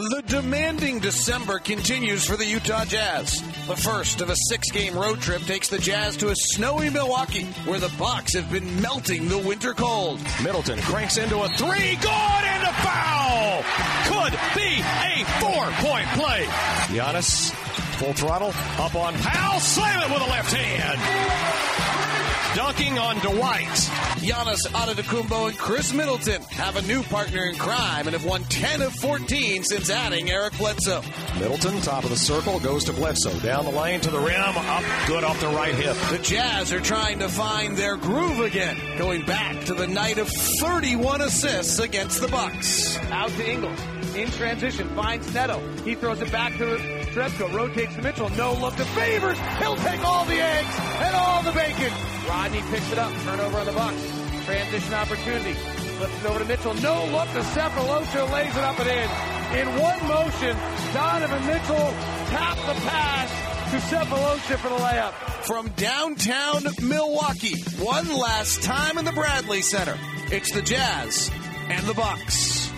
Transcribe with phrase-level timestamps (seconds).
[0.00, 3.42] The demanding December continues for the Utah Jazz.
[3.66, 7.78] The first of a six-game road trip takes the Jazz to a snowy Milwaukee, where
[7.78, 10.18] the Bucks have been melting the winter cold.
[10.42, 13.62] Middleton cranks into a three, good and a foul.
[14.06, 16.44] Could be a four-point play.
[16.96, 17.50] Giannis,
[17.98, 21.89] full throttle, up on Powell, slam it with a left hand.
[22.54, 23.68] Dunking on Dwight.
[24.18, 28.82] Giannis Antetokounmpo and Khris Middleton have a new partner in crime and have won 10
[28.82, 31.02] of 14 since adding Eric Bledsoe.
[31.38, 33.38] Middleton, top of the circle, goes to Bledsoe.
[33.38, 35.96] Down the lane to the rim, up good off the right hip.
[36.10, 40.28] The Jazz are trying to find their groove again, going back to the night of
[40.28, 42.98] 31 assists against the Bucks.
[43.12, 43.99] Out to Ingles.
[44.16, 45.60] In transition, finds Neto.
[45.84, 46.76] He throws it back to
[47.14, 47.54] Jerebko.
[47.54, 48.28] Rotates to Mitchell.
[48.30, 49.38] No look to Favors.
[49.58, 51.92] He'll take all the eggs and all the bacon.
[52.28, 53.12] Rodney picks it up.
[53.22, 54.44] Turnover on the Bucks.
[54.44, 55.52] Transition opportunity.
[55.52, 56.74] Flips it over to Mitchell.
[56.74, 58.32] No look to Sefolosha.
[58.32, 59.10] Lays it up and in.
[59.58, 60.56] In one motion,
[60.92, 61.94] Donovan Mitchell
[62.30, 65.12] tapped the pass to Sefolosha for the layup.
[65.44, 69.96] From downtown Milwaukee, one last time in the Bradley Center.
[70.32, 71.30] It's the Jazz
[71.68, 72.69] and the Bucks.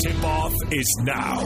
[0.00, 1.44] Tip-off is now.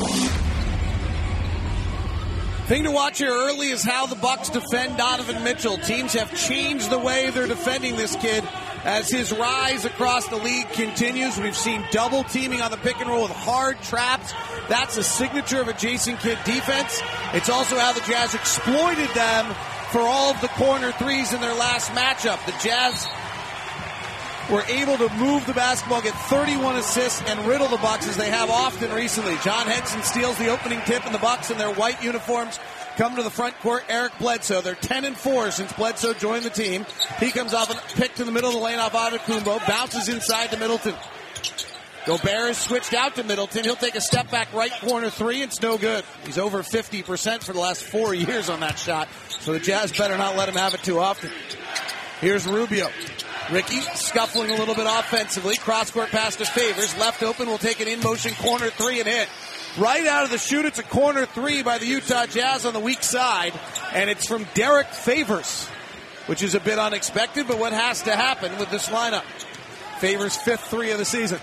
[2.66, 5.78] Thing to watch here early is how the Bucks defend Donovan Mitchell.
[5.78, 8.44] Teams have changed the way they're defending this kid
[8.84, 11.38] as his rise across the league continues.
[11.38, 14.34] We've seen double teaming on the pick and roll with hard traps.
[14.68, 17.00] That's a signature of a Jason Kidd defense.
[17.32, 19.46] It's also how the Jazz exploited them
[19.90, 22.44] for all of the corner threes in their last matchup.
[22.44, 23.06] The Jazz
[24.50, 28.30] were able to move the basketball, get 31 assists, and riddle the Bucks as they
[28.30, 29.36] have often recently.
[29.42, 32.58] John Henson steals the opening tip, and the Bucks in their white uniforms
[32.96, 33.84] come to the front court.
[33.88, 36.86] Eric Bledsoe, they're 10 and 4 since Bledsoe joined the team.
[37.20, 40.50] He comes off and picked to the middle of the lane off Antetokounmpo, bounces inside
[40.50, 40.94] to Middleton.
[42.06, 43.64] Gobert is switched out to Middleton.
[43.64, 45.42] He'll take a step back right corner three.
[45.42, 46.04] It's no good.
[46.24, 49.08] He's over 50% for the last four years on that shot.
[49.28, 51.30] So the Jazz better not let him have it too often.
[52.20, 52.88] Here's Rubio.
[53.50, 55.56] Ricky scuffling a little bit offensively.
[55.56, 56.96] Cross court pass to Favors.
[56.98, 59.28] Left open will take an in motion corner three and hit.
[59.78, 62.80] Right out of the shoot, it's a corner three by the Utah Jazz on the
[62.80, 63.58] weak side.
[63.92, 65.66] And it's from Derrick Favors,
[66.26, 69.24] which is a bit unexpected, but what has to happen with this lineup?
[69.98, 71.40] Favors fifth three of the season.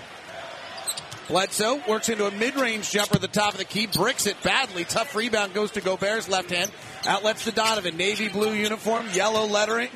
[1.28, 4.84] Bledsoe works into a mid-range jumper at the top of the key, bricks it badly.
[4.84, 6.70] Tough rebound goes to Gobert's left hand.
[7.04, 7.96] Outlets to Donovan.
[7.96, 9.88] Navy blue uniform, yellow lettering,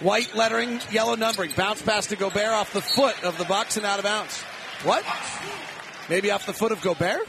[0.00, 1.52] white lettering, yellow numbering.
[1.56, 4.40] Bounce pass to Gobert off the foot of the Bucks and out of bounds.
[4.82, 5.04] What?
[6.08, 7.28] Maybe off the foot of Gobert?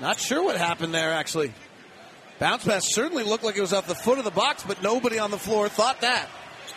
[0.00, 1.52] Not sure what happened there, actually.
[2.38, 5.18] Bounce pass certainly looked like it was off the foot of the Bucks, but nobody
[5.18, 6.28] on the floor thought that,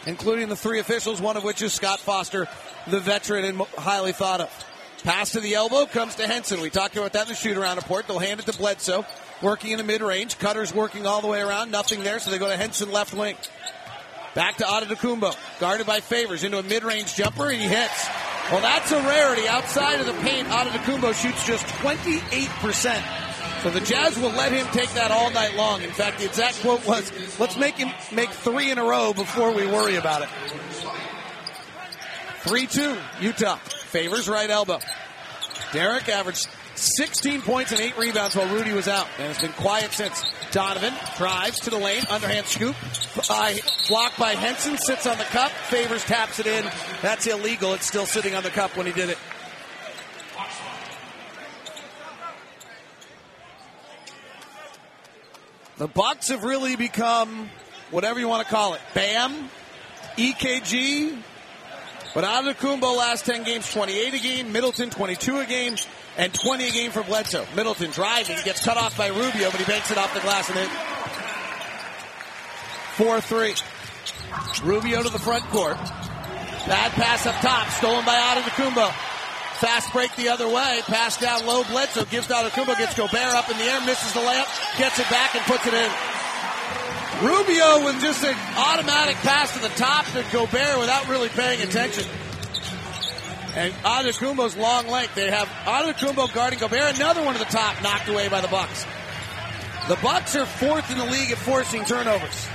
[0.06, 2.48] including the three officials, one of which is Scott Foster,
[2.88, 4.66] the veteran and highly thought of.
[5.04, 6.62] Pass to the elbow comes to Henson.
[6.62, 8.08] We talked about that in the shoot around report.
[8.08, 9.06] They'll hand it to Bledsoe,
[9.42, 10.38] working in the mid range.
[10.40, 13.36] Cutter's working all the way around, nothing there, so they go to Henson left wing.
[14.40, 18.08] Back to Antetokounmpo, guarded by Favors into a mid range jumper, and he hits.
[18.50, 19.46] Well, that's a rarity.
[19.50, 23.64] Outside of the paint, Antetokounmpo shoots just 28%.
[23.64, 25.82] So the Jazz will let him take that all night long.
[25.82, 29.52] In fact, the exact quote was, let's make him make three in a row before
[29.52, 30.30] we worry about it.
[32.44, 33.58] 3-2, Utah.
[33.58, 34.80] Favors right elbow.
[35.74, 36.48] Derrick averaged
[36.79, 39.07] 16 points and 8 rebounds while Rudy was out.
[39.17, 40.23] And it's been quiet since.
[40.51, 42.75] Donovan drives to the lane, underhand scoop.
[43.29, 43.53] Uh,
[43.88, 45.51] blocked by Henson, sits on the cup.
[45.51, 46.66] Favors taps it in.
[47.01, 47.73] That's illegal.
[47.73, 49.17] It's still sitting on the cup when he did it.
[55.78, 57.49] The Bucks have really become
[57.90, 58.82] whatever you want to call it.
[58.93, 59.49] Bam,
[60.17, 61.17] EKG.
[62.14, 64.52] But Antetokounmpo last 10 games, 28 a game.
[64.52, 65.76] Middleton, 22 a game.
[66.17, 67.46] And 20 a game for Bledsoe.
[67.56, 70.58] Middleton driving, gets cut off by Rubio, but he banks it off the glass and
[70.59, 70.67] in.
[72.97, 74.66] 4-3.
[74.66, 75.78] Rubio to the front court.
[76.67, 78.91] Bad pass up top, stolen by Antetokounmpo.
[79.59, 80.82] Fast break the other way.
[80.85, 81.64] Pass down low.
[81.64, 85.35] Bledsoe gives Antetokounmpo, gets Gobert up in the air, misses the layup, gets it back
[85.35, 86.19] and puts it in.
[87.22, 92.06] Rubio with just an automatic pass to the top to Gobert without really paying attention.
[93.56, 95.16] And Antetokounmpo's long length.
[95.16, 96.96] They have Antetokounmpo guarding Gobert.
[96.96, 98.86] Another one to the top, knocked away by the Bucks.
[99.90, 102.48] The Bucks are fourth in the league at forcing turnovers.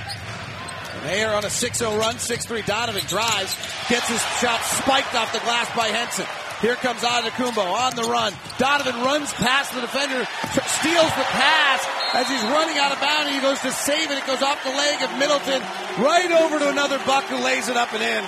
[0.94, 2.14] And they are on a 6-0 run.
[2.14, 3.54] 6-3 Donovan drives,
[3.90, 6.26] gets his shot spiked off the glass by Henson.
[6.64, 8.32] Here comes Antetokounmpo on the run.
[8.56, 13.30] Donovan runs past the defender, steals the pass as he's running out of bounds.
[13.30, 14.16] He goes to save it.
[14.16, 15.60] It goes off the leg of Middleton,
[16.02, 18.24] right over to another Buck who lays it up and in.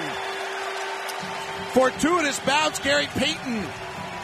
[1.72, 3.64] Fortuitous bounce, Gary Payton.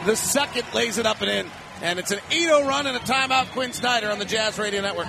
[0.05, 1.47] The second lays it up and in.
[1.81, 3.51] And it's an 8-0 run and a timeout.
[3.53, 5.09] Quin Snyder on the Jazz Radio Network.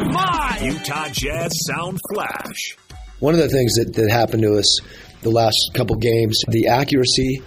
[0.00, 0.58] My!
[0.62, 2.76] Utah Jazz Sound Flash.
[3.20, 4.80] One of the things that, that happened to us
[5.22, 7.42] the last couple games, the accuracy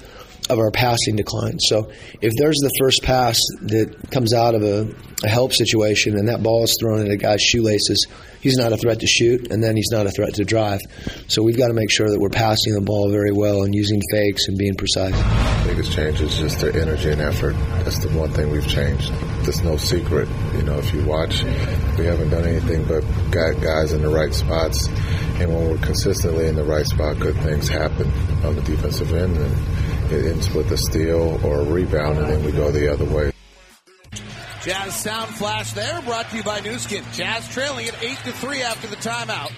[0.50, 1.60] of our passing decline.
[1.60, 1.92] So
[2.22, 6.42] if there's the first pass that comes out of a, a, help situation and that
[6.42, 8.08] ball is thrown at a guy's shoelaces,
[8.42, 10.80] he's not a threat to shoot, and then he's not a threat to drive.
[11.28, 14.02] So we've got to make sure that we're passing the ball very well and using
[14.12, 15.14] fakes and being precise.
[15.14, 17.54] The biggest change is just their energy and effort.
[17.84, 19.12] That's the one thing we've changed.
[19.44, 20.30] There's no secret.
[20.56, 21.44] You know, if you watch,
[21.98, 23.02] we haven't done anything but
[23.32, 24.88] got guys in the right spots.
[25.40, 28.12] And when we're consistently in the right spot, good things happen
[28.44, 29.38] on the defensive end.
[29.38, 33.06] And it ends with a steal or a rebound, and then we go the other
[33.06, 33.32] way.
[34.62, 37.04] Jazz Sound Flash there, brought to you by Nu Skin.
[37.14, 39.52] Jazz trailing at 8 to 3 after the timeout.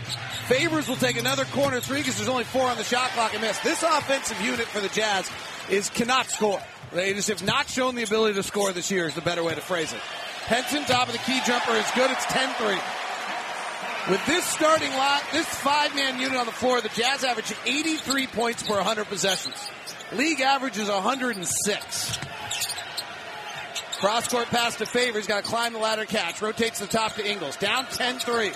[0.50, 3.42] Favors will take another corner three because there's only four on the shot clock and
[3.44, 3.60] miss.
[3.60, 5.30] This offensive unit for the Jazz
[5.70, 6.60] is cannot score.
[6.92, 9.54] They just have not shown the ability to score this year is the better way
[9.54, 10.00] to phrase it.
[10.00, 12.10] Henson, top of the key jumper is good.
[12.10, 12.80] It's 10-3.
[14.10, 18.64] With this starting lot, this five-man unit on the floor, the Jazz average 83 points
[18.64, 19.56] per 100 possessions.
[20.14, 22.20] League average is 106.
[24.00, 25.28] Cross court pass to Favors.
[25.28, 26.42] Got to climb the ladder catch.
[26.42, 27.56] Rotates the top to Ingles.
[27.58, 28.56] Down 10-3.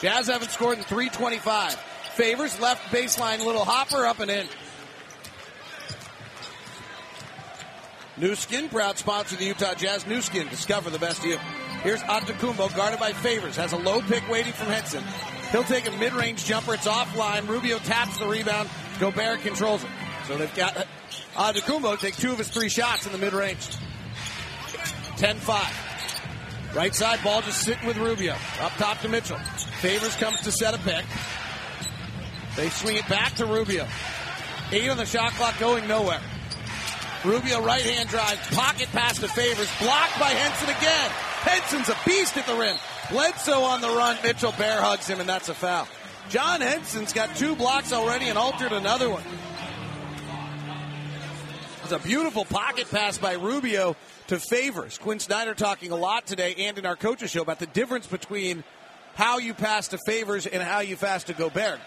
[0.00, 1.74] Jazz haven't scored in 325.
[2.14, 4.48] Favors left baseline little hopper up and in.
[8.16, 10.08] Nu Skin, proud sponsor of the Utah Jazz.
[10.08, 11.38] Nu Skin, discover the best you.
[11.82, 13.56] Here's Antetokounmpo, guarded by Favors.
[13.56, 15.02] Has a low pick waiting from Henson.
[15.50, 16.74] He'll take a mid-range jumper.
[16.74, 17.48] It's offline.
[17.48, 18.68] Rubio taps the rebound.
[19.00, 19.90] Gobert controls it.
[20.28, 20.86] So they've got
[21.34, 23.68] Antetokounmpo take two of his three shots in the mid-range.
[25.16, 26.74] 10-5.
[26.76, 28.34] Right side ball just sitting with Rubio.
[28.60, 29.38] Up top to Mitchell.
[29.80, 31.04] Favors comes to set a pick.
[32.56, 33.88] They swing it back to Rubio.
[34.70, 36.20] Eight on the shot clock going nowhere.
[37.24, 38.38] Rubio right hand drive.
[38.50, 39.70] Pocket pass to Favors.
[39.80, 41.10] Blocked by Henson again.
[41.42, 42.76] Henson's a beast at the rim.
[43.10, 44.16] Bledsoe on the run.
[44.24, 45.86] Mitchell bear hugs him and that's a foul.
[46.28, 49.22] John Henson's got two blocks already and altered another one.
[51.84, 53.96] It's a beautiful pocket pass by Rubio
[54.28, 54.98] to Favors.
[54.98, 58.64] Quin Snyder talking a lot today and in our coaches show about the difference between
[59.14, 61.80] how you pass to Favors and how you pass to Gobert.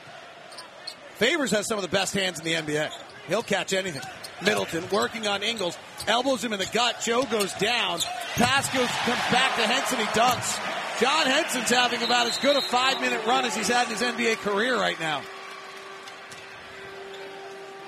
[1.15, 2.91] Favors has some of the best hands in the NBA.
[3.27, 4.01] He'll catch anything.
[4.43, 5.77] Middleton working on Ingles,
[6.07, 7.01] elbows him in the gut.
[7.01, 7.99] Joe goes down.
[8.35, 8.89] Pass comes
[9.31, 9.99] back to Henson.
[9.99, 10.99] He dunks.
[10.99, 14.01] John Henson's having about as good a five minute run as he's had in his
[14.01, 15.21] NBA career right now.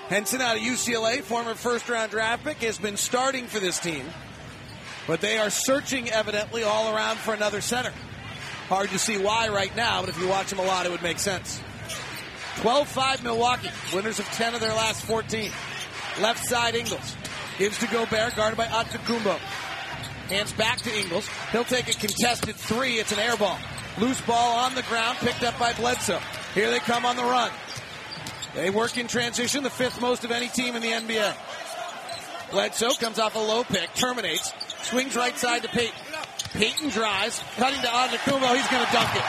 [0.10, 4.06] Henson out of UCLA, former first round draft pick, has been starting for this team.
[5.06, 7.94] But they are searching evidently all around for another center.
[8.68, 11.02] Hard to see why right now, but if you watch them a lot, it would
[11.02, 11.62] make sense.
[12.58, 15.52] 12-5 Milwaukee, winners of 10 of their last 14.
[16.22, 17.16] Left side Ingles.
[17.58, 19.38] Gives to Gobert, guarded by Antetokounmpo.
[20.30, 21.28] Hands back to Ingles.
[21.52, 23.00] He'll take a contested three.
[23.00, 23.58] It's an air ball.
[23.98, 26.20] Loose ball on the ground, picked up by Bledsoe.
[26.54, 27.52] Here they come on the run.
[28.56, 31.34] They work in transition, the fifth most of any team in the NBA.
[32.52, 35.96] Bledsoe comes off a low pick, terminates, swings right side to Payton.
[36.54, 38.56] Payton drives, cutting to Antetokounmpo.
[38.56, 39.24] He's going to dunk it.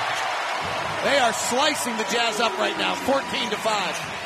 [1.04, 4.17] They are slicing the Jazz up right now, 14 to 5.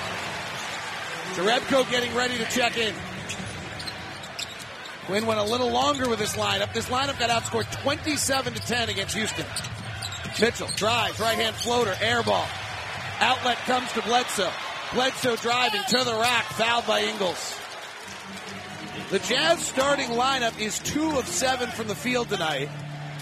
[1.34, 2.94] Jerebko getting ready to check in.
[5.06, 6.72] Quin went a little longer with this lineup.
[6.72, 9.46] This lineup got outscored 27 to 10 against Houston.
[10.40, 12.46] Mitchell drives, right hand floater, air ball.
[13.20, 14.50] Outlet comes to Bledsoe.
[14.92, 17.58] Bledsoe driving to the rack, fouled by Ingles.
[19.10, 22.68] The Jazz starting lineup is two of seven from the field tonight.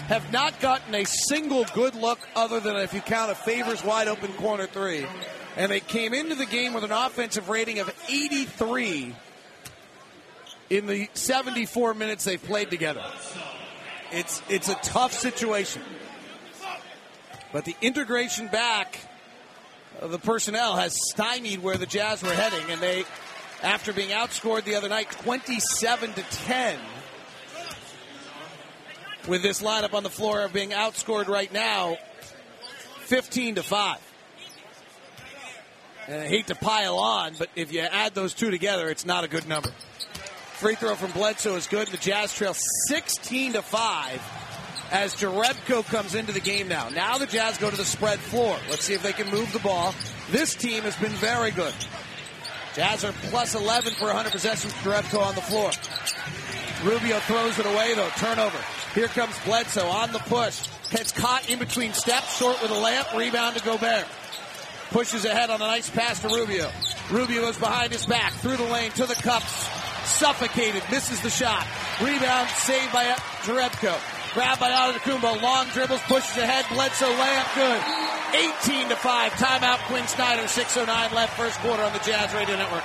[0.07, 4.07] Have not gotten a single good look other than if you count a favors wide
[4.07, 5.05] open corner three.
[5.57, 9.15] And they came into the game with an offensive rating of 83
[10.69, 13.03] in the 74 minutes they've played together.
[14.11, 15.81] It's it's a tough situation.
[17.51, 18.99] But the integration back
[19.99, 23.03] of the personnel has stymied where the Jazz were heading and they
[23.61, 26.79] after being outscored the other night 27 to 10
[29.27, 31.97] with this lineup on the floor of being outscored right now
[33.01, 34.10] 15 to 5.
[36.11, 39.23] And I hate to pile on, but if you add those two together, it's not
[39.23, 39.69] a good number.
[40.55, 41.87] Free throw from Bledsoe is good.
[41.87, 46.89] The Jazz trail 16 to 5 as Jerebko comes into the game now.
[46.89, 48.57] Now the Jazz go to the spread floor.
[48.69, 49.95] Let's see if they can move the ball.
[50.31, 51.73] This team has been very good.
[52.75, 54.73] Jazz are plus 11 for 100 possessions.
[54.83, 55.71] Jerebko on the floor.
[56.83, 58.09] Rubio throws it away though.
[58.17, 58.59] Turnover.
[58.93, 60.67] Here comes Bledsoe on the push.
[60.89, 63.17] Gets caught in between steps, short with a layup.
[63.17, 64.05] Rebound to Gobert.
[64.91, 66.69] Pushes ahead on a nice pass to Rubio.
[67.09, 69.69] Rubio is behind his back, through the lane, to the cups.
[70.03, 71.65] Suffocated, misses the shot.
[72.01, 73.05] Rebound saved by
[73.43, 73.97] Jerebko.
[74.33, 75.41] Grabbed by Antetokounmpo.
[75.41, 76.65] Long dribbles, pushes ahead.
[76.73, 77.81] Bledsoe layup good.
[78.67, 79.31] 18 to 5.
[79.33, 80.43] Timeout Quin Snyder.
[80.43, 82.83] 6.09 left first quarter on the Jazz Radio Network.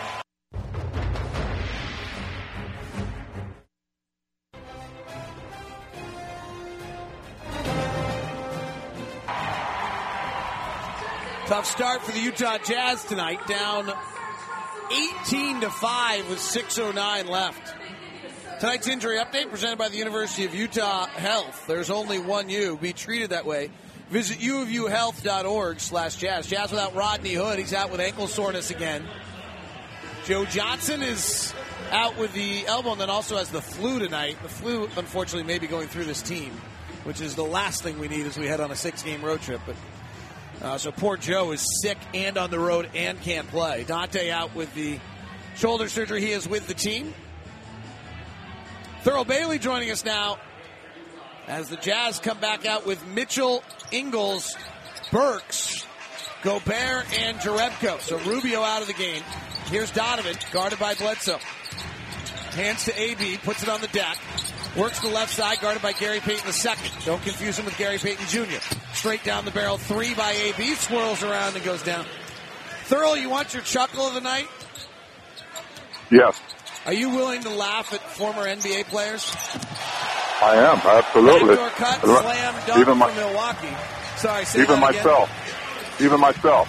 [11.46, 13.92] Tough start for the Utah Jazz tonight, down
[15.22, 17.72] 18 to 5 with 6.09 left.
[18.58, 21.68] Tonight's injury update presented by the University of Utah Health.
[21.68, 22.76] There's only one you.
[22.76, 23.70] Be treated that way.
[24.10, 26.48] Visit uofuhealth.org slash jazz.
[26.48, 27.60] Jazz without Rodney Hood.
[27.60, 29.04] He's out with ankle soreness again.
[30.24, 31.54] Joe Johnson is
[31.92, 34.36] out with the elbow and then also has the flu tonight.
[34.42, 36.50] The flu, unfortunately, may be going through this team,
[37.04, 39.42] which is the last thing we need as we head on a six game road
[39.42, 39.60] trip.
[39.64, 39.76] But
[40.62, 43.84] uh, so poor Joe is sick and on the road and can't play.
[43.84, 44.98] Dante out with the
[45.56, 46.20] shoulder surgery.
[46.20, 47.14] He is with the team.
[49.04, 50.38] Thurl Bailey joining us now
[51.46, 54.56] as the Jazz come back out with Mitchell, Ingles,
[55.12, 55.86] Burks,
[56.42, 58.00] Gobert, and Jerebko.
[58.00, 59.22] So Rubio out of the game.
[59.66, 61.38] Here's Donovan, guarded by Bledsoe.
[62.52, 64.16] Hands to AB, puts it on the deck.
[64.76, 66.90] Works the left side, guarded by Gary Payton II.
[67.06, 68.60] Don't confuse him with Gary Payton Jr.
[68.92, 72.04] Straight down the barrel, three by AB, swirls around and goes down.
[72.88, 74.46] Thurl, you want your chuckle of the night?
[76.10, 76.40] Yes.
[76.84, 79.34] Are you willing to laugh at former NBA players?
[80.42, 81.56] I am, absolutely.
[81.56, 83.76] Backdoor cut, slam dunk even my, from Milwaukee.
[84.16, 85.30] Sorry, say even myself.
[85.30, 86.06] Again.
[86.06, 86.68] Even myself.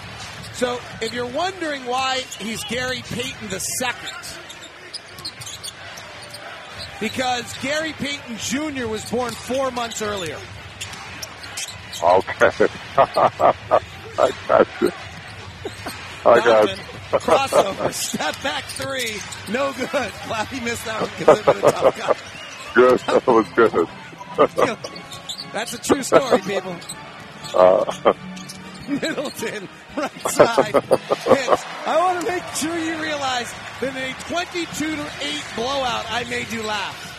[0.54, 3.58] So, if you're wondering why he's Gary Payton II,
[7.00, 8.86] because Gary Payton Jr.
[8.86, 10.38] was born four months earlier.
[12.02, 12.50] Okay.
[12.98, 14.90] I got you.
[16.24, 16.76] I got you.
[17.10, 19.16] Crossover, step back three,
[19.50, 19.88] no good.
[20.26, 22.16] Glad he missed that one because it was a tough guy.
[22.74, 23.88] Good, that was good.
[25.52, 26.76] That's a true story, people.
[27.54, 28.12] Uh,
[28.88, 31.64] Middleton, right side, hits.
[31.86, 36.24] I want to make sure you realize that in a 22 to 8 blowout, I
[36.28, 37.14] made you laugh.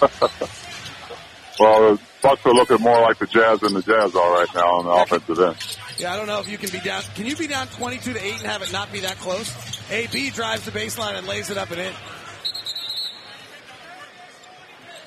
[1.60, 4.78] well, the Bucks are looking more like the Jazz than the Jazz are right now
[4.78, 5.56] on the offensive end.
[5.98, 7.02] Yeah, I don't know if you can be down.
[7.14, 9.52] Can you be down 22 to 8 and have it not be that close?
[9.90, 11.92] AB drives the baseline and lays it up and in.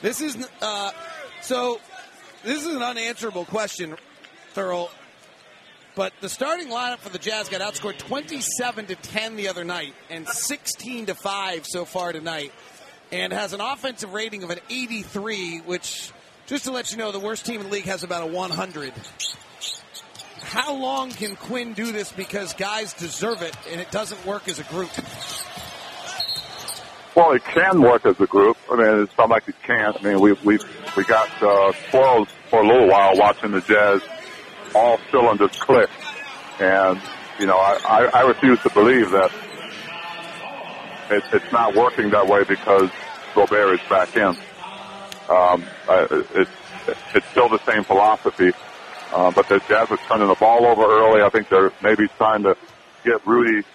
[0.02, 0.92] This is uh,
[1.42, 1.80] so.
[2.44, 3.96] This is an unanswerable question,
[4.54, 4.90] Thurl.
[5.96, 9.94] But the starting lineup for the Jazz got outscored 27 to 10 the other night
[10.10, 12.52] and 16 to 5 so far tonight,
[13.12, 16.12] and has an offensive rating of an 83, which,
[16.48, 18.94] just to let you know, the worst team in the league has about a 100
[20.46, 24.60] how long can Quin do this because guys deserve it and it doesn't work as
[24.60, 24.92] a group?
[27.16, 28.58] Well, it can work as a group.
[28.72, 29.98] I mean, it's not like it can't.
[30.00, 30.60] I mean, we we
[30.96, 34.02] we got uh, spoiled for a little while watching the Jazz
[34.76, 35.90] all cylinders click,
[36.60, 37.02] and
[37.40, 39.32] you know, I I, I refuse to believe that
[41.12, 42.92] it, it's not working that way because
[43.34, 44.36] Gobert is back in.
[45.30, 45.64] Um,
[46.36, 46.48] it,
[47.14, 48.52] it's still the same philosophy.
[49.14, 51.22] Uh, but the Jazz are turning the ball over early.
[51.22, 52.56] I think they're maybe trying to
[53.04, 53.66] get Rudy,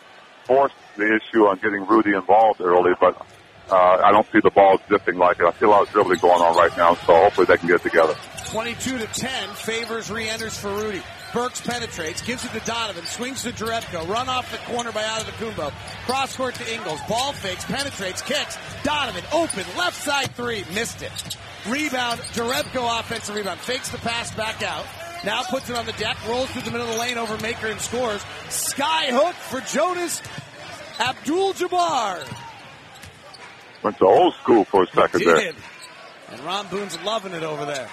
[0.47, 3.17] force the issue on getting Rudy involved early, but
[3.71, 5.47] uh, I don't see the ball zipping like it.
[5.47, 7.83] I see a lot of dribbling going on right now, so hopefully they can get
[7.83, 8.17] together.
[8.51, 11.03] 22 to 10, favors re-enters for Rudy.
[11.33, 15.71] Burks penetrates, gives it to Donovan, swings to Jerebko, run off the corner by Antetokounmpo,
[16.05, 21.37] cross court to Ingles, ball fakes, penetrates, kicks, Donovan open, left side three, missed it.
[21.69, 24.85] Rebound, Jerebko offensive rebound, fakes the pass back out.
[25.25, 27.69] Now puts it on the deck, rolls through the middle of the lane over Maker
[27.69, 28.25] and scores.
[28.49, 30.21] Sky hook for Jonas
[30.99, 32.27] Abdul Jabbar.
[33.85, 35.53] Went to old school for a second there.
[36.31, 37.89] And Ron Boone's loving it over there.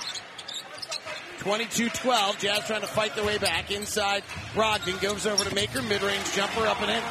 [1.39, 2.39] 22-12.
[2.39, 3.71] Jazz trying to fight their way back.
[3.71, 5.81] Inside, Brogdon goes over to Maker.
[5.81, 7.03] Mid-range jumper up and in.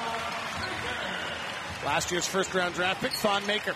[1.85, 3.75] Last year's first round draft pick, Thon Maker.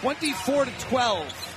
[0.00, 1.54] 24 to 12.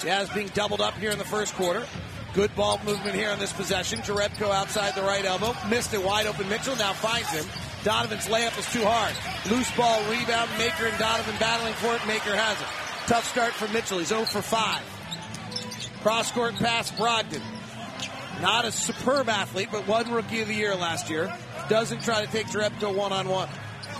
[0.00, 1.84] Jazz being doubled up here in the first quarter.
[2.32, 3.98] Good ball movement here on this possession.
[4.00, 5.54] Jerebko outside the right elbow.
[5.68, 6.48] Missed it wide open.
[6.48, 7.44] Mitchell now finds him.
[7.84, 9.14] Donovan's layup is too hard.
[9.50, 10.48] Loose ball rebound.
[10.56, 12.06] Maker and Donovan battling for it.
[12.06, 12.66] Maker has it.
[13.08, 13.98] Tough start for Mitchell.
[13.98, 14.99] He's 0 for 5.
[16.02, 17.42] Cross court pass Brogdon.
[18.40, 21.32] Not a superb athlete, but one rookie of the year last year.
[21.68, 23.48] Doesn't try to take Jerebko one on one.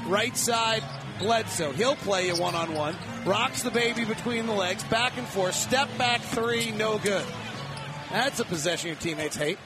[0.07, 0.83] Right side,
[1.19, 1.73] Bledsoe.
[1.73, 2.97] He'll play you one on one.
[3.27, 5.55] Rocks the baby between the legs, back and forth.
[5.55, 7.25] Step back three, no good.
[8.11, 9.59] That's a possession your teammates hate.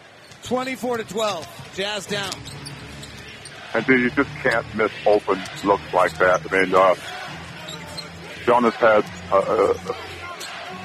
[0.43, 1.71] 24 to 12.
[1.75, 2.33] Jazz down.
[3.75, 6.43] And dude, you just can't miss open looks like that.
[6.53, 6.95] I mean, uh,
[8.45, 9.75] Jonas had uh, uh,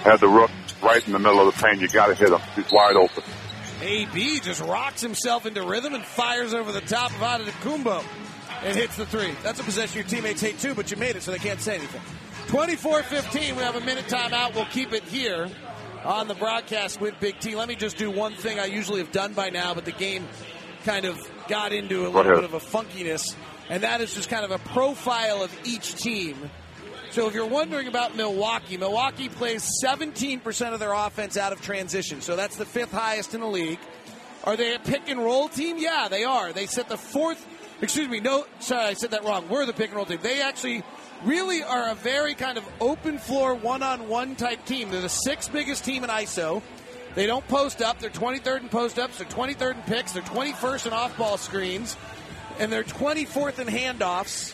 [0.04, 0.50] had the rook
[0.82, 1.82] right in the middle of the paint.
[1.82, 2.42] You got to hit him.
[2.56, 3.24] He's wide open.
[3.82, 8.04] AB just rocks himself into rhythm and fires over the top of Antetokounmpo
[8.64, 9.34] and hits the three.
[9.42, 11.76] That's a possession your teammates hate too, but you made it, so they can't say
[11.76, 12.02] anything.
[12.48, 13.56] 24-15.
[13.56, 14.56] We have a minute timeout.
[14.56, 15.50] We'll keep it here
[16.04, 17.56] on the broadcast with Big T.
[17.56, 20.28] Let me just do one thing I usually have done by now, but the game
[20.84, 23.36] kind of got into a little bit of a funkiness,
[23.70, 26.50] and that is just kind of a profile of each team.
[27.12, 32.22] So if you're wondering about Milwaukee, Milwaukee plays 17% of their offense out of transition.
[32.22, 33.80] So that's the fifth highest in the league.
[34.44, 35.78] Are they a pick and roll team?
[35.80, 36.54] Yeah, they are.
[36.54, 37.46] They set the fourth,
[37.82, 39.50] excuse me, no, sorry, I said that wrong.
[39.50, 40.20] We're the pick and roll team.
[40.22, 40.84] They actually
[41.24, 44.92] really are a very kind of open floor one on one type team.
[44.92, 46.62] They're the sixth biggest team in ISO.
[47.16, 48.00] They don't post up.
[48.00, 49.18] They're 23rd in post ups.
[49.18, 50.12] They're 23rd in picks.
[50.12, 51.98] They're 21st in off ball screens.
[52.60, 54.54] And they're 24th in handoffs.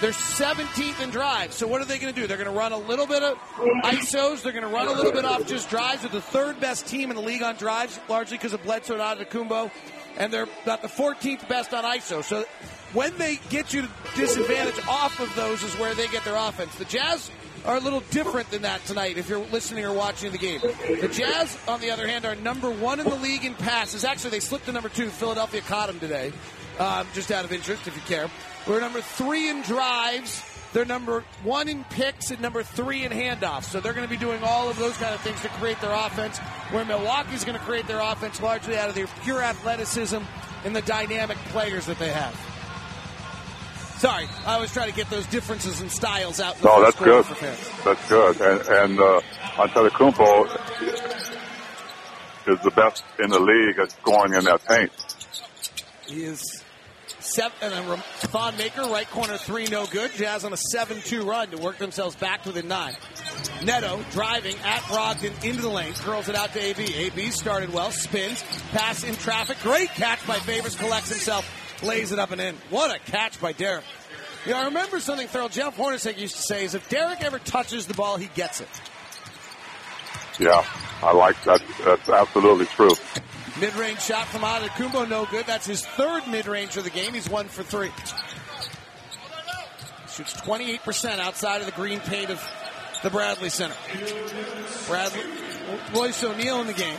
[0.00, 1.56] They're 17th in drives.
[1.56, 2.26] So what are they going to do?
[2.26, 3.38] They're going to run a little bit of
[3.84, 4.42] ISOs.
[4.42, 6.02] They're going to run a little bit off just drives.
[6.02, 9.02] They're the third best team in the league on drives, largely because of Bledsoe and
[9.02, 9.70] Antetokounmpo.
[10.16, 12.24] And they're about the 14th best on ISO.
[12.24, 12.44] So
[12.92, 16.74] when they get you to disadvantage off of those is where they get their offense.
[16.76, 17.30] The Jazz
[17.64, 20.60] are a little different than that tonight if you're listening or watching the game.
[20.62, 24.04] The Jazz, on the other hand, are number one in the league in passes.
[24.04, 25.08] Actually, they slipped to number two.
[25.08, 26.32] Philadelphia caught them today,
[26.80, 28.28] um, just out of interest, if you care.
[28.66, 30.42] We're number three in drives.
[30.72, 33.64] They're number one in picks and number three in handoffs.
[33.64, 35.92] So they're going to be doing all of those kind of things to create their
[35.92, 36.38] offense.
[36.70, 40.18] Where Milwaukee's going to create their offense largely out of their pure athleticism
[40.64, 42.34] and the dynamic players that they have.
[43.98, 46.56] Sorry, I was trying to get those differences in styles out.
[46.56, 47.24] In no, that's good.
[47.84, 48.40] That's good.
[48.40, 49.20] And, and uh,
[49.56, 50.46] Antetokounmpo
[52.48, 54.90] is the best in the league at scoring in that paint.
[56.06, 56.59] He is
[57.30, 57.72] seven.
[57.72, 60.12] And Thon Maker, right corner three, no good.
[60.12, 62.96] Jazz on a seven-two run to work themselves back within nine.
[63.64, 66.82] Neto driving at Brogdon into the lane, curls it out to AB.
[66.82, 71.46] AB started well, spins, pass in traffic, great catch by Favors, collects himself
[71.82, 72.56] lays it up and in.
[72.70, 73.84] What a catch by Derrick.
[74.46, 77.38] You know, I remember something Thurl Jeff Hornacek used to say is if Derrick ever
[77.38, 78.68] touches the ball, he gets it.
[80.38, 80.64] Yeah,
[81.02, 81.62] I like that.
[81.84, 82.90] That's absolutely true.
[83.58, 84.42] Mid-range shot from
[84.76, 85.46] Kumbo, no good.
[85.46, 87.14] That's his third mid-range of the game.
[87.14, 87.90] He's one for three.
[90.12, 92.42] Shoots 28% outside of the green paint of
[93.02, 93.74] the Bradley Center.
[94.86, 95.22] Bradley,
[95.94, 96.98] Royce O'Neale in the game.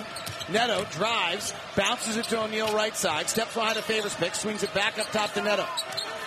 [0.50, 4.74] Neto drives, bounces it to O'Neale right side, steps behind a favors pick, swings it
[4.74, 5.64] back up top to Neto.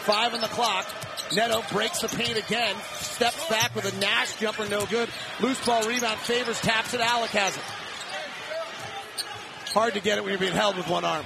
[0.02, 0.86] Five on the clock.
[1.32, 5.08] Neto breaks the paint again, steps back with a Nash jumper, no good.
[5.40, 7.62] Loose ball rebound, favors, taps it, Alec has it.
[9.74, 11.24] Hard to get it when you're being held with one arm.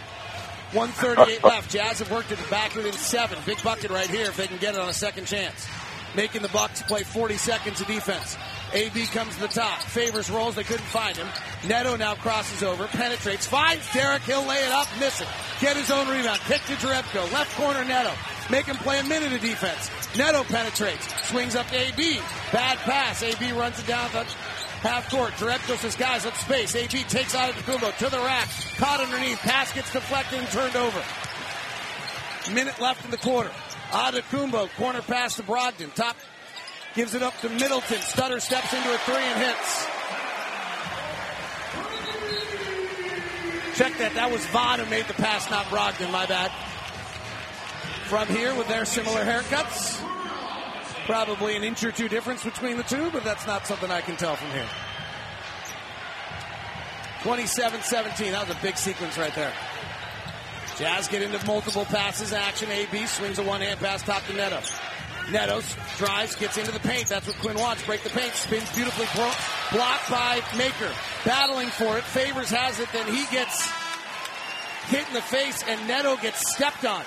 [0.73, 1.71] 138 left.
[1.71, 3.39] Jazz have worked it back within seven.
[3.45, 5.67] Big bucket right here if they can get it on a second chance.
[6.17, 8.39] Making the Bucks play 40 seconds of defense.
[8.73, 9.83] AB comes to the top.
[9.83, 10.55] Favors rolls.
[10.55, 11.27] They couldn't find him.
[11.69, 14.23] Neto now crosses over, penetrates, finds Derrick.
[14.23, 15.29] He'll lay it up, miss it.
[15.61, 16.41] Get his own rebound.
[16.41, 17.31] Kick to Jerebko.
[17.33, 18.13] Left corner Neto.
[18.51, 19.91] Make him play a minute of defense.
[20.17, 21.07] Neto penetrates.
[21.29, 22.19] Swings up to AB.
[22.51, 23.23] Bad pass.
[23.23, 24.25] AB runs it down the
[24.81, 25.33] half court.
[25.33, 26.75] Jerebko says, guys, let's space.
[26.75, 28.49] AB takes out of to the rack.
[28.77, 29.38] Caught underneath.
[29.38, 31.03] Pass gets deflected and turned over.
[32.53, 33.51] Minute left in the quarter.
[33.91, 35.93] Antetokounmpo, corner pass to Brogdon.
[35.95, 36.17] Top
[36.95, 38.01] Gives it up to Middleton.
[38.01, 39.87] Stutter steps into a three and hits.
[43.79, 44.14] Check that.
[44.14, 46.11] That was Vaughn who made the pass, not Brogdon.
[46.11, 46.51] My bad.
[48.09, 50.03] From here, with their similar haircuts,
[51.09, 54.16] probably an inch or two difference between the two, but that's not something I can
[54.16, 54.68] tell from here.
[57.23, 58.31] 27-17.
[58.31, 59.53] That was a big sequence right there.
[60.77, 62.71] Jazz get into multiple passes action.
[62.71, 64.61] AB swings a one-hand pass top to Neto.
[65.33, 65.62] Neto
[65.97, 67.09] drives, gets into the paint.
[67.09, 67.87] That's what Quin wants.
[67.87, 68.35] Break the paint.
[68.35, 69.07] Spins beautifully.
[69.73, 70.92] blocked by Maker.
[71.25, 72.05] Battling for it.
[72.05, 72.88] Favors has it.
[72.92, 73.66] Then he gets
[74.88, 77.03] hit in the face, and Neto gets stepped on.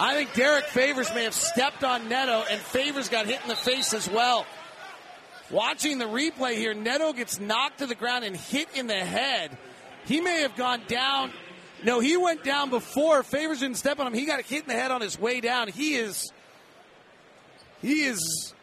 [0.00, 3.54] I think Derrick Favors may have stepped on Neto, and Favors got hit in the
[3.54, 4.46] face as well.
[5.50, 9.58] Watching the replay here, Neto gets knocked to the ground and hit in the head.
[10.06, 11.32] He may have gone down.
[11.84, 13.22] No, he went down before.
[13.22, 14.14] Favors didn't step on him.
[14.14, 15.68] He got hit in the head on his way down.
[15.68, 16.32] He is.
[17.82, 18.54] He is.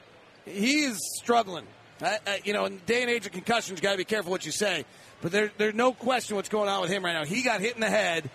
[0.43, 1.67] He is struggling.
[2.01, 4.05] Uh, uh, you know, in the day and age of concussions, you got to be
[4.05, 4.85] careful what you say.
[5.21, 7.25] But there, there's no question what's going on with him right now.
[7.25, 8.27] He got hit in the head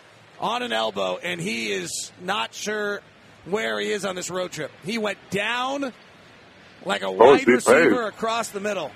[0.43, 3.01] on an elbow, and he is not sure
[3.45, 4.73] where he is on this road trip.
[4.85, 5.93] He went down
[6.85, 8.91] like a oh, wide receiver across the middle.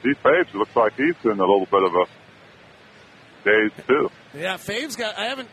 [0.00, 2.04] Steve Faves looks like he's in a little bit of a
[3.44, 4.10] daze too.
[4.34, 5.18] Yeah, Faves got.
[5.18, 5.48] I haven't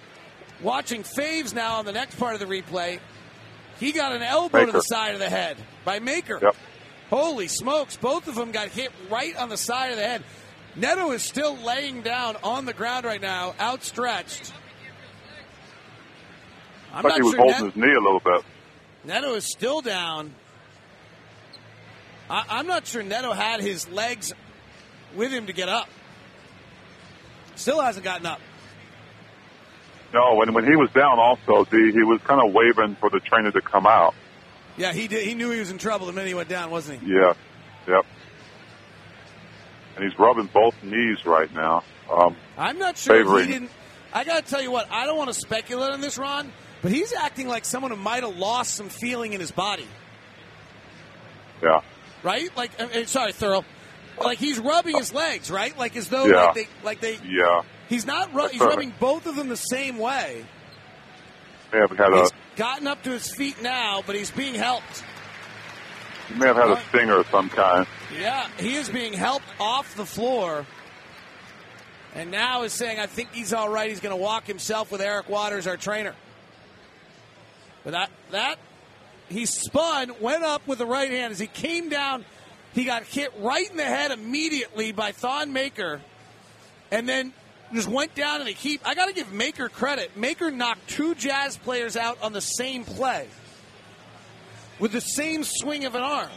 [0.62, 3.00] watching Faves now on the next part of the replay.
[3.80, 4.72] He got an elbow Maker.
[4.72, 6.40] to the side of the head by Maker.
[6.42, 6.56] Yep.
[7.10, 7.98] Holy smokes!
[7.98, 10.24] Both of them got hit right on the side of the head.
[10.76, 14.52] Neto is still laying down on the ground right now, outstretched.
[16.94, 18.44] I'm like not he was sure holding Net- his knee a little bit.
[19.06, 20.34] Neto is still down.
[22.30, 24.34] I, I'm not sure Neto had his legs
[25.16, 25.88] with him to get up.
[27.56, 28.40] Still hasn't gotten up.
[30.14, 33.20] No, when when he was down, also the he was kind of waving for the
[33.20, 34.14] trainer to come out.
[34.78, 35.26] Yeah, he did.
[35.26, 37.14] He knew he was in trouble the minute he went down, wasn't he?
[37.14, 37.34] Yeah,
[37.88, 38.06] yep.
[39.96, 41.84] And he's rubbing both knees right now.
[42.12, 43.46] Um, I'm not sure Favoring.
[43.48, 43.72] he didn't.
[44.14, 44.88] I got to tell you what.
[44.92, 48.24] I don't want to speculate on this, Ron, but he's acting like someone who might
[48.24, 49.88] have lost some feeling in his body,
[51.64, 51.82] yeah,
[52.24, 52.50] right?
[52.56, 53.64] Like, uh, uh, sorry, Thurl.
[54.22, 55.78] Like he's rubbing his legs, right?
[55.78, 56.46] Like as though Yeah.
[56.46, 57.20] like they like they.
[57.26, 57.64] yeah.
[57.90, 58.34] He's not.
[58.34, 60.46] Ru- he's rubbing both of them the same way.
[61.74, 65.04] May have had a gotten up to his feet now, but he's being helped.
[66.28, 67.88] He may have had a stinger of some kind.
[68.18, 70.66] Yeah, he is being helped off the floor.
[72.14, 73.90] And now is saying, I think he's all right.
[73.90, 76.16] He's going to walk himself with Eric Waters, our trainer.
[77.84, 78.58] But that, that,
[79.30, 81.34] he spun, went up with the right hand.
[81.34, 82.24] As he came down,
[82.74, 86.02] he got hit right in the head immediately by Thon Maker.
[86.90, 87.34] And then
[87.74, 88.82] just went down in a heap.
[88.86, 90.16] I got to give Maker credit.
[90.16, 93.28] Maker knocked two Jazz players out on the same play
[94.80, 96.30] with the same swing of an arm.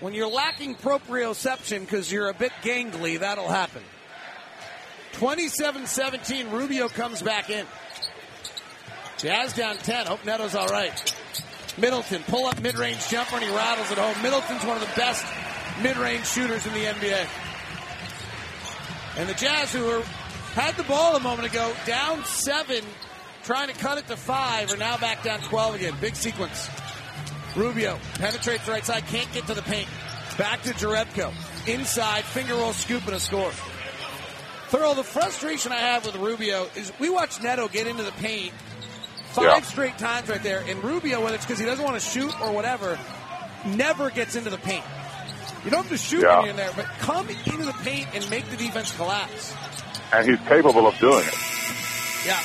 [0.00, 3.82] When you're lacking proprioception because you're a bit gangly, that'll happen.
[5.14, 7.66] 27 17, Rubio comes back in.
[9.16, 10.06] Jazz down 10.
[10.06, 11.14] Hope Neto's all right.
[11.76, 14.20] Middleton, pull up mid range jumper, and he rattles it home.
[14.22, 15.26] Middleton's one of the best
[15.82, 17.26] mid range shooters in the NBA.
[19.16, 20.02] And the Jazz, who were,
[20.54, 22.84] had the ball a moment ago, down seven,
[23.44, 25.94] trying to cut it to five, are now back down 12 again.
[26.00, 26.68] Big sequence.
[27.56, 29.88] Rubio penetrates the right side, can't get to the paint.
[30.36, 31.32] Back to Jerebko.
[31.66, 33.50] Inside, finger roll scoop and a score.
[34.70, 38.52] Thurl, the frustration I have with Rubio is we watch Neto get into the paint
[39.32, 39.60] five Yeah.
[39.62, 42.52] straight times right there, and Rubio, whether it's because he doesn't want to shoot or
[42.52, 42.98] whatever,
[43.64, 44.84] never gets into the paint.
[45.64, 46.44] You don't have to shoot Yeah.
[46.44, 49.52] in there, but come into the paint and make the defense collapse.
[50.12, 51.34] And he's capable of doing it.
[52.26, 52.38] Yeah.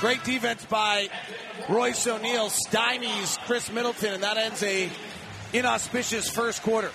[0.00, 1.08] Great defense by
[1.68, 4.88] Royce O'Neale stymies Khris Middleton, and that ends a
[5.52, 6.90] inauspicious first quarter.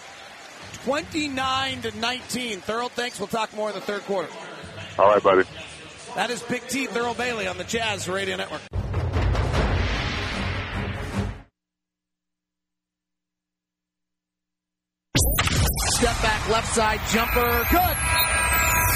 [0.85, 2.61] 29 to 19.
[2.61, 3.19] Thurl, thanks.
[3.19, 4.29] We'll talk more in the third quarter.
[4.97, 5.43] All right, buddy.
[6.15, 8.61] That is Big T Thurl Bailey on the Jazz Radio Network.
[15.97, 17.65] Step back, left side jumper.
[17.71, 18.32] Good.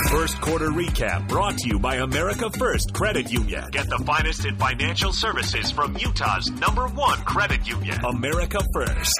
[0.09, 3.65] First quarter recap brought to you by America First Credit Union.
[3.71, 7.99] Get the finest in financial services from Utah's number one credit union.
[8.05, 9.19] America First.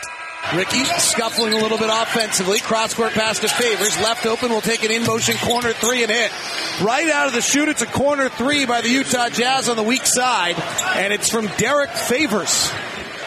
[0.55, 2.59] Ricky scuffling a little bit offensively.
[2.59, 3.99] Cross court pass to Favors.
[3.99, 6.31] Left open We'll take an in motion corner three and hit.
[6.81, 9.83] Right out of the shoot, it's a corner three by the Utah Jazz on the
[9.83, 10.55] weak side.
[10.95, 12.71] And it's from Derrick Favors.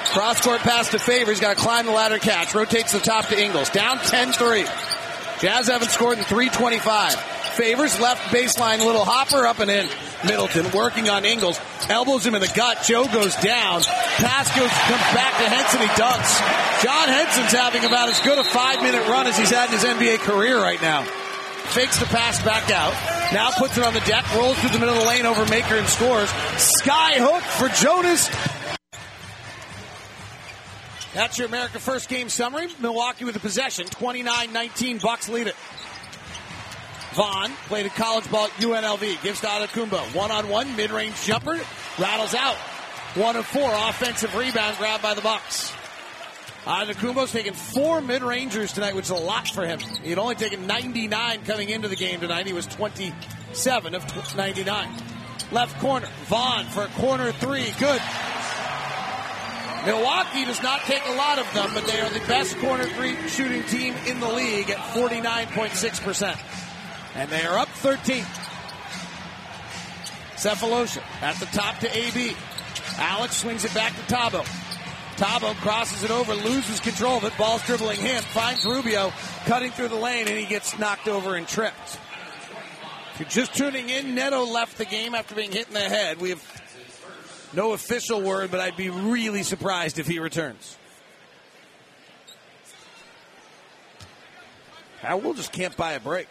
[0.06, 1.40] Cross court pass to Favors.
[1.40, 2.54] Got to climb the ladder catch.
[2.54, 3.68] Rotates the top to Ingles.
[3.68, 4.64] Down 10 3.
[5.40, 7.39] Jazz haven't scored in 325.
[7.52, 9.88] Favors left baseline, little hopper up and in.
[10.24, 11.58] Middleton working on Ingles.
[11.88, 12.82] Elbows him in the gut.
[12.84, 13.82] Joe goes down.
[13.82, 15.80] Pass goes, comes back to Henson.
[15.80, 16.82] He dunks.
[16.82, 19.84] John Henson's having about as good a five minute run as he's had in his
[19.84, 21.02] NBA career right now.
[21.70, 22.92] Fakes the pass back out.
[23.32, 24.24] Now puts it on the deck.
[24.34, 26.28] Rolls through the middle of the lane over Maker and scores.
[26.56, 28.28] Sky hook for Jonas.
[31.14, 32.68] That's your America First game summary.
[32.80, 33.86] Milwaukee with the possession.
[33.86, 35.02] 29-19.
[35.02, 35.56] Bucks lead it.
[37.14, 39.22] Vaughn played a college ball at UNLV.
[39.22, 40.14] Gives to Adacumbo.
[40.14, 41.58] One-on-one, mid-range jumper.
[41.98, 42.56] Rattles out.
[43.16, 43.70] One of four.
[43.72, 45.72] Offensive rebound grabbed by the Bucks.
[46.64, 49.80] Adacumbo's taken four mid-rangers tonight, which is a lot for him.
[50.02, 52.46] He'd only taken 99 coming into the game tonight.
[52.46, 54.88] He was 27 of 99.
[55.50, 56.08] Left corner.
[56.26, 57.72] Vaughn for a corner three.
[57.78, 58.00] Good.
[59.86, 63.16] Milwaukee does not take a lot of them, but they are the best corner three
[63.28, 66.69] shooting team in the league at 49.6%.
[67.14, 68.24] And they are up 13.
[70.36, 72.34] Sefolosha at the top to AB.
[72.96, 74.44] Alex swings it back to Thabo.
[75.16, 77.36] Thabo crosses it over, loses control of it.
[77.36, 79.12] Ball's dribbling him, finds Rubio
[79.44, 81.98] cutting through the lane, and he gets knocked over and tripped.
[83.12, 86.22] If you're just tuning in, Neto left the game after being hit in the head.
[86.22, 86.42] We have
[87.52, 90.78] no official word, but I'd be really surprised if he returns.
[95.02, 96.28] Howell just can't buy a break.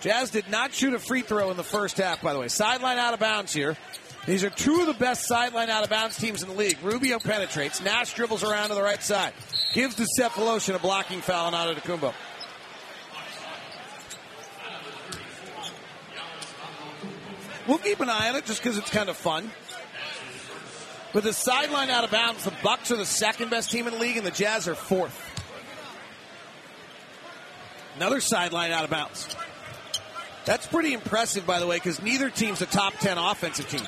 [0.00, 2.48] Jazz did not shoot a free throw in the first half, by the way.
[2.48, 3.76] Sideline out of bounds here.
[4.26, 6.78] These are two of the best sideline out of bounds teams in the league.
[6.82, 7.82] Rubio penetrates.
[7.82, 9.32] Nash dribbles around to the right side.
[9.72, 12.14] Gives to Cephaloshin a blocking foul on Antetokounmpo.
[17.66, 19.50] We'll keep an eye on it just because it's kind of fun.
[21.12, 24.00] With the sideline out of bounds, the Bucks are the second best team in the
[24.00, 25.26] league, and the Jazz are fourth.
[27.96, 29.34] Another sideline out of bounds.
[30.46, 33.86] That's pretty impressive, by the way, because neither team's a top 10 offensive team.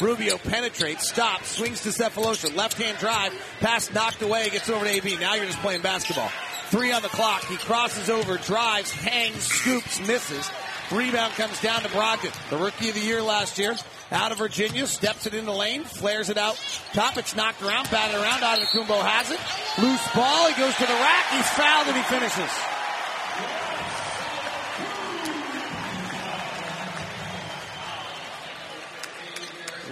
[0.00, 4.90] Rubio penetrates, stops, swings to Sefolosha, left hand drive, pass knocked away, gets over to
[4.90, 5.16] AB.
[5.18, 6.30] Now you're just playing basketball.
[6.68, 7.44] Three on the clock.
[7.44, 10.50] He crosses over, drives, hangs, scoops, misses.
[10.90, 13.74] Rebound comes down to Brogdon, the rookie of the year last year.
[14.10, 16.58] Out of Virginia, steps it in the lane, flares it out.
[16.92, 18.40] Top, it's knocked around, batted around.
[18.40, 19.40] Antetokounmpo has it.
[19.80, 22.73] Loose ball, he goes to the rack, he's fouled, and he finishes.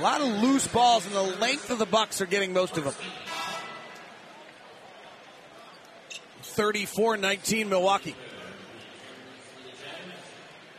[0.02, 2.82] A lot of loose balls, and the length of the Bucks are getting most of
[2.82, 2.94] them.
[6.42, 8.16] 34-19 Milwaukee.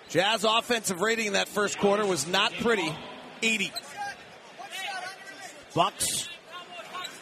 [0.09, 2.93] Jazz offensive rating in that first quarter was not pretty.
[3.41, 3.71] 80.
[5.73, 6.27] Bucks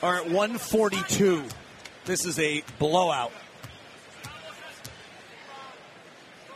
[0.02, 1.44] are at 142.
[2.06, 3.32] This is a blowout.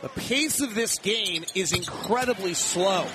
[0.02, 3.06] The pace of this game is incredibly slow.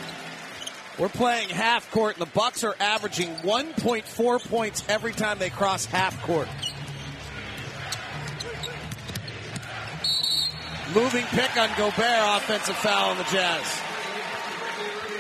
[1.02, 5.84] We're playing half court, and the Bucks are averaging 1.4 points every time they cross
[5.86, 6.48] half court.
[10.94, 13.82] Moving pick on Gobert, offensive foul on the Jazz.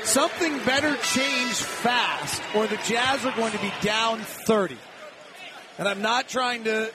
[0.03, 4.77] Something better change fast, or the Jazz are going to be down 30.
[5.79, 6.91] And I'm not trying to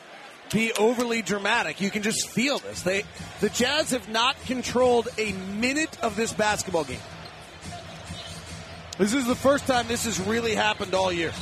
[0.52, 1.80] be overly dramatic.
[1.80, 2.82] You can just feel this.
[2.82, 3.02] They,
[3.40, 7.00] the Jazz have not controlled a minute of this basketball game.
[8.98, 11.32] This is the first time this has really happened all year.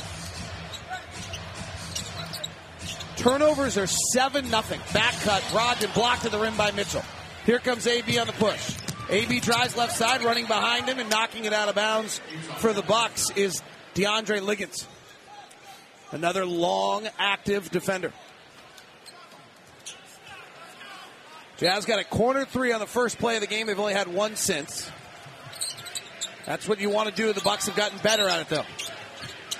[3.15, 4.81] Turnovers are 7 nothing.
[4.93, 7.03] Back cut, Brogdon blocked to the rim by Mitchell.
[7.45, 8.75] Here comes AB on the push.
[9.09, 12.19] AB drives left side, running behind him and knocking it out of bounds
[12.57, 13.61] for the Bucks is
[13.93, 14.87] DeAndre Liggins.
[16.11, 18.11] Another long, active defender.
[21.57, 23.67] Jazz got a corner three on the first play of the game.
[23.67, 24.91] They've only had one since.
[26.45, 27.33] That's what you want to do.
[27.33, 28.65] The Bucks have gotten better at it, though.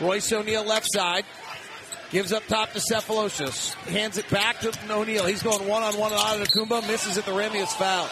[0.06, 1.26] Royce O'Neale left side.
[2.12, 3.74] Gives up top to Sefolosha.
[3.90, 5.26] Hands it back to O'Neale.
[5.26, 6.88] He's going one on one on Antetokounmpo.
[6.88, 7.52] Misses at the rim.
[7.52, 8.10] He is fouled.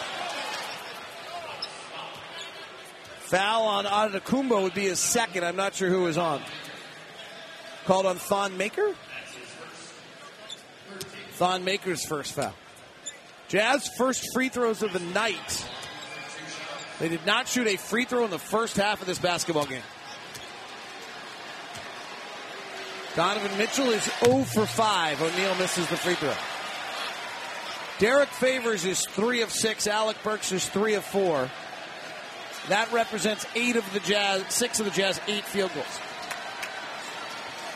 [3.20, 5.44] Foul on Antetokounmpo would be his second.
[5.44, 6.42] I'm not sure who was on.
[7.86, 8.94] Called on Thon Maker.
[11.32, 12.54] Thon Maker's first foul.
[13.48, 15.66] Jazz first free throws of the night.
[17.00, 19.82] They did not shoot a free throw in the first half of this basketball game.
[23.16, 25.22] Donovan Mitchell is 0 for 5.
[25.22, 26.34] O'Neale misses the free throw.
[27.98, 29.86] Derrick Favors is 3 of 6.
[29.86, 31.50] Alec Burks is 3 of 4.
[32.68, 36.00] That represents 8 of the Jazz, 6 of the Jazz, 8 field goals.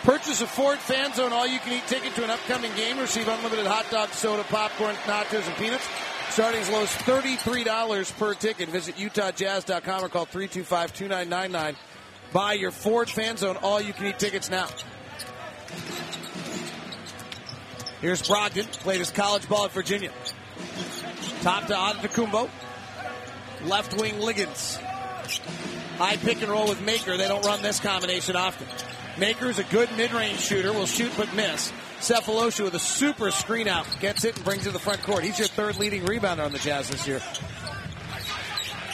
[0.03, 2.99] Purchase a Ford Fan Zone all you can eat ticket to an upcoming game.
[2.99, 5.87] Receive unlimited hot dog, soda, popcorn, nachos, and peanuts.
[6.31, 8.69] Starting as low as $33 per ticket.
[8.69, 11.77] Visit UtahJazz.com or call 325 2999.
[12.33, 14.69] Buy your Ford Fan Zone all you can eat tickets now.
[18.01, 20.13] Here's Brogdon, played his college ball at Virginia.
[21.41, 22.49] Top to Antetokounmpo.
[23.65, 24.77] Left wing Liggins.
[25.97, 27.17] High pick and roll with Maker.
[27.17, 28.69] They don't run this combination often.
[29.19, 30.73] Maker's a good mid-range shooter.
[30.73, 31.73] Will shoot but miss.
[32.01, 33.87] Sefolosha with a super screen out.
[34.01, 35.25] Gets it and brings it to the front court.
[35.25, 37.21] He's your third leading rebounder on the Jazz this year.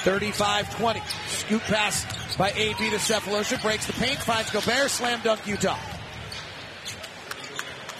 [0.05, 1.03] 35-20.
[1.29, 3.61] Scoop pass by AB to Sefolosha.
[3.63, 4.19] Breaks the paint.
[4.19, 4.91] Finds Gobert.
[4.91, 5.79] Slam dunk Utah.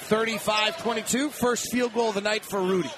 [0.09, 1.31] 35-22.
[1.31, 2.91] First field goal of the night for Rudy.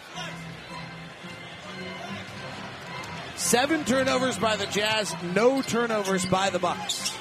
[3.37, 7.17] Seven turnovers by the Jazz, no turnovers by the Bucks.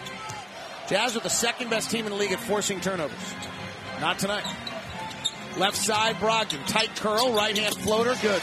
[0.87, 3.33] Jazz are the second best team in the league at forcing turnovers.
[3.99, 4.45] Not tonight.
[5.57, 6.65] Left side, Brogdon.
[6.67, 8.41] Tight curl, right hand floater, good.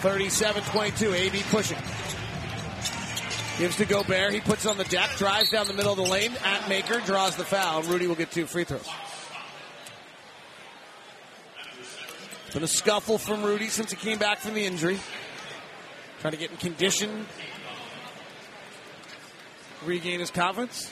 [0.00, 1.14] 37 22.
[1.14, 1.78] AB pushing.
[3.58, 4.32] Gives to Gobert.
[4.32, 6.32] He puts on the deck, drives down the middle of the lane.
[6.44, 7.82] At Maker, draws the foul.
[7.82, 8.88] Rudy will get two free throws.
[12.54, 14.98] Been a scuffle from Rudy since he came back from the injury.
[16.20, 17.26] Trying to get in condition,
[19.84, 20.90] regain his confidence.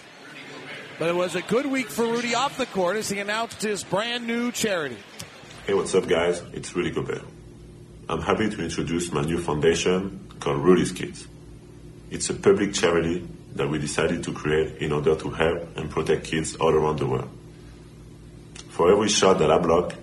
[0.98, 3.85] But it was a good week for Rudy off the court as he announced his
[3.85, 4.98] brand new charity.
[5.66, 6.42] Hey, what's up, guys?
[6.53, 7.22] It's Rudy Gobert.
[8.09, 11.29] I'm happy to introduce my new foundation called Rudy's Kids.
[12.11, 16.24] It's a public charity that we decided to create in order to help and protect
[16.24, 17.29] kids all around the world.
[18.70, 19.94] For every shot that I block,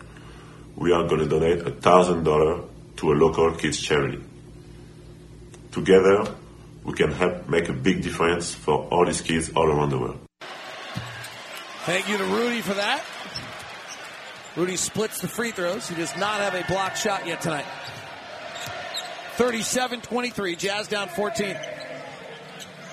[0.76, 4.22] we are going to donate $1,000 to a local kids charity.
[5.72, 6.28] Together,
[6.86, 10.20] we can help make a big difference for all these kids all around the world.
[11.86, 13.04] Thank you to Rudy for that.
[14.56, 15.90] Rudy splits the free throws.
[15.90, 17.66] He does not have a block shot yet tonight.
[19.34, 20.56] 37 23.
[20.56, 21.58] Jazz down 14.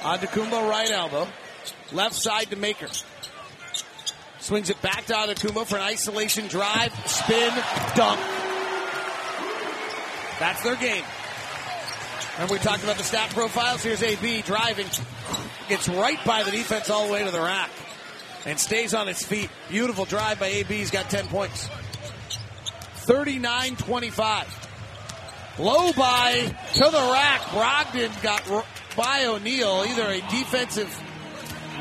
[0.01, 1.29] Antetokounmpo right elbow.
[1.93, 2.89] Left side to Maker.
[4.41, 6.93] Swings it back to Antetokounmpo for an isolation drive.
[7.07, 7.55] Spin.
[7.95, 8.21] Dunk.
[10.41, 11.05] That's their game.
[12.39, 13.83] And we talked about the stat profiles.
[13.83, 14.87] Here's AB driving.
[15.69, 17.71] Gets right by the defense all the way to the rack.
[18.47, 19.51] And stays on its feet.
[19.69, 20.75] Beautiful drive by AB.
[20.75, 21.69] He's got 10 points.
[23.05, 24.69] 39 25.
[25.59, 27.41] Low by to the rack.
[27.43, 28.65] Brogdon got r-
[28.97, 29.85] by O'Neale.
[29.89, 30.89] Either a defensive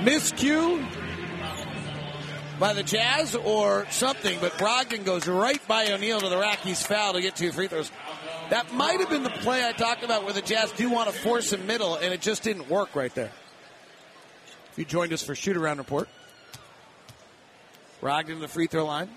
[0.02, 0.86] miscue
[2.60, 6.60] by the Jazz or something, but Brogdon goes right by O'Neale to the rack.
[6.60, 7.92] He's fouled to get two free throws.
[8.52, 11.16] That might have been the play I talked about where the Jazz do want to
[11.18, 13.32] force him middle, and it just didn't work right there.
[14.74, 16.10] If you joined us for shoot around report,
[18.02, 19.08] Brogdon the free throw line.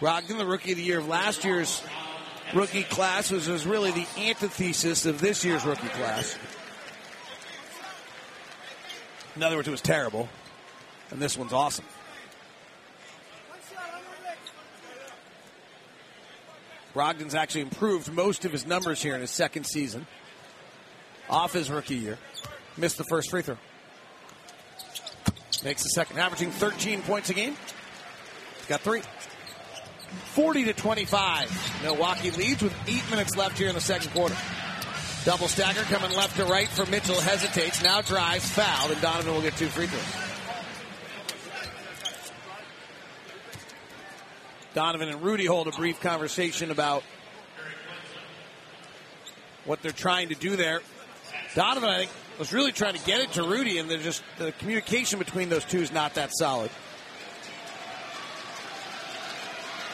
[0.00, 1.82] Brogdon, the rookie of the year of last year's
[2.54, 6.38] rookie class, was, was really the antithesis of this year's rookie class.
[9.36, 10.26] In other words, it was terrible,
[11.10, 11.84] and this one's awesome.
[16.94, 20.06] Brogdon's actually improved most of his numbers here in his second season.
[21.30, 22.18] Off his rookie year.
[22.76, 23.56] Missed the first free throw.
[25.64, 27.56] Makes the second, averaging 13 points a game.
[28.58, 29.02] He's got three.
[30.34, 31.80] 40 to 25.
[31.82, 34.36] Milwaukee leads with eight minutes left here in the second quarter.
[35.24, 37.20] Double stagger coming left to right for Mitchell.
[37.20, 40.31] Hesitates, now drives, fouled, and Donovan will get two free throws.
[44.74, 47.02] Donovan and Rudy hold a brief conversation about
[49.64, 50.80] what they're trying to do there.
[51.54, 54.52] Donovan, I think, was really trying to get it to Rudy, and they're just the
[54.52, 56.70] communication between those two is not that solid.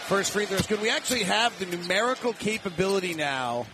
[0.06, 0.80] First free throw is good.
[0.80, 3.66] We actually have the numerical capability now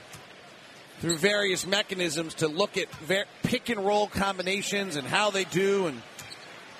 [0.98, 5.86] through various mechanisms to look at ver- pick and roll combinations and how they do
[5.86, 6.02] and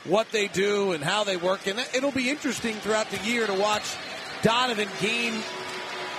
[0.04, 1.66] what they do and how they work.
[1.66, 3.96] And it'll be interesting throughout the year to watch
[4.44, 5.33] Donovan gain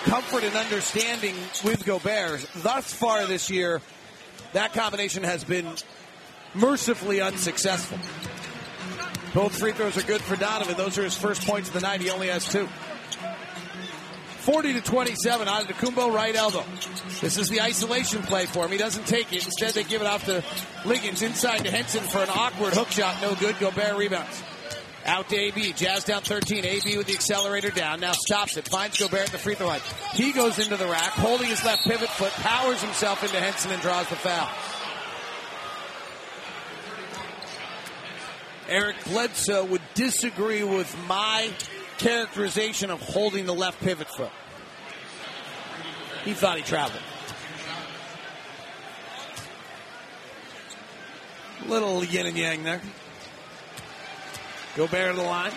[0.06, 2.44] comfort and understanding with Gobert.
[2.56, 3.82] Thus far this year,
[4.54, 5.68] that combination has been
[6.56, 8.00] mercifully unsuccessful.
[9.36, 10.76] Both free throws are good for Donovan.
[10.76, 12.02] Those are his first points of the night.
[12.02, 12.68] He only has two.
[14.40, 16.64] 40 to 27 Antetokounmpo right elbow.
[17.22, 18.72] This is the isolation play for him.
[18.72, 19.46] He doesn't take it.
[19.46, 20.44] Instead, they give it off to
[20.84, 23.22] Liggins inside to Henson for an awkward hook shot.
[23.22, 23.60] No good.
[23.60, 24.42] Gobert rebounds.
[25.06, 25.74] Out to AB.
[25.74, 26.66] Jazz down 13.
[26.66, 28.00] AB with the accelerator down.
[28.00, 28.68] Now stops it.
[28.68, 29.82] Finds Gobert at the free throw line.
[30.14, 33.82] He goes into the rack, holding his left pivot foot, powers himself into Henson and
[33.82, 34.50] draws the foul.
[38.68, 41.52] Eric Bledsoe would disagree with my
[42.00, 44.32] characterization of holding the left pivot foot.
[46.24, 47.04] He thought he traveled.
[51.68, 52.82] Little yin and yang there.
[54.76, 55.52] Gobert to the line.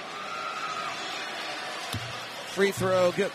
[2.55, 3.33] Free throw, good.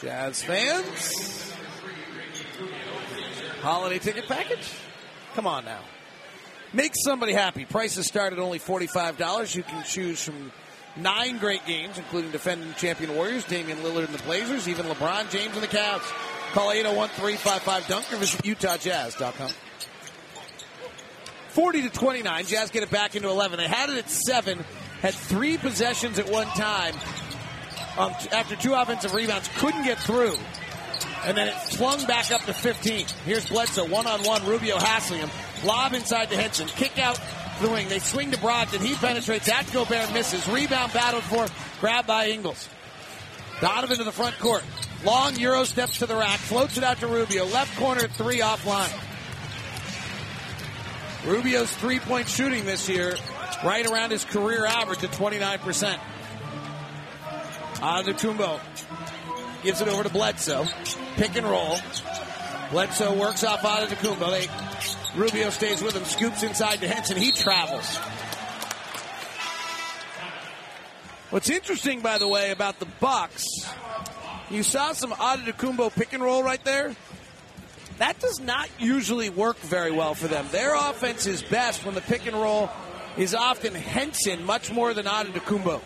[0.00, 1.52] Jazz fans.
[3.60, 4.72] Holiday ticket package?
[5.34, 5.80] Come on now.
[6.72, 7.64] Make somebody happy.
[7.64, 9.54] Prices start at only $45.
[9.54, 10.52] You can choose from
[10.96, 15.54] nine great games, including defending champion Warriors, Damian Lillard and the Blazers, even LeBron James
[15.54, 16.02] and the Cavs.
[16.52, 19.50] Call 801-355-DUNK or visit UtahJazz.com.
[21.52, 22.46] 40 to 29.
[22.46, 23.58] Jazz get it back into 11.
[23.58, 24.58] They had it at seven,
[25.00, 26.94] had three possessions at one time.
[27.98, 30.36] Um, after two offensive rebounds, couldn't get through.
[31.24, 33.06] And then it flung back up to 15.
[33.24, 34.44] Here's Bledsoe, one on one.
[34.46, 35.30] Rubio hassling him.
[35.64, 36.66] Lob inside to Henson.
[36.68, 37.88] Kick out to the wing.
[37.88, 38.80] They swing to Brogdon.
[38.80, 39.48] He penetrates.
[39.48, 40.48] At Gobert misses.
[40.48, 41.46] Rebound battled for.
[41.80, 42.68] Grabbed by Ingles.
[43.60, 44.64] Donovan to the front court.
[45.04, 46.38] Long Euro steps to the rack.
[46.40, 47.44] Floats it out to Rubio.
[47.44, 48.90] Left corner three offline.
[51.24, 53.14] Rubio's three point shooting this year
[53.64, 55.98] right around his career average at 29%.
[57.76, 58.60] Antetokounmpo
[59.62, 60.66] gives it over to Bledsoe.
[61.16, 61.78] Pick and roll.
[62.70, 64.30] Bledsoe works off Antetokounmpo.
[64.30, 64.48] They
[65.14, 67.18] Rubio stays with him, scoops inside to Henson.
[67.18, 67.96] He travels.
[71.30, 73.46] What's interesting, by the way, about the Bucks,
[74.50, 76.94] you saw some Antetokounmpo pick and roll right there.
[77.98, 80.46] That does not usually work very well for them.
[80.50, 82.70] Their offense is best when the pick and roll
[83.16, 85.80] is often Henson much more than Antetokounmpo.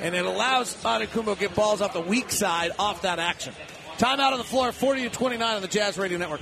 [0.00, 3.54] And it allows Antetokounmpo to get balls off the weak side off that action.
[3.98, 6.40] Timeout on the floor, 40 to 29 on the Jazz Radio Network.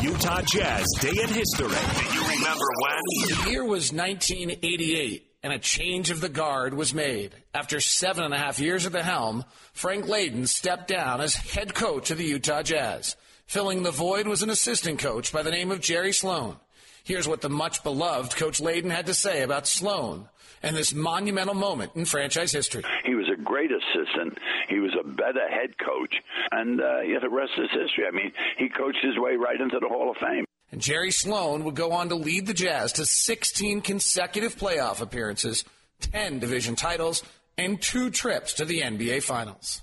[0.00, 1.68] Utah Jazz Day in History.
[1.68, 3.44] Do you remember when?
[3.44, 7.32] The year was 1988, and a change of the guard was made.
[7.54, 11.74] After seven and a half years at the helm, Frank Layden stepped down as head
[11.74, 13.16] coach of the Utah Jazz.
[13.48, 16.56] Filling the void was an assistant coach by the name of Jerry Sloan.
[17.02, 20.28] Here's what the much beloved Coach Layden had to say about Sloan
[20.62, 22.84] and this monumental moment in franchise history.
[23.06, 24.36] He was a great assistant.
[24.68, 26.14] He was a better head coach.
[26.52, 28.04] And uh, yet the rest is history.
[28.06, 30.44] I mean, he coached his way right into the Hall of Fame.
[30.70, 35.64] And Jerry Sloan would go on to lead the Jazz to 16 consecutive playoff appearances,
[36.00, 37.22] 10 division titles,
[37.56, 39.80] and two trips to the NBA Finals.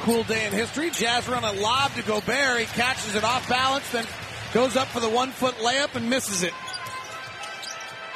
[0.00, 0.90] Cool day in history.
[0.90, 2.60] Jazz run a lob to Gobert.
[2.60, 4.06] He catches it off balance, then
[4.54, 6.54] goes up for the one foot layup and misses it.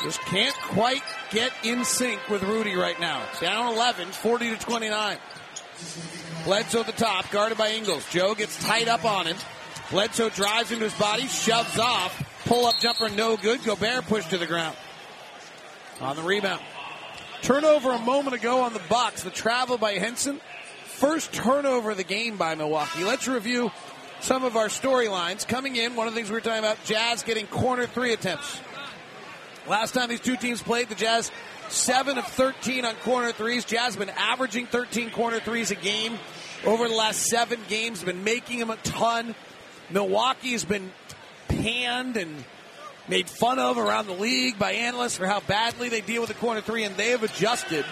[0.03, 3.23] Just can't quite get in sync with Rudy right now.
[3.41, 5.17] Down 11, 40 to 29.
[6.45, 8.05] Bledsoe at the top, guarded by Ingles.
[8.11, 9.37] Joe gets tied up on him.
[9.91, 12.21] Bledsoe drives into his body, shoves off.
[12.47, 13.63] Pull up jumper, no good.
[13.65, 14.77] Gobert pushed to the ground.
[16.01, 16.63] On the rebound.
[17.43, 19.23] Turnover a moment ago on the Bucks.
[19.23, 20.41] The travel by Henson.
[21.03, 23.03] First turnover of the game by Milwaukee.
[23.03, 23.73] Let's review
[24.21, 25.49] some of our storylines.
[25.49, 28.61] Coming in, one of the things we were talking about, Jazz getting corner three attempts.
[29.69, 31.33] Last time these two teams played, the Jazz
[31.71, 33.65] 7 of 13 on corner threes.
[33.65, 36.21] Jazz been averaging 13 corner threes a game
[36.65, 39.35] over the last seven games, been making them a ton.
[39.91, 40.93] Milwaukee's been
[41.49, 42.45] panned and
[43.09, 46.37] made fun of around the league by analysts for how badly they deal with the
[46.37, 47.85] corner three, and they have adjusted.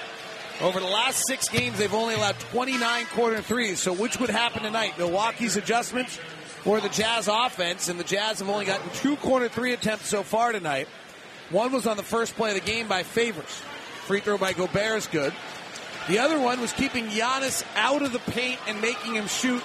[0.60, 3.80] Over the last six games, they've only allowed 29 corner threes.
[3.80, 4.98] So, which would happen tonight?
[4.98, 6.18] Milwaukee's adjustments
[6.66, 7.88] or the Jazz offense?
[7.88, 10.86] And the Jazz have only gotten two corner three attempts so far tonight.
[11.48, 13.62] One was on the first play of the game by Favors.
[14.04, 15.32] Free throw by Gobert is good.
[16.08, 19.62] The other one was keeping Giannis out of the paint and making him shoot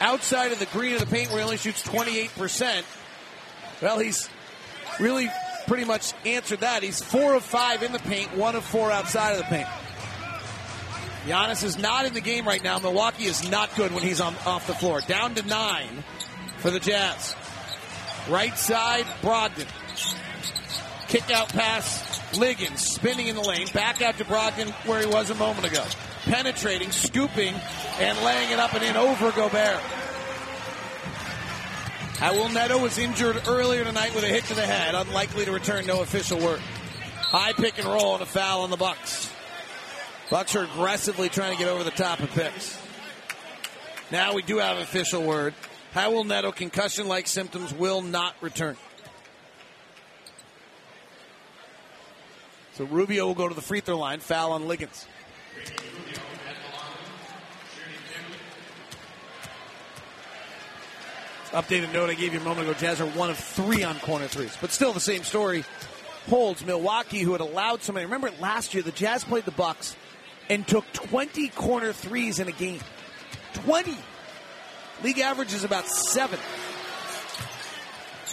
[0.00, 2.82] outside of the green of the paint where he only shoots 28%.
[3.80, 4.28] Well, he's
[4.98, 5.30] really
[5.66, 6.82] pretty much answered that.
[6.82, 9.68] He's four of five in the paint, one of four outside of the paint.
[11.26, 12.78] Giannis is not in the game right now.
[12.78, 15.00] Milwaukee is not good when he's on off the floor.
[15.00, 16.04] Down to nine
[16.58, 17.34] for the Jazz.
[18.28, 19.66] Right side, Brogdon.
[21.08, 25.30] Kick out pass, Liggins spinning in the lane, back out to Brogdon where he was
[25.30, 25.84] a moment ago.
[26.24, 27.54] Penetrating, scooping,
[28.00, 29.80] and laying it up and in over Gobert.
[32.18, 35.86] Raul Neto was injured earlier tonight with a hit to the head, unlikely to return.
[35.86, 36.60] No official word.
[36.60, 39.30] High pick and roll and a foul on the Bucks.
[40.30, 42.76] Bucks are aggressively trying to get over the top of picks.
[44.10, 45.54] Now we do have official word.
[45.94, 48.76] Raul Neto concussion-like symptoms will not return.
[52.74, 54.20] So Rubio will go to the free throw line.
[54.20, 55.06] Foul on Liggins.
[61.52, 62.78] Updated note I gave you a moment ago.
[62.78, 65.64] Jazz are one of three on corner threes, but still the same story
[66.28, 66.66] holds.
[66.66, 68.04] Milwaukee, who had allowed so many.
[68.04, 69.96] Remember last year, the Jazz played the Bucks
[70.48, 72.80] and took 20 corner threes in a game.
[73.54, 73.96] 20.
[75.02, 76.38] League average is about seven,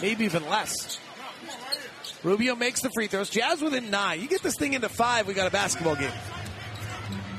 [0.00, 0.98] maybe even less.
[2.22, 3.28] Rubio makes the free throws.
[3.28, 4.20] Jazz within nine.
[4.20, 6.10] You get this thing into five, we got a basketball game.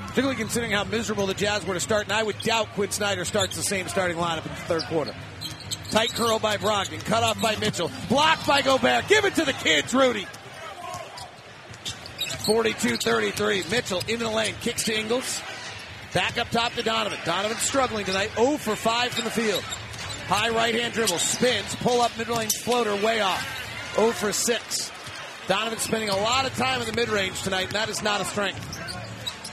[0.07, 3.25] Particularly considering how miserable the Jazz were to start, and I would doubt Quin Snyder
[3.25, 5.13] starts the same starting lineup in the third quarter.
[5.89, 9.07] Tight curl by Brogdon, cut off by Mitchell, blocked by Gobert.
[9.07, 10.27] Give it to the kids, Rudy.
[12.45, 13.69] 42-33.
[13.71, 15.41] Mitchell into the lane, kicks to Ingles.
[16.13, 17.19] Back up top to Donovan.
[17.25, 19.63] Donovan struggling tonight, 0 for 5 from the field.
[20.27, 23.95] High right hand dribble, spins, pull up mid range floater, way off.
[23.95, 24.91] 0 for 6.
[25.47, 28.21] Donovan spending a lot of time in the mid range tonight, and that is not
[28.21, 28.61] a strength.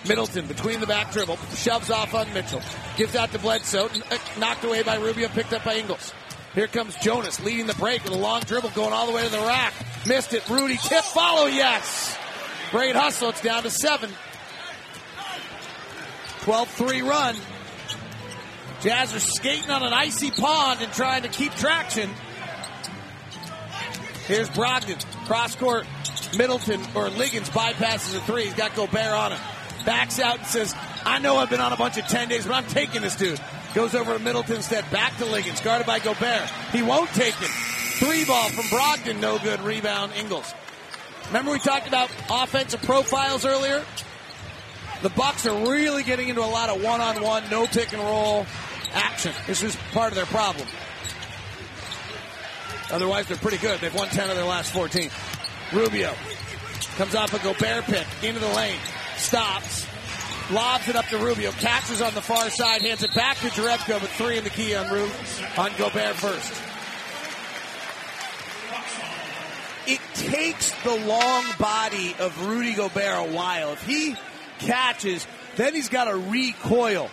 [0.07, 2.62] Middleton between the back dribble, shoves off on Mitchell.
[2.97, 6.12] Gives out to Bledsoe, uh, knocked away by Rubio, picked up by Ingles.
[6.55, 9.30] Here comes Jonas leading the break with a long dribble going all the way to
[9.30, 9.72] the rack.
[10.07, 10.47] Missed it.
[10.49, 11.47] Rudy tip follow.
[11.47, 12.18] Yes.
[12.73, 13.29] Great hustle.
[13.29, 14.11] It's down to seven.
[16.41, 17.37] 12 3 run.
[18.81, 22.11] Jazz are skating on an icy pond and trying to keep traction.
[24.27, 25.05] Here's Brogdon.
[25.27, 25.87] Cross court.
[26.37, 28.45] Middleton or Liggins bypasses a three.
[28.45, 29.41] He's got Gobert on him.
[29.85, 32.55] Backs out and says, I know I've been on a bunch of 10 days, but
[32.55, 33.39] I'm taking this dude.
[33.75, 34.91] Goes over to Middleton instead.
[34.91, 35.61] Back to Liggins.
[35.61, 36.49] Guarded by Gobert.
[36.73, 37.51] He won't take it.
[37.99, 39.20] Three ball from Brogdon.
[39.20, 39.61] No good.
[39.61, 40.55] Rebound Ingles.
[41.33, 43.83] Remember we talked about offensive profiles earlier?
[45.01, 48.45] The Bucks are really getting into a lot of one-on-one, no pick and roll
[48.93, 49.33] action.
[49.47, 50.68] This is part of their problem.
[52.91, 53.80] Otherwise, they're pretty good.
[53.80, 55.09] They've won 10 of their last 14.
[55.72, 56.12] Rubio
[56.99, 58.78] comes off a Gobert pick into the lane,
[59.16, 59.87] stops,
[60.51, 64.01] lobs it up to Rubio, catches on the far side, hands it back to Jerebko,
[64.01, 65.11] but three in the key on Rube,
[65.57, 66.62] on Gobert first.
[69.87, 73.72] It takes the long body of Rudy Gobert a while.
[73.72, 74.16] If he
[74.59, 75.26] catches,
[75.57, 77.11] then he's got to recoil.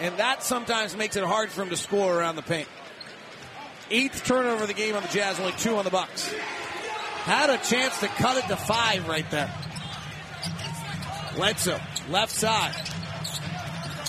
[0.00, 2.68] And that sometimes makes it hard for him to score around the paint.
[3.90, 6.32] Eighth turnover of the game on the Jazz, only two on the Bucks.
[7.24, 9.52] Had a chance to cut it to five right there.
[11.34, 12.74] Bledsoe, left side.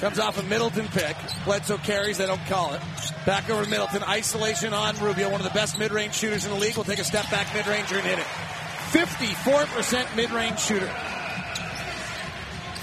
[0.02, 1.16] Comes off a Middleton pick.
[1.45, 2.82] Bledsoe carries, they don't call it.
[3.24, 4.02] Back over Middleton.
[4.04, 6.76] Isolation on Rubio, one of the best mid range shooters in the league.
[6.76, 8.26] Will take a step back mid ranger and hit it.
[8.26, 10.91] 54% mid range shooter.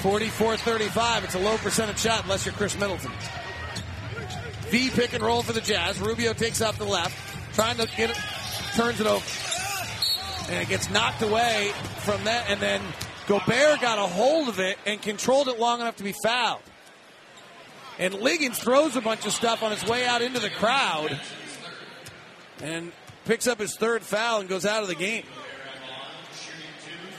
[0.01, 1.25] 44 35.
[1.25, 3.11] It's a low percentage shot unless you're Khris Middleton.
[4.69, 5.99] V pick and roll for the Jazz.
[5.99, 7.17] Rubio takes off the left,
[7.55, 8.19] trying to get it,
[8.77, 9.27] turns it over.
[10.53, 11.73] And it gets knocked away
[12.05, 12.81] from that, and then
[13.27, 16.63] Gobert got a hold of it and controlled it long enough to be fouled.
[17.99, 21.19] And Liggins throws a bunch of stuff on his way out into the crowd
[22.63, 22.93] and
[23.25, 25.25] picks up his third foul and goes out of the game.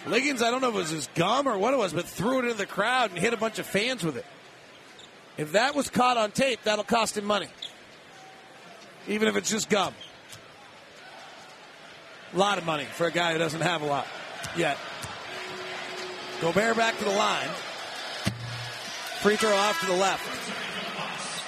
[0.08, 2.40] Liggins, I don't know if it was his gum or what it was, but threw
[2.40, 4.26] it into the crowd and hit a bunch of fans with it.
[5.38, 7.48] If that was caught on tape, that'll cost him money.
[9.08, 9.94] Even if it's just gum.
[12.34, 14.08] A lot of money for a guy who doesn't have a lot
[14.56, 14.78] yet.
[16.42, 17.50] Gobert back to the line.
[19.22, 20.59] Free throw off to the left.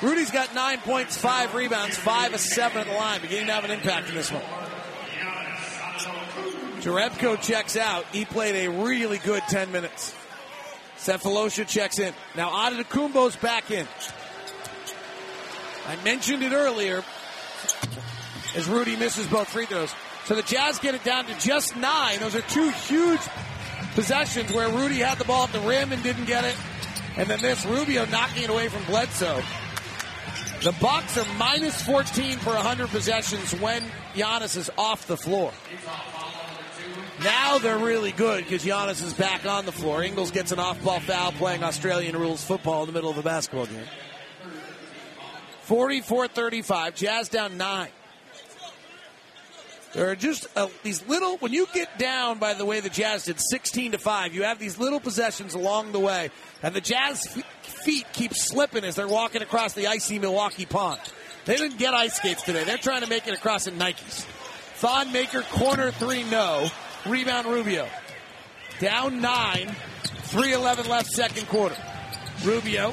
[0.01, 3.65] Rudy's got nine points, five rebounds, five of seven at the line, beginning to have
[3.65, 4.41] an impact in this one.
[6.81, 8.05] Jerebko checks out.
[8.11, 10.15] He played a really good 10 minutes.
[10.97, 12.13] Sefolosha checks in.
[12.35, 13.87] Now Antetokounmpo's back in.
[15.87, 17.03] I mentioned it earlier
[18.55, 19.93] as Rudy misses both free throws.
[20.25, 22.19] So the Jazz get it down to just nine.
[22.19, 23.21] Those are two huge
[23.93, 26.55] possessions where Rudy had the ball at the rim and didn't get it.
[27.17, 29.41] And then this Rubio knocking it away from Bledsoe.
[30.61, 33.83] The Bucks are minus 14 per 100 possessions when
[34.13, 35.51] Giannis is off the floor.
[37.23, 40.03] Now they're really good because Giannis is back on the floor.
[40.03, 43.65] Ingles gets an off-ball foul playing Australian rules football in the middle of a basketball
[43.65, 43.87] game.
[45.67, 47.89] 44-35, Jazz down nine.
[49.93, 50.47] There are just
[50.83, 51.37] these little.
[51.37, 54.33] When you get down, by the way, the Jazz did 16 to five.
[54.33, 56.29] You have these little possessions along the way,
[56.63, 57.37] and the Jazz
[57.83, 60.99] feet keep slipping as they're walking across the icy Milwaukee pond.
[61.45, 62.63] They didn't get ice skates today.
[62.63, 64.25] They're trying to make it across in Nikes.
[64.75, 66.69] Thon Maker corner three no.
[67.05, 67.87] Rebound Rubio.
[68.79, 69.75] Down nine.
[70.31, 71.75] 3.11 left second quarter.
[72.45, 72.91] Rubio,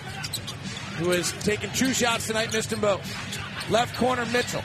[0.99, 3.71] who has taken two shots tonight, missed them both.
[3.71, 4.63] Left corner Mitchell.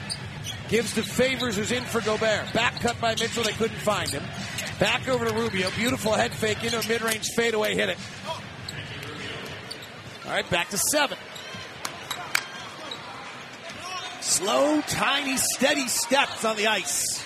[0.68, 2.52] Gives to Favors, who's in for Gobert.
[2.52, 3.44] Back cut by Mitchell.
[3.44, 4.24] They couldn't find him.
[4.80, 5.70] Back over to Rubio.
[5.76, 7.74] Beautiful head fake into a mid range fadeaway.
[7.74, 7.98] Hit it.
[10.26, 11.18] All right, back to seven.
[14.20, 17.24] Slow, tiny, steady steps on the ice.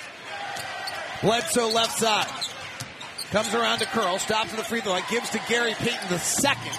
[1.22, 2.26] Bledsoe left side.
[3.30, 4.18] Comes around to curl.
[4.18, 5.04] Stops at the free throw line.
[5.10, 6.72] Gives to Gary Payton the second.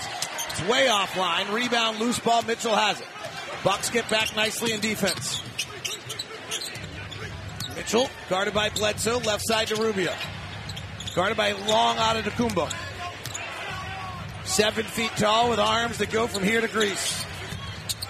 [0.50, 1.54] It's way offline.
[1.54, 2.42] Rebound, loose ball.
[2.42, 3.08] Mitchell has it.
[3.64, 5.42] Bucks get back nicely in defense.
[7.76, 10.14] Mitchell, guarded by Bledsoe, left side to Rubio.
[11.16, 12.89] Guarded by long out of Antetokounmpo.
[14.50, 17.24] Seven feet tall with arms that go from here to Greece.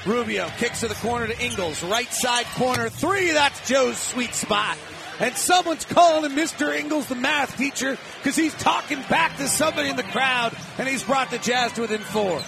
[0.06, 1.84] Rubio kicks to the corner to Ingles.
[1.84, 3.32] Right side corner three.
[3.32, 4.78] That's Joe's sweet spot.
[5.20, 6.74] And someone's calling him Mr.
[6.74, 11.04] Ingles, the math teacher, because he's talking back to somebody in the crowd, and he's
[11.04, 12.40] brought the Jazz to within four.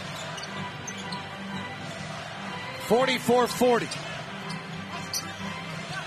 [2.88, 3.86] 44 40.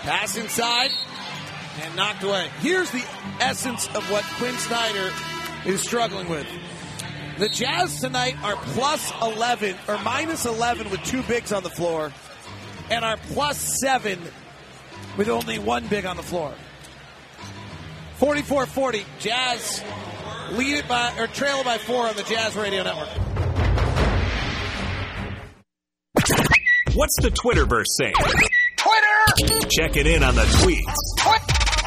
[0.04, 0.90] Pass inside
[1.82, 2.48] and knocked away.
[2.60, 3.04] Here's the
[3.40, 5.12] essence of what Quin Snyder
[5.66, 6.46] is struggling with.
[7.38, 12.12] The Jazz tonight are plus 11 or minus 11 with two bigs on the floor
[12.90, 14.18] and are plus 7
[15.16, 16.54] with only one big on the floor.
[18.20, 19.82] 44-40, Jazz
[20.52, 23.08] lead it by or trail it by four on the Jazz Radio Network.
[26.94, 28.14] What's the Twitterverse saying?
[28.76, 29.66] Twitter!
[29.70, 31.38] Checking in on the tweets Twi-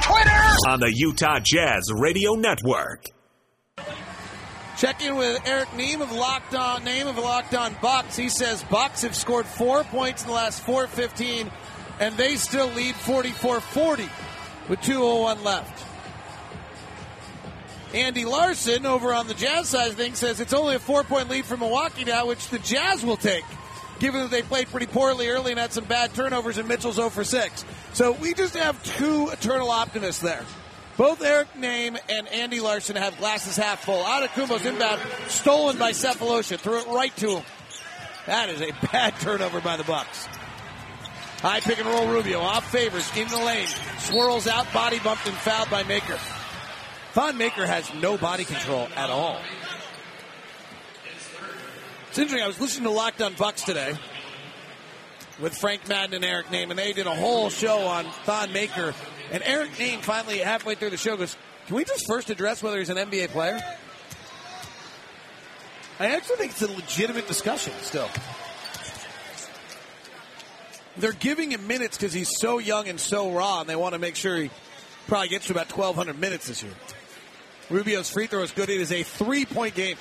[0.02, 0.70] Twitter!
[0.70, 3.06] on the Utah Jazz Radio Network.
[4.78, 8.16] Check in with Eric Nehm of Locked On Nehm of Locked On Bucks.
[8.16, 11.50] He says Bucks have scored four points in the last 4:15,
[12.00, 14.08] and they still lead 44-40
[14.70, 15.84] with 2:01 left.
[17.96, 21.46] Andy Larsen over on the Jazz side of things says it's only a four-point lead
[21.46, 23.46] for Milwaukee now, which the Jazz will take,
[23.98, 27.10] given that they played pretty poorly early and had some bad turnovers, and Mitchell's 0
[27.10, 27.66] for 6.
[27.94, 30.46] So we just have two eternal optimists there.
[30.98, 34.04] Both Eric Nehm and Andy Larsen have glasses half full.
[34.04, 36.58] Antetokounmpo's inbound, stolen by Sefolosha.
[36.58, 37.44] Threw it right to him.
[38.26, 40.28] That is a bad turnover by the Bucks.
[41.42, 42.40] High pick and roll Rubio.
[42.40, 43.10] Off favors.
[43.16, 43.68] In the lane.
[44.00, 44.72] Swirls out.
[44.74, 46.18] Body bumped and fouled by Maker.
[47.14, 49.40] Thon Maker has no body control at all.
[52.10, 52.44] It's interesting.
[52.44, 53.96] I was listening to Locked On Bucks today
[55.40, 58.96] with Frank Madden and Eric Nehm, and they did a whole show on Thon Maker.
[59.32, 61.36] And Eric Nehm finally, halfway through the show, goes,
[61.68, 63.60] Can we just first address whether he's an NBA player?
[66.00, 68.10] I actually think it's a legitimate discussion still.
[70.98, 74.00] They're giving him minutes because he's so young and so raw, and they want to
[74.00, 74.50] make sure he
[75.08, 76.74] probably gets to about 1,200 minutes this year.
[77.70, 78.70] Rubio's free throw is good.
[78.70, 79.98] It is a three point game.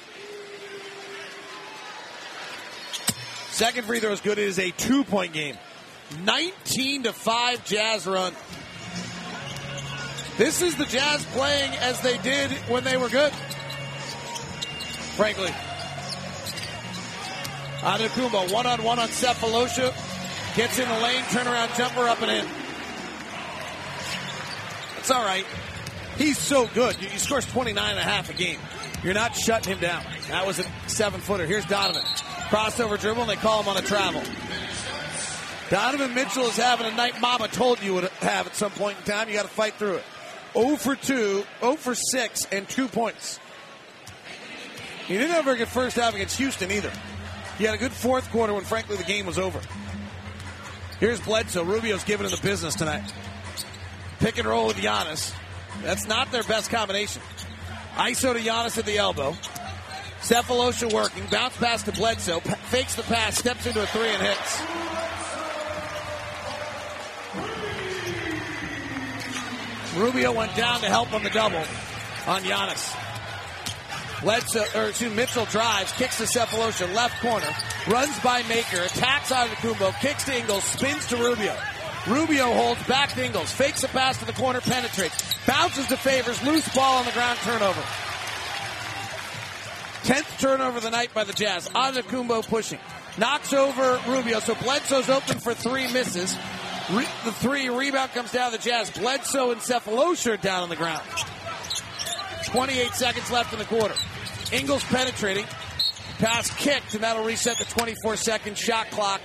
[3.50, 4.38] Second free throw is good.
[4.38, 5.56] It is a two point game.
[6.24, 8.32] 19 to 5 Jazz run.
[10.36, 13.32] This is the Jazz playing as they did when they were good.
[15.16, 15.50] Frankly.
[17.80, 18.66] Antetokounmpo one
[18.98, 19.94] on Sefolosha.
[20.56, 22.46] Gets in the lane, turnaround jumper up and in.
[24.98, 25.46] It's all right.
[26.16, 26.96] He's so good.
[26.96, 28.58] He scores 29 and a half a game.
[29.02, 30.02] You're not shutting him down.
[30.28, 31.46] That was a seven footer.
[31.46, 32.02] Here's Donovan.
[32.48, 34.22] Crossover dribble, and they call him on a travel.
[35.70, 39.04] Donovan Mitchell is having a night Mama told you would have at some point in
[39.04, 39.28] time.
[39.28, 40.04] You got to fight through it.
[40.56, 43.38] 0 for 2, 0 for 6, and two points.
[45.06, 46.92] He didn't have a very good first half against Houston either.
[47.58, 49.60] He had a good fourth quarter when, frankly, the game was over.
[50.98, 51.62] Here's Bledsoe.
[51.62, 53.12] Rubio's giving him the business tonight.
[54.18, 55.32] Pick and roll with Giannis.
[55.82, 57.22] That's not their best combination.
[57.96, 59.36] ISO to Giannis at the elbow.
[60.22, 61.24] Sefolosha working.
[61.30, 62.40] Bounce pass to Bledsoe.
[62.40, 63.38] P- fakes the pass.
[63.38, 64.60] Steps into a three and hits.
[69.96, 71.62] Rubio went down to help on the double
[72.26, 72.94] on Giannis.
[74.22, 77.48] Bledsoe, or excuse Mitchell drives, kicks to Sefolosha, left corner,
[77.88, 81.54] runs by Maker, attacks Antetokounmpo, kicks to Ingles, spins to Rubio.
[82.08, 86.42] Rubio holds back to Ingles, fakes a pass to the corner, penetrates, bounces to Favors,
[86.44, 87.82] loose ball on the ground, turnover.
[90.04, 91.68] Tenth turnover of the night by the Jazz.
[92.08, 92.78] Kumbo pushing.
[93.18, 96.36] Knocks over Rubio, so Bledsoe's open for three misses.
[96.92, 98.90] Re- the three rebound comes down to the Jazz.
[98.90, 101.02] Bledsoe and Sefolosha are down on the ground.
[102.44, 103.94] 28 seconds left in the quarter.
[104.52, 105.44] Ingles penetrating.
[106.18, 109.20] Pass kicked, and that'll reset the 24 second shot clock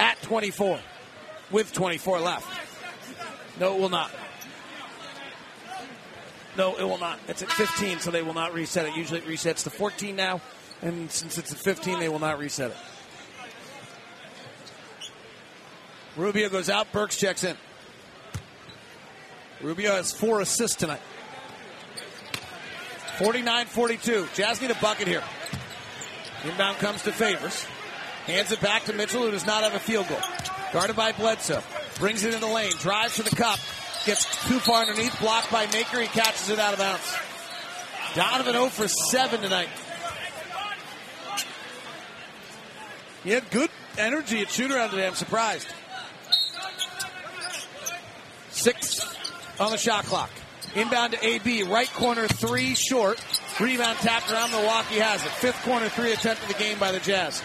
[0.00, 0.80] at 24
[1.50, 2.46] with 24 left.
[3.60, 4.10] No, it will not.
[6.56, 7.20] No, it will not.
[7.28, 8.96] It's at 15, so they will not reset it.
[8.96, 10.40] Usually it resets to 14 now,
[10.82, 12.76] and since it's at 15, they will not reset it.
[16.18, 17.56] Rubio goes out, Burks checks in.
[19.62, 21.00] Rubio has four assists tonight.
[23.18, 24.28] 49 42.
[24.34, 25.22] Jazz need a bucket here.
[26.44, 27.64] Inbound comes to Favors.
[28.26, 30.20] Hands it back to Mitchell, who does not have a field goal.
[30.72, 31.62] Guarded by Bledsoe.
[31.98, 32.72] Brings it in the lane.
[32.80, 33.58] Drives to the cup.
[34.04, 35.18] Gets too far underneath.
[35.20, 36.00] Blocked by Maker.
[36.00, 37.16] He catches it out of bounds.
[38.14, 39.68] Donovan 0 for 7 tonight.
[43.24, 45.06] He had good energy at shoot around today.
[45.06, 45.66] I'm surprised.
[48.58, 49.00] Six
[49.60, 50.30] on the shot clock.
[50.74, 51.62] Inbound to AB.
[51.62, 53.24] Right corner three short.
[53.60, 54.50] Rebound tapped around.
[54.50, 55.30] Milwaukee has it.
[55.30, 57.40] Fifth corner three attempt of the game by the Jazz.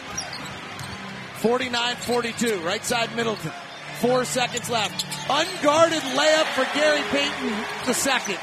[1.41, 2.65] 49-42.
[2.65, 3.51] Right side Middleton.
[3.99, 5.05] Four seconds left.
[5.29, 8.39] Unguarded layup for Gary Payton the second.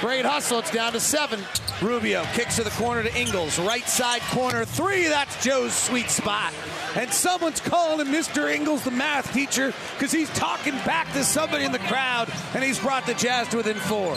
[0.00, 0.58] Great hustle.
[0.58, 1.40] It's down to seven.
[1.80, 3.58] Rubio kicks to the corner to Ingles.
[3.58, 5.08] Right side corner three.
[5.08, 6.52] That's Joe's sweet spot.
[6.94, 8.52] And someone's calling him Mr.
[8.52, 12.78] Ingles, the math teacher, because he's talking back to somebody in the crowd, and he's
[12.78, 14.16] brought the Jazz to within four.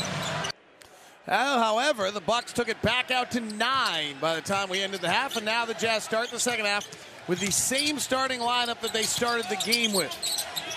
[1.27, 4.99] Uh, however, the Bucks took it back out to nine by the time we ended
[4.99, 6.87] the half, and now the Jazz start the second half
[7.27, 10.11] with the same starting lineup that they started the game with.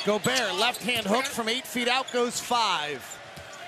[0.04, 3.18] Gobert, left hand hook from eight feet out, goes five.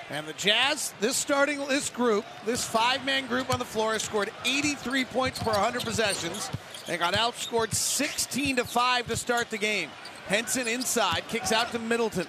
[0.09, 4.29] And the Jazz, this starting this group, this five-man group on the floor, has scored
[4.45, 6.51] 83 points per 100 possessions.
[6.85, 9.89] They got outscored 16 to five to start the game.
[10.27, 12.27] Henson inside, kicks out to Middleton.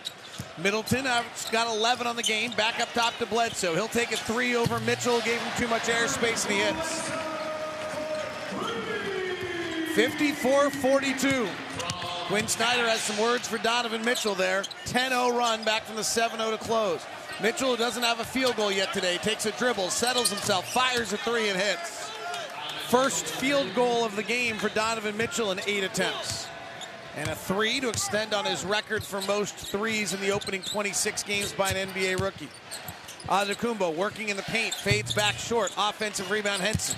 [0.59, 3.75] Middleton has got 11 on the game, back up top to Bledsoe.
[3.75, 7.11] He'll take a three over Mitchell, gave him too much airspace, and he hits.
[9.97, 11.49] 54-42.
[12.29, 14.63] Quin Snyder has some words for Donovan Mitchell there.
[14.87, 17.01] 10-0 run back from the 7-0 to close.
[17.43, 21.19] Mitchell, doesn't have a field goal yet today, takes a dribble, settles himself, fires a
[21.19, 22.11] three, and hits.
[22.89, 26.47] First field goal of the game for Donovan Mitchell in eight attempts.
[27.15, 31.25] And a three to extend on his record for most threes in the opening 26
[31.25, 32.49] games by an NBA rookie.
[33.29, 36.97] Antetokounmpo working in the paint, fades back short, offensive rebound Henson.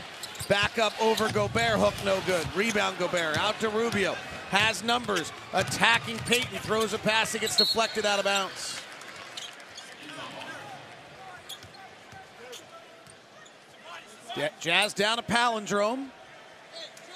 [0.48, 2.46] Back up over Gobert, hook no good.
[2.54, 4.14] Rebound Gobert, out to Rubio.
[4.50, 8.77] Has numbers, attacking Payton, throws a pass, it gets deflected out of bounds.
[14.60, 16.06] Jazz down a palindrome.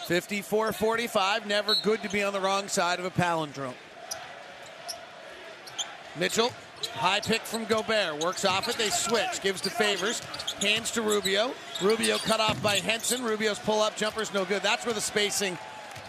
[0.06, 1.46] 54 45.
[1.46, 3.74] Never good to be on the wrong side of a palindrome.
[6.18, 6.52] Mitchell,
[6.94, 8.22] high pick from Gobert.
[8.22, 8.76] Works off it.
[8.76, 9.40] They switch.
[9.42, 10.20] Gives to Favors.
[10.60, 11.52] Hands to Rubio.
[11.80, 13.22] Rubio cut off by Henson.
[13.22, 14.62] Rubio's pull up jumper's no good.
[14.62, 15.56] That's where the spacing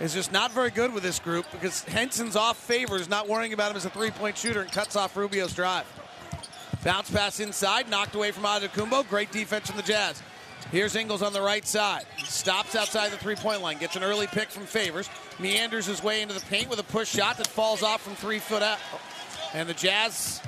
[0.02, 3.72] is just not very good with this group because Henson's off Favors, not worrying about
[3.72, 5.86] him as a three point shooter, and cuts off Rubio's drive.
[6.84, 9.08] Bounce pass inside, knocked away from Antetokounmpo.
[9.08, 10.22] Great defense from the Jazz.
[10.72, 12.06] Here's Ingles on the right side.
[12.24, 13.78] Stops outside the three point line.
[13.78, 15.10] Gets an early pick from Favors.
[15.40, 18.40] Meanders his way into the paint with a push shot that falls off from three
[18.40, 18.80] foot out.
[19.54, 20.42] And the Jazz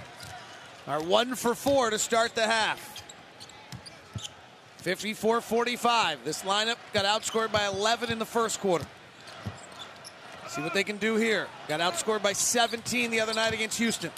[0.87, 3.03] are one for four to start the half.
[4.77, 6.19] 54 45.
[6.23, 8.85] This lineup got outscored by 11 in the first quarter.
[10.47, 11.47] See what they can do here.
[11.67, 14.11] Got outscored by 17 the other night against Houston.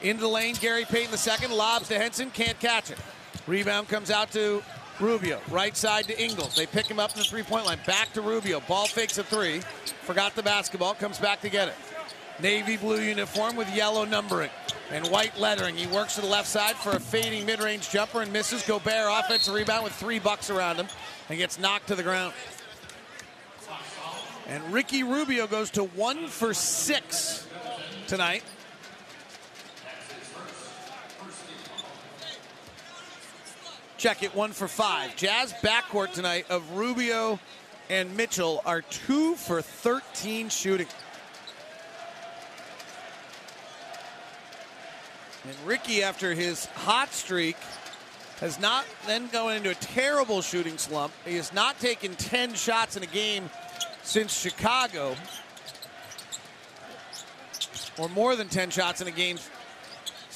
[0.00, 1.52] Into the lane, Gary Payton the second.
[1.52, 2.98] Lobs to Henson, can't catch it.
[3.46, 4.62] Rebound comes out to
[5.00, 6.54] Rubio, right side to Ingles.
[6.54, 7.78] They pick him up in the three point line.
[7.86, 8.60] Back to Rubio.
[8.60, 9.60] Ball fakes a three.
[10.02, 10.94] Forgot the basketball.
[10.94, 11.74] Comes back to get it.
[12.40, 14.50] Navy blue uniform with yellow numbering
[14.90, 15.76] and white lettering.
[15.76, 18.62] He works to the left side for a fading mid range jumper and misses.
[18.62, 20.86] Gobert, offensive rebound with three bucks around him
[21.28, 22.32] and gets knocked to the ground.
[24.48, 27.46] And Ricky Rubio goes to one for six
[28.06, 28.44] tonight.
[34.06, 35.16] Check it, one for five.
[35.16, 37.40] Jazz backcourt tonight of Rubio
[37.90, 40.86] and Mitchell are two for 13 shooting.
[45.44, 47.56] And Ricky, after his hot streak,
[48.38, 51.12] has not then going into a terrible shooting slump.
[51.24, 53.50] He has not taken 10 shots in a game
[54.04, 55.16] since Chicago,
[57.98, 59.36] or more than 10 shots in a game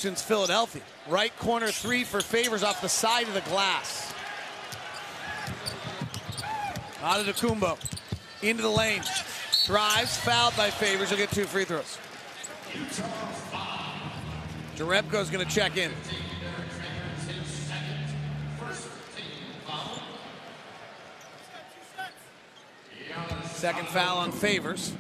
[0.01, 0.80] since Philadelphia.
[1.09, 4.14] Right corner three for Favors off the side of the glass.
[7.01, 7.78] Antetokounmpo
[8.42, 9.03] into the lane.
[9.66, 11.11] Drives, fouled by Favors.
[11.11, 11.98] He'll get two free throws.
[14.76, 15.92] Jerebko's going to check in.
[23.53, 24.94] Second foul on Favors.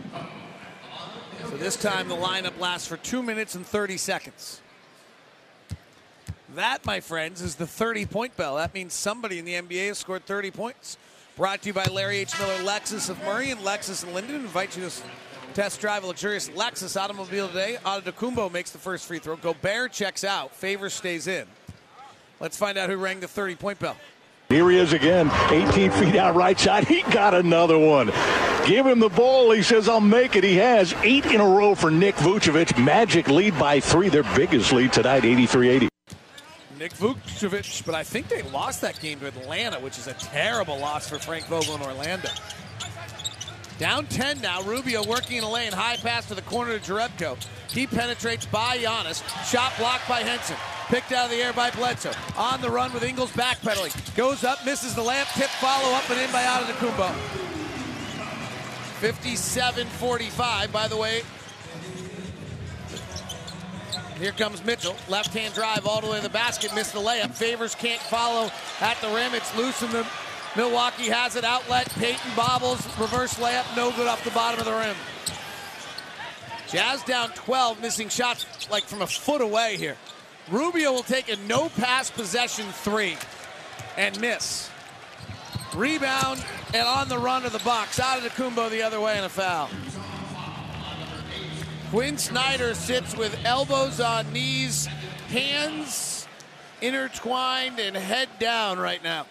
[1.48, 4.60] So this time the lineup lasts for two minutes and 30 seconds.
[6.54, 8.56] That, my friends, is the 30 point bell.
[8.56, 10.96] That means somebody in the NBA has scored 30 points.
[11.36, 12.38] Brought to you by Larry H.
[12.38, 14.36] Miller, Lexus of Murray, and Lexus and Lindon.
[14.36, 15.02] Invite you to
[15.54, 17.78] test drive a luxurious Lexus automobile today.
[17.84, 19.36] Antetokounmpo makes the first free throw.
[19.36, 20.54] Gobert checks out.
[20.54, 21.46] Favor stays in.
[22.40, 23.96] Let's find out who rang the 30 point bell.
[24.48, 26.88] Here he is again, 18 feet out right side.
[26.88, 28.06] He got another one.
[28.66, 29.52] Give him the ball.
[29.52, 30.42] He says, I'll make it.
[30.42, 32.82] He has eight in a row for Nick Vucevic.
[32.82, 35.89] Magic lead by three, their biggest lead tonight, 83 80.
[36.80, 40.78] Nick Vucevic, but I think they lost that game to Atlanta, which is a terrible
[40.78, 42.30] loss for Frank Vogel in Orlando.
[43.78, 44.62] Down 10 now.
[44.62, 45.72] Rubio working in the lane.
[45.72, 47.36] High pass to the corner to Jerebko.
[47.70, 49.22] He penetrates by Giannis.
[49.44, 50.56] Shot blocked by Henson.
[50.86, 52.12] Picked out of the air by Bledsoe.
[52.38, 54.16] On the run with Ingles backpedaling.
[54.16, 55.28] Goes up, misses the lamp.
[55.34, 57.14] Tip follow up and in by Antetokounmpo.
[59.00, 60.72] 57-45.
[60.72, 61.22] By the way,
[64.20, 64.94] here comes Mitchell.
[65.08, 66.74] Left hand drive all the way to the basket.
[66.74, 67.30] Missed the layup.
[67.30, 68.50] Favors can't follow
[68.80, 69.34] at the rim.
[69.34, 70.06] It's loose in the
[70.56, 71.44] Milwaukee has it.
[71.44, 71.88] Outlet.
[71.90, 72.86] Payton bobbles.
[72.98, 73.76] Reverse layup.
[73.76, 74.96] No good off the bottom of the rim.
[76.68, 79.96] Jazz down 12, missing shots like from a foot away here.
[80.50, 83.16] Rubio will take a no pass possession three
[83.96, 84.70] and miss.
[85.74, 87.98] Rebound and on the run of the box.
[87.98, 89.68] Antetokounmpo the other way and a foul.
[91.90, 94.86] Quin Snyder sits with elbows on knees,
[95.28, 96.28] hands
[96.80, 99.26] intertwined, and head down right now.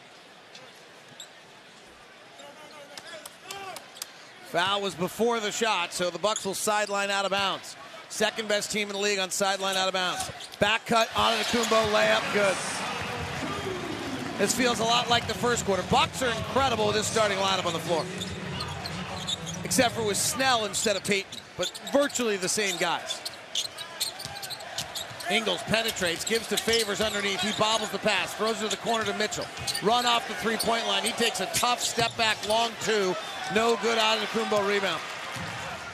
[4.48, 7.78] Foul was before the shot, so the Bucks will sideline out of bounds.
[8.10, 10.30] Second best team in the league on sideline out of bounds.
[10.60, 12.58] Back cut Kumbo layup, good.
[14.38, 15.84] This feels a lot like the first quarter.
[15.90, 18.04] Bucks are incredible with this starting lineup on the floor.
[19.64, 23.22] Except for with Snell instead of Payton, but virtually the same guys.
[25.30, 27.42] Ingles penetrates, gives to Favors underneath.
[27.42, 29.46] He bobbles the pass, throws it to the corner to Mitchell.
[29.84, 31.04] Run off the three-point line.
[31.04, 33.14] He takes a tough step back, long two.
[33.54, 35.02] No good Antetokounmpo rebound.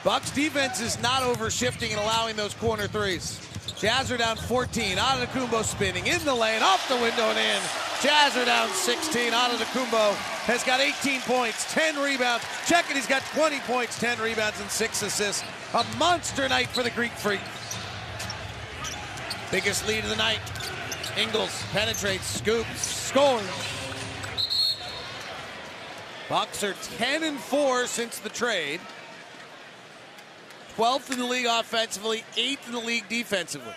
[0.06, 3.42] Bucks defense is not over shifting and allowing those corner threes.
[3.78, 4.98] Jazz are down 14.
[4.98, 7.62] Antetokounmpo spinning in the lane, off the window and in.
[8.02, 9.34] Jazz are down 16.
[9.34, 10.14] Antetokounmpo
[10.46, 12.46] has got 18 points, 10 rebounds.
[12.68, 15.44] Check it, he's got 20 points, 10 rebounds, and 6 assists.
[15.74, 17.42] A monster night for the Greek Freak.
[19.52, 20.40] Biggest lead of the night.
[21.18, 23.44] Ingles penetrates, scoops, scores.
[26.30, 28.80] Bucks are 10 and 4 since the trade.
[30.76, 33.74] 12th in the league offensively, 8th in the league defensively.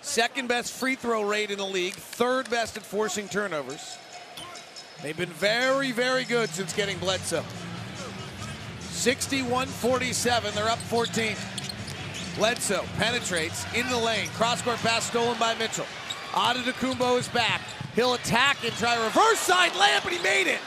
[0.00, 3.98] Second best free throw rate in the league, third best at forcing turnovers.
[5.02, 7.44] They've been very, very good since getting Bledsoe.
[8.80, 11.36] 61 47, they're up 14.
[12.36, 14.28] Bledsoe penetrates in the lane.
[14.28, 15.86] Cross court pass stolen by Mitchell.
[16.32, 17.60] Antetokounmpo is back.
[17.94, 20.60] He'll attack and try reverse side layup, and he made it.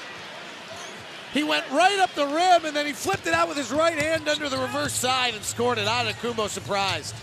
[1.37, 3.95] He went right up the rim and then he flipped it out with his right
[3.95, 5.85] hand under the reverse side and scored it.
[5.85, 7.13] Antetokounmpo surprised.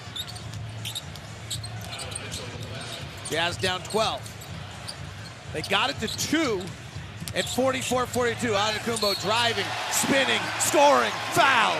[3.29, 5.51] Jazz down 12.
[5.53, 6.63] They got it to two
[7.35, 8.55] at 44-42.
[8.55, 11.75] Antetokounmpo driving, spinning, scoring, foul.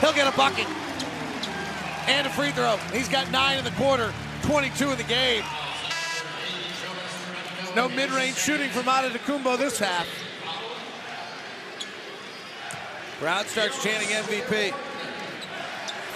[0.00, 0.66] He'll get a bucket
[2.08, 2.76] and a free throw.
[2.92, 5.44] He's got nine in the quarter, 22 in the game.
[7.76, 10.08] No mid-range shooting from Antetokounmpo this half.
[13.22, 14.74] Brown starts chanting MVP.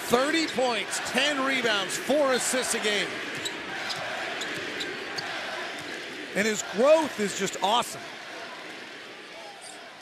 [0.09, 3.07] 30 points, 10 rebounds, 4 assists a game.
[6.35, 8.01] And his growth is just awesome.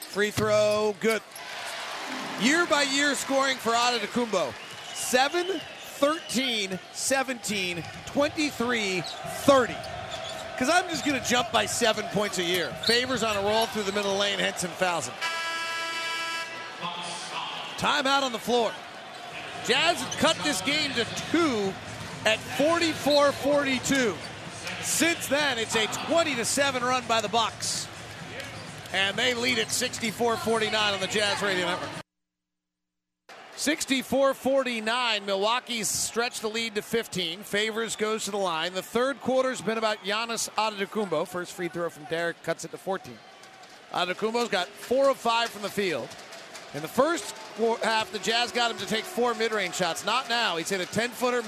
[0.01, 1.21] Free throw, good.
[2.41, 4.55] Year by year scoring for Antetokounmpo.
[4.95, 5.61] 7,
[5.99, 9.77] 13, 17, 23, 30.
[10.55, 12.71] Because I'm just going to jump by seven points a year.
[12.87, 15.34] Favors on a roll through the middle lane, Henson fouls him.
[17.85, 18.73] Timeout on the floor.
[19.67, 21.71] Jazz cut this game to two
[22.25, 24.15] at 44-42.
[24.81, 27.87] Since then, it's a 20-7 run by the Bucks.
[28.95, 31.91] And they lead at 64-49 on the Jazz Radio Network.
[33.59, 35.27] 64-49.
[35.27, 37.41] Milwaukee's stretched the lead to 15.
[37.41, 38.73] Favors goes to the line.
[38.73, 41.29] The third quarter's been about Giannis Antetokounmpo.
[41.29, 43.13] First free throw from Derrick cuts it to 14.
[43.93, 46.09] Antetokounmpo's got four of five from the field.
[46.75, 47.35] In the first
[47.83, 50.05] half, the Jazz got him to take four mid-range shots.
[50.05, 50.57] Not now.
[50.57, 51.43] He's hit a 10-footer,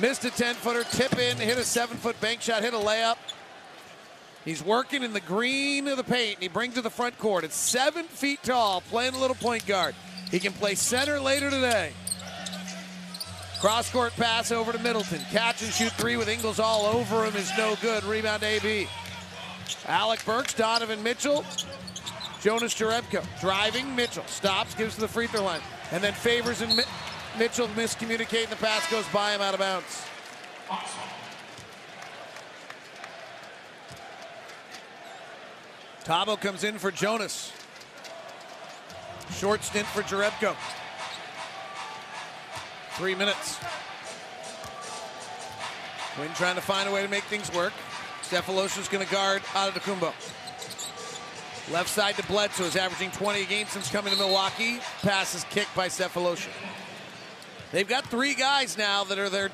[0.00, 3.18] missed a 10-footer, tip in, hit a 7-foot bank shot, hit a layup.
[4.46, 7.44] He's working in the green of the paint, and he brings to the front court.
[7.44, 9.94] It's seven feet tall, playing a little point guard.
[10.30, 11.92] He can play center later today.
[13.60, 15.20] Cross court pass over to Middleton.
[15.32, 18.04] Catch and shoot three with Ingles all over him is no good.
[18.04, 18.86] Rebound AB.
[19.86, 21.44] Alec Burks, Donovan Mitchell,
[22.46, 23.96] Jonas Jerebko driving.
[23.96, 25.58] Mitchell stops, gives to the free throw line,
[25.90, 26.84] and then favors and Mi-
[27.36, 28.50] Mitchell miscommunicating.
[28.50, 30.04] The pass goes by him out of bounds.
[36.04, 37.50] Thabo comes in for Jonas.
[39.32, 40.54] Short stint for Jerebko.
[42.92, 43.58] Three minutes.
[46.14, 47.72] Quin trying to find a way to make things work.
[48.22, 50.12] Sefolosha's going to guard Antetokounmpo.
[51.72, 54.78] Left side to Bledsoe is averaging 20 a game since coming to Milwaukee.
[55.02, 56.48] Pass is kicked by Sefolosha.
[57.72, 59.50] They've got three guys now that are there.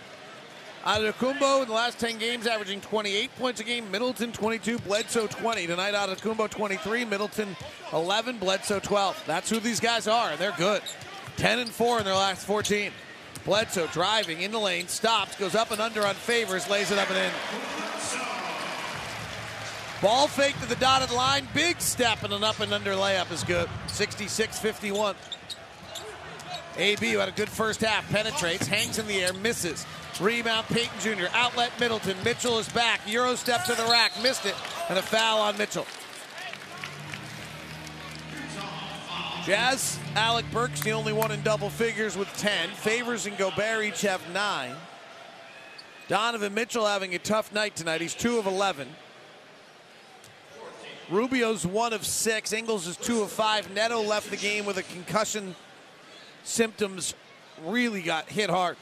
[0.84, 3.90] Antetokounmpo in the last 10 games averaging 28 points a game.
[3.90, 5.66] Middleton 22, Bledsoe 20.
[5.66, 7.56] Tonight Antetokounmpo 23, Middleton
[7.94, 9.22] 11, Bledsoe 12.
[9.26, 10.82] That's who these guys are, and they're good.
[11.38, 12.92] 10 and 4 in their last 14.
[13.46, 17.08] Bledsoe driving in the lane, stops, goes up and under on favors, lays it up
[17.08, 18.21] and in.
[20.02, 21.46] Ball fake to the dotted line.
[21.54, 23.68] Big step and an up and under layup is good.
[23.86, 25.14] 66 51.
[26.76, 29.86] AB, who had a good first half, penetrates, hangs in the air, misses.
[30.20, 31.26] Rebound, Payton Jr.
[31.32, 32.16] Outlet, Middleton.
[32.24, 33.00] Mitchell is back.
[33.06, 34.56] Euro step to the rack, missed it,
[34.88, 35.86] and a foul on Mitchell.
[39.44, 42.70] Jazz, Alec Burks, the only one in double figures with 10.
[42.70, 44.74] Favors and Gobert each have nine.
[46.08, 48.00] Donovan Mitchell having a tough night tonight.
[48.00, 48.88] He's two of 11.
[51.10, 52.52] Rubio's one of six.
[52.52, 53.70] Ingles is two of five.
[53.74, 55.54] Neto left the game with a concussion
[56.44, 57.14] symptoms.
[57.64, 58.76] Really got hit hard.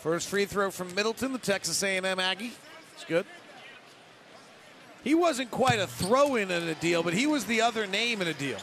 [0.00, 2.52] First free throw from Middleton, the Texas A&M Aggie.
[2.94, 3.24] It's good.
[5.02, 8.28] He wasn't quite a throw-in in a deal, but he was the other name in
[8.28, 8.58] a deal.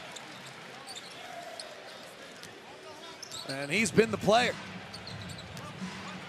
[3.52, 4.54] And he's been the player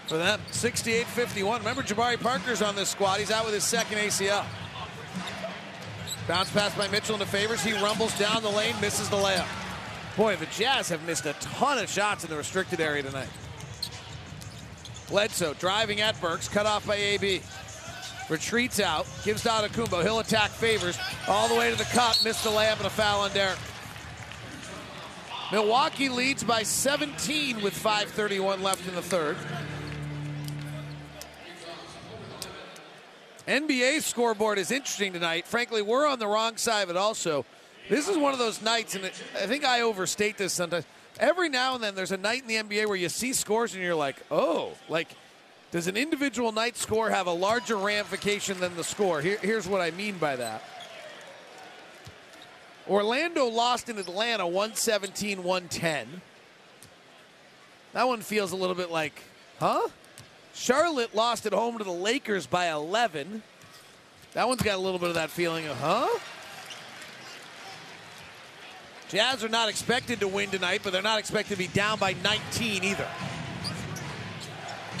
[0.07, 0.39] for them.
[0.51, 1.59] 68-51.
[1.59, 3.19] Remember, Jabari Parker's on this squad.
[3.19, 4.45] He's out with his second ACL.
[6.27, 7.63] Bounce pass by Mitchell into Favors.
[7.63, 9.47] He rumbles down the lane, misses the layup.
[10.15, 13.29] Boy, the Jazz have missed a ton of shots in the restricted area tonight.
[15.09, 17.41] Bledsoe driving at Burks, cut off by AB.
[18.29, 20.01] Retreats out, gives down to Kumbo.
[20.01, 20.97] He'll attack Favors
[21.27, 23.57] all the way to the cup, missed the layup and a foul on Derrick.
[25.53, 29.37] Milwaukee leads by 17 with 5.31 left in the third.
[33.47, 35.45] NBA scoreboard is interesting tonight.
[35.45, 37.45] Frankly, we're on the wrong side of it also.
[37.87, 40.85] This is one of those nights, and I think I overstate this sometimes.
[41.19, 43.83] Every now and then there's a night in the NBA where you see scores and
[43.83, 45.09] you're like, oh, like,
[45.69, 49.21] does an individual night score have a larger ramification than the score?
[49.21, 50.63] Here, here's what I mean by that.
[52.87, 56.21] Orlando lost in Atlanta 117 110.
[57.93, 59.21] That one feels a little bit like,
[59.59, 59.87] huh?
[60.53, 63.43] Charlotte lost at home to the Lakers by 11.
[64.33, 66.07] That one's got a little bit of that feeling of, huh?
[69.09, 72.13] Jazz are not expected to win tonight, but they're not expected to be down by
[72.23, 73.07] 19 either.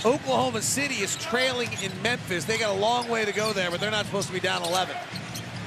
[0.05, 2.45] Oklahoma City is trailing in Memphis.
[2.45, 4.61] They got a long way to go there, but they're not supposed to be down
[4.63, 4.95] 11.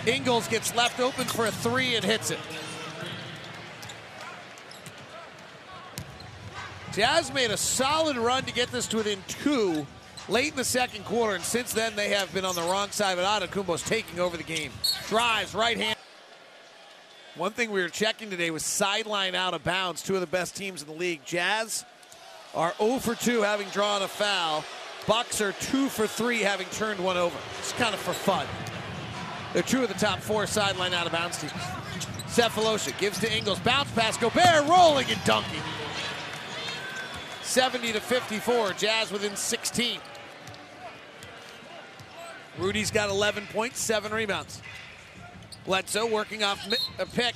[0.07, 2.39] Ingles gets left open for a three and hits it.
[6.93, 9.87] Jazz made a solid run to get this to within two
[10.29, 13.17] late in the second quarter, and since then they have been on the wrong side,
[13.17, 14.71] but Antetokounmpo's taking over the game.
[15.09, 15.97] Drives, right hand.
[17.35, 20.03] One thing we were checking today was sideline out of bounds.
[20.03, 21.21] Two of the best teams in the league.
[21.27, 21.85] Jazz
[22.55, 24.65] are 0 for 2 having drawn a foul.
[25.07, 27.37] Bucks are 2 for 3 having turned one over.
[27.59, 28.47] It's kind of for fun.
[29.57, 31.51] They're two of the top four sideline out of bounds teams.
[32.27, 33.59] Sefolosha gives to Ingles.
[33.61, 34.19] Bounce pass.
[34.19, 35.63] Gobert rolling and dunking.
[37.41, 38.75] 70 to 54.
[38.75, 39.99] Jazz within 16.
[42.59, 44.61] Rudy's got 11 points, seven rebounds.
[45.65, 46.61] Bledsoe working off
[46.99, 47.35] a pick.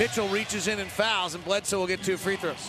[0.00, 2.68] Mitchell reaches in and fouls, and Bledsoe will get two free throws.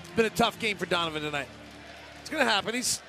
[0.00, 1.48] It's been a tough game for Donovan tonight.
[2.20, 2.74] It's going to happen.
[2.74, 3.00] He's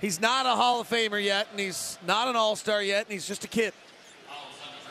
[0.00, 3.12] he's not a Hall of Famer yet, and he's not an All Star yet, and
[3.12, 3.72] he's just a kid.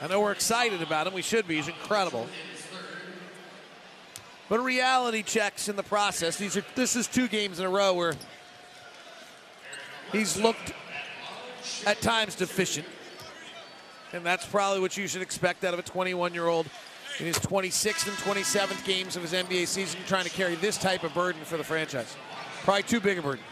[0.01, 1.13] I know we're excited about him.
[1.13, 1.55] We should be.
[1.55, 2.27] He's incredible.
[4.49, 6.37] But reality checks in the process.
[6.37, 8.13] These are this is two games in a row where
[10.11, 10.73] he's looked
[11.85, 12.85] at times deficient.
[14.13, 16.67] And that's probably what you should expect out of a 21 year old
[17.19, 21.03] in his 26th and 27th games of his NBA season, trying to carry this type
[21.03, 22.15] of burden for the franchise.
[22.63, 23.43] Probably too big a burden.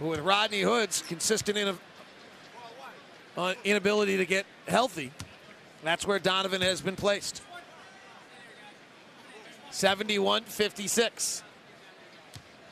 [0.00, 1.78] But with Rodney Hood's consistent in
[3.36, 5.12] uh, inability to get healthy,
[5.84, 7.42] that's where Donovan has been placed.
[9.70, 11.42] 71 56.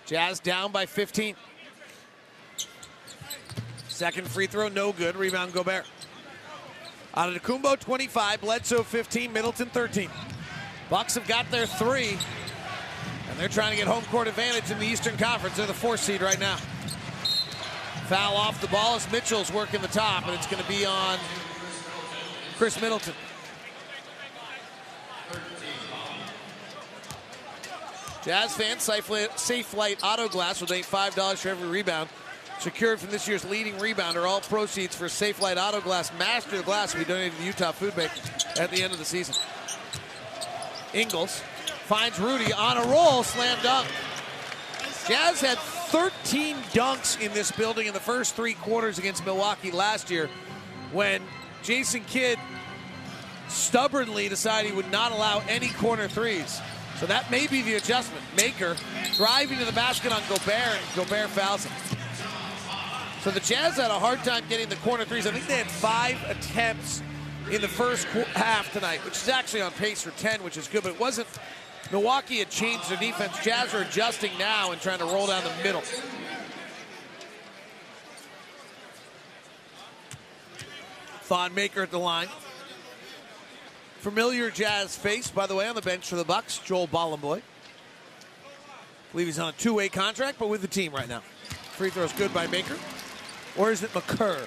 [0.07, 1.37] Jazz down by 15.
[3.89, 5.16] Second free throw, no good.
[5.16, 5.85] Rebound, Gobert.
[7.14, 10.09] Antetokounmpo 25, Bledsoe 15, Middleton 13.
[10.89, 12.16] Bucks have got their three,
[13.29, 15.57] and they're trying to get home court advantage in the Eastern Conference.
[15.57, 16.57] They're the fourth seed right now.
[18.09, 21.19] Foul off the ball as Mitchell's working the top, and it's going to be on
[22.57, 23.13] Khris Middleton.
[28.25, 32.09] Jazz fans, Safelite AutoGlass will donate $5 for every rebound
[32.61, 34.27] secured from this year's leading rebounder.
[34.27, 38.11] All proceeds for Safelite AutoGlass Master Glass will be donated to the Utah Food Bank
[38.59, 39.35] at the end of the season.
[40.95, 41.41] Ingles
[41.85, 43.87] finds Rudy on a roll, slam dunk.
[45.07, 50.11] Jazz had 13 dunks in this building in the first three quarters against Milwaukee last
[50.11, 50.28] year
[50.93, 51.22] when
[51.62, 52.39] Jason Kidd
[53.49, 56.61] stubbornly decided he would not allow any corner threes.
[56.99, 58.22] So that may be the adjustment.
[58.36, 58.76] Maker
[59.14, 61.72] driving to the basket on Gobert, and Gobert fouls him.
[63.22, 65.26] So the Jazz had a hard time getting the corner threes.
[65.26, 67.03] I think they had five attempts
[67.51, 70.82] in the first half tonight, which is actually on pace for 10, which is good,
[70.82, 71.28] but it wasn't.
[71.91, 73.39] Milwaukee had changed their defense.
[73.43, 75.82] Jazz are adjusting now and trying to roll down the middle.
[81.22, 82.28] Thon Maker at the line.
[83.99, 87.43] Familiar Jazz face, by the way, on the bench for the Bucks, Joel Bolomboy.
[89.12, 91.20] believe he's on a two-way contract, but with the team right now.
[91.72, 92.76] Free throws good by Maker.
[93.57, 94.47] Or is it McCurr?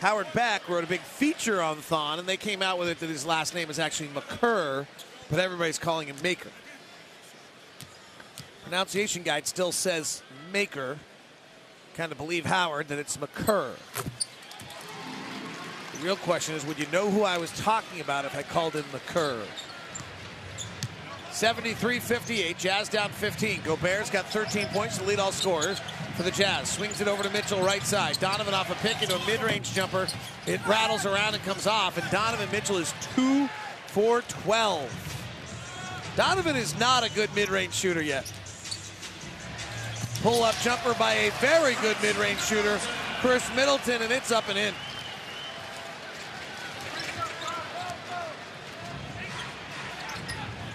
[0.00, 3.10] Howard Beck wrote a big feature on Thon, and they came out with it that
[3.10, 4.86] his last name is actually McCurr,
[5.28, 6.48] but everybody's calling him Maker.
[8.62, 10.22] Pronunciation guide still says
[10.54, 10.98] Maker.
[11.94, 13.72] Kind of believe Howard that it's McCurr.
[15.92, 18.72] The real question is, would you know who I was talking about if I called
[18.72, 19.42] him McCurr?
[21.30, 23.60] 73-58, Jazz down 15.
[23.64, 25.78] Gobert's got 13 points to lead all scorers
[26.20, 26.68] for the Jazz.
[26.68, 28.18] Swings it over to Mitchell right side.
[28.20, 30.06] Donovan off a pick into a mid-range jumper.
[30.46, 33.48] It rattles around and comes off, and Donovan Mitchell is 2
[33.86, 36.12] for 12.
[36.16, 38.30] Donovan is not a good mid-range shooter yet.
[40.22, 42.78] Pull-up jumper by a very good mid-range shooter,
[43.22, 44.74] Khris Middleton, and it's up and in.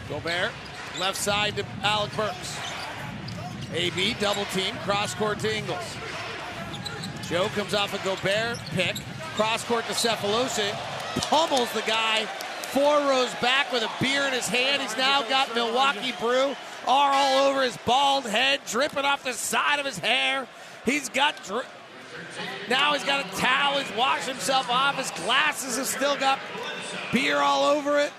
[0.09, 0.51] Gobert,
[0.99, 2.74] left side to Alec Burks.
[3.75, 5.97] AB double team, cross court to Ingles.
[7.27, 8.95] Joe comes off a Gobert pick,
[9.35, 10.71] cross court to Sefolosha,
[11.21, 12.25] pummels the guy
[12.75, 14.81] four rows back with a beer in his hand.
[14.81, 16.55] He's now got Milwaukee Brew
[16.87, 20.47] all over his bald head, dripping off the side of his hair.
[20.85, 21.63] He's got dri-
[22.69, 23.79] now he's got a towel.
[23.79, 24.95] He's washed himself off.
[24.97, 26.39] His glasses have still got
[27.11, 28.11] beer all over it.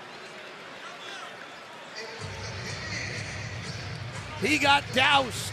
[4.41, 5.51] He got doused.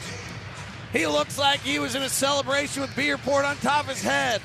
[0.93, 4.03] He looks like he was in a celebration with beer poured on top of his
[4.03, 4.41] head.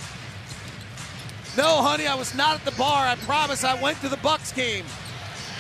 [1.58, 3.06] No, honey, I was not at the bar.
[3.06, 4.86] I promise I went to the Bucks game.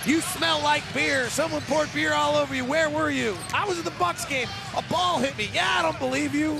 [0.05, 1.29] You smell like beer.
[1.29, 2.63] Someone poured beer all over you.
[2.63, 3.35] Where were you?
[3.53, 4.47] I was at the Bucks game.
[4.77, 5.49] A ball hit me.
[5.53, 6.55] Yeah, I don't believe you.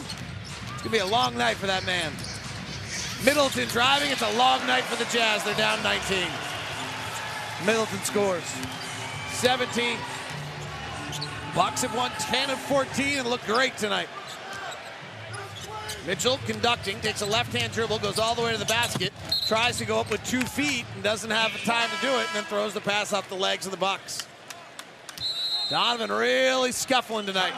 [0.74, 2.12] It's gonna be a long night for that man.
[3.24, 4.12] Middleton driving.
[4.12, 5.44] It's a long night for the Jazz.
[5.44, 6.28] They're down 19.
[7.66, 8.44] Middleton scores.
[9.32, 9.98] 17.
[11.56, 14.08] Bucks have won 10 of 14 and look great tonight.
[16.06, 19.12] Mitchell conducting, takes a left-hand dribble, goes all the way to the basket,
[19.48, 22.26] tries to go up with two feet and doesn't have the time to do it,
[22.28, 24.28] and then throws the pass off the legs of the Bucks.
[25.70, 27.54] Donovan really scuffling tonight.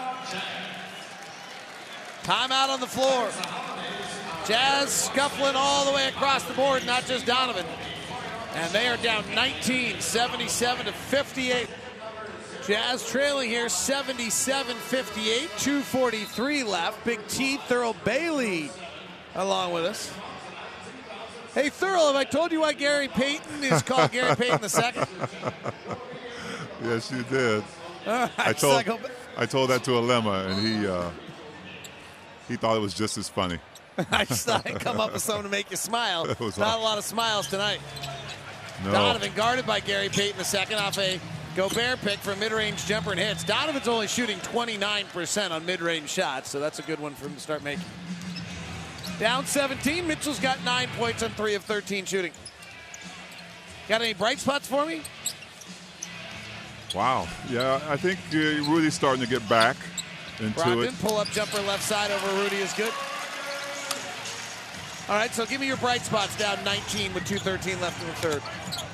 [2.23, 3.29] Timeout on the floor.
[4.45, 7.65] Jazz scuffling all the way across the board, not just Donovan.
[8.53, 11.67] And they are down 19, 77 to 58.
[12.65, 17.03] Jazz trailing here 77 58, 243 left.
[17.03, 18.69] Big T, Thurl Bailey
[19.35, 20.13] along with us.
[21.53, 25.03] Hey, Thurl, have I told you why Gary Payton is called Gary Payton II?
[26.83, 27.63] yes, you did.
[28.05, 28.99] Right, I told so
[29.37, 31.09] I told that to Alema, and he uh,
[32.47, 33.59] he thought it was just as funny.
[34.11, 36.25] I just thought I'd come up with something to make you smile.
[36.27, 36.63] Not awesome.
[36.63, 37.79] a lot of smiles tonight.
[38.83, 38.91] No.
[38.91, 41.19] Donovan guarded by Gary Payton II off a
[41.55, 43.43] Gobert pick for mid-range jumper and hits.
[43.43, 47.39] Donovan's only shooting 29% on mid-range shots, so that's a good one for him to
[47.41, 47.83] start making.
[49.19, 50.07] Down 17.
[50.07, 52.31] Mitchell's got nine points on three of 13 shooting.
[53.89, 55.01] Got any bright spots for me?
[56.95, 57.27] Wow.
[57.49, 59.75] Yeah, I think uh, Rudy's starting to get back
[60.39, 60.99] into Brogdon, it.
[60.99, 62.93] pull-up jumper left side over Rudy is good.
[65.09, 68.13] All right, so give me your bright spots down 19 with 2.13 left in the
[68.15, 68.90] third.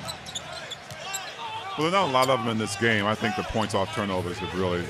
[1.78, 3.06] Well, there are not a lot of them in this game.
[3.06, 4.84] I think the points off turnovers have really,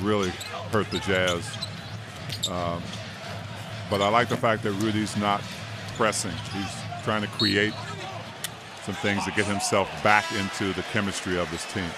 [0.00, 0.30] really
[0.72, 1.48] hurt the Jazz.
[2.50, 2.82] Um,
[3.88, 5.40] but I like the fact that Rudy's not
[5.96, 6.32] pressing.
[6.52, 6.74] He's
[7.04, 7.72] trying to create
[8.82, 11.88] some things to get himself back into the chemistry of this team.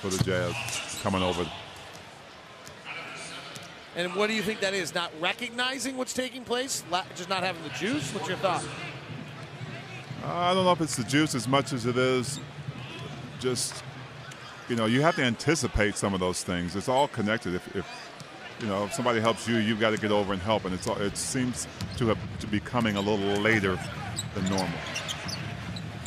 [0.00, 0.54] for the Jazz
[1.02, 1.48] coming over.
[3.96, 4.94] And what do you think that is?
[4.94, 6.84] Not recognizing what's taking place?
[6.90, 8.12] La- Just not having the juice?
[8.14, 8.64] What's your thought?
[10.24, 12.38] I don't know if it's the juice as much as it is
[13.40, 13.82] just,
[14.68, 16.76] you know, you have to anticipate some of those things.
[16.76, 17.54] It's all connected.
[17.54, 17.86] If, if
[18.60, 20.64] you know, if somebody helps you, you've got to get over and help.
[20.64, 21.66] And it's all, it seems
[21.96, 23.78] to have to be coming a little later
[24.34, 24.78] than normal.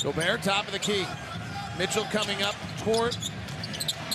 [0.03, 1.05] Gobert, top of the key.
[1.77, 2.55] Mitchell coming up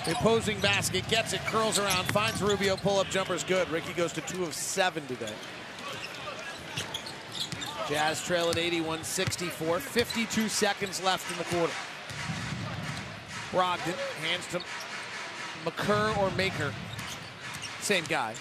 [0.06, 3.68] the opposing basket, gets it, curls around, finds Rubio, pull up jumper's good.
[3.70, 5.32] Ricky goes to two of seven today.
[7.88, 11.72] Jazz trail at 81 64, 52 seconds left in the quarter.
[13.50, 14.60] Brogdon hands to
[15.64, 16.72] McCurr or Maker.
[17.80, 18.34] Same guy.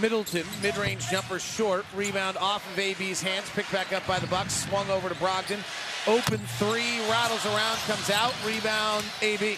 [0.00, 4.66] Middleton, mid-range jumper short, rebound off of AB's hands, picked back up by the Bucks,
[4.66, 5.58] swung over to Brogdon.
[6.06, 9.56] Open three, rattles around, comes out, rebound AB.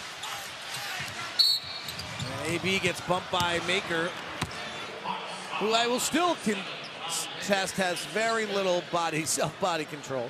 [2.41, 4.09] And AB gets bumped by Maker,
[5.59, 6.35] who I will still
[7.49, 10.29] contest has very little body, self-body control.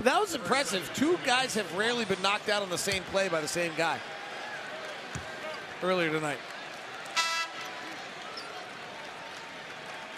[0.00, 0.90] But that was impressive.
[0.94, 3.98] Two guys have rarely been knocked out on the same play by the same guy
[5.82, 6.38] earlier tonight.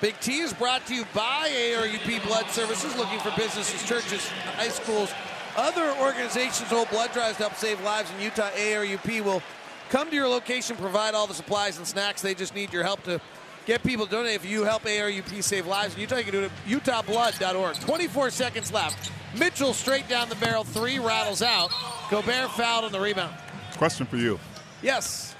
[0.00, 4.68] Big T is brought to you by ARUP Blood Services, looking for businesses, churches, high
[4.68, 5.12] schools,
[5.56, 8.50] other organizations hold blood drives to help save lives in Utah.
[8.50, 9.42] ARUP will
[9.90, 12.22] come to your location, provide all the supplies and snacks.
[12.22, 13.20] They just need your help to
[13.66, 14.36] get people to donate.
[14.36, 17.76] If you help ARUP save lives in Utah, you can do it at utahblood.org.
[17.80, 19.10] 24 seconds left.
[19.38, 21.70] Mitchell straight down the barrel, three rattles out.
[22.10, 23.34] Gobert fouled on the rebound.
[23.76, 24.38] Question for you.
[24.82, 25.34] Yes.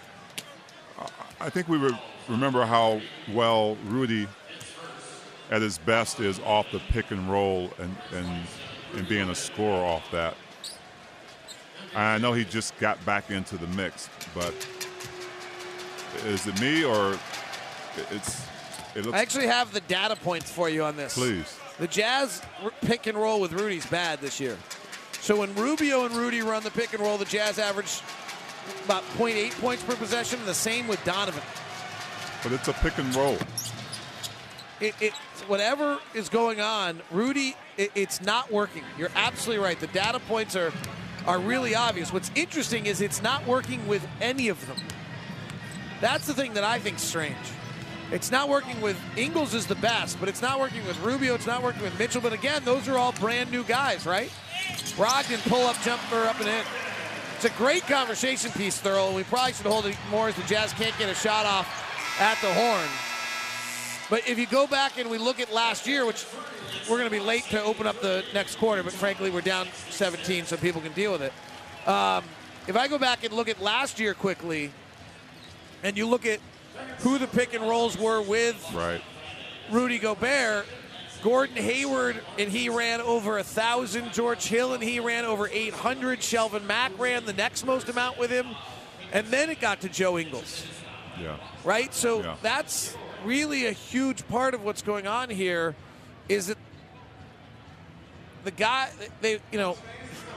[1.40, 3.00] I think we re- remember how
[3.32, 4.28] well Rudy
[5.50, 8.46] at his best is off the pick and roll and, and,
[8.94, 10.36] and being a scorer off that.
[11.94, 14.54] I know he just got back into the mix, but
[16.24, 17.18] is it me or
[18.10, 18.46] it's
[18.94, 21.14] it looks I actually have the data points for you on this.
[21.14, 21.58] Please.
[21.78, 22.42] The Jazz
[22.82, 24.56] pick and roll with Rudy's bad this year.
[25.20, 28.00] So when Rubio and Rudy run the pick and roll, the Jazz average
[28.84, 30.38] about 0.8 points per possession.
[30.40, 31.42] and The same with Donovan.
[32.42, 33.38] but it's a pick and roll.
[34.80, 35.12] It, it
[35.46, 38.82] whatever is going on, Rudy, it, it's not working.
[38.98, 39.78] You're absolutely right.
[39.78, 40.72] The data points are
[41.26, 42.12] are really obvious.
[42.12, 44.76] What's interesting is it's not working with any of them.
[46.00, 47.36] That's the thing that I think strange.
[48.12, 51.34] It's not working with Ingles is the best, but it's not working with Rubio.
[51.34, 52.20] It's not working with Mitchell.
[52.20, 54.30] But again, those are all brand new guys, right?
[54.96, 56.64] Brogdon pull up jumper up and in.
[57.36, 59.16] It's a great conversation piece, Thurl.
[59.16, 61.66] We probably should hold it more as the Jazz can't get a shot off
[62.20, 62.88] at the horn.
[64.10, 66.26] But if you go back and we look at last year, which
[66.90, 69.68] we're going to be late to open up the next quarter, but frankly, we're down
[69.88, 71.88] 17, so people can deal with it.
[71.88, 72.24] Um,
[72.68, 74.70] if I go back and look at last year quickly,
[75.82, 76.40] and you look at
[77.00, 79.02] who the pick and rolls were with Right.
[79.70, 80.66] Rudy Gobert,
[81.22, 84.12] Gordon Hayward and he ran over a thousand.
[84.12, 86.20] George Hill and he ran over 800.
[86.20, 88.48] Shelvin Mack ran the next most amount with him,
[89.12, 90.66] and then it got to Joe Ingles.
[91.20, 91.36] Yeah.
[91.64, 91.94] Right.
[91.94, 92.36] So Yeah.
[92.42, 95.74] that's really a huge part of what's going on here.
[96.28, 96.58] Is that
[98.44, 98.90] the guy?
[99.20, 99.76] They you know.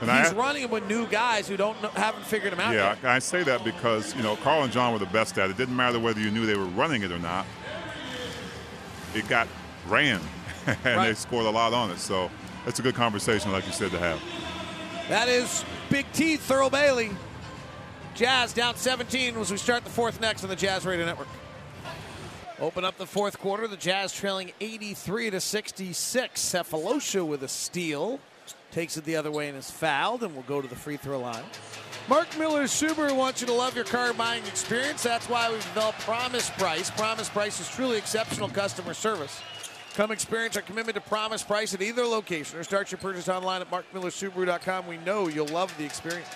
[0.00, 2.74] And he's I- running him with new guys who don't know, haven't figured him out
[2.74, 3.04] Yeah, yet.
[3.04, 5.52] I say that because you know Carl and John were the best at it.
[5.52, 7.46] It didn't matter whether you knew they were running it or not.
[9.14, 9.48] It got
[9.88, 10.20] ran,
[10.66, 11.98] and they scored a lot on it.
[11.98, 12.30] So
[12.66, 14.20] it's a good conversation, like you said, to have.
[15.08, 17.10] That is Big T, Thurl Bailey.
[18.14, 21.28] Jazz down 17 as we start the fourth next on the Jazz Radio Network.
[22.58, 23.68] Open up the fourth quarter.
[23.68, 26.40] The Jazz trailing 83 to 66.
[26.42, 28.18] Sefolosha with a steal.
[28.76, 31.18] Takes it the other way and is fouled, and will go to the free throw
[31.18, 31.44] line.
[32.10, 35.02] Mark Miller Subaru wants you to love your car buying experience.
[35.02, 36.90] That's why we've developed Promise Price.
[36.90, 39.40] Promise Price is truly exceptional customer service.
[39.94, 43.62] Come experience our commitment to promise price at either location or start your purchase online
[43.62, 44.86] at markmillersubaru.com.
[44.86, 46.28] We know you'll love the experience.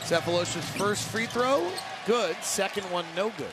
[0.00, 1.70] Sefolosha's first free throw,
[2.06, 2.36] good.
[2.40, 3.52] Second one, no good.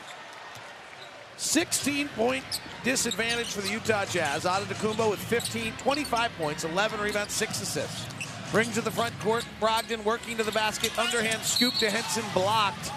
[1.36, 2.44] 16 point
[2.84, 4.44] disadvantage for the Utah Jazz.
[4.44, 8.06] Antetokounmpo with 15, 25 points, 11 rebounds, 6 assists.
[8.52, 9.44] Brings to the front court.
[9.60, 10.96] Brogdon working to the basket.
[10.98, 12.90] Underhand scoop to Henson blocked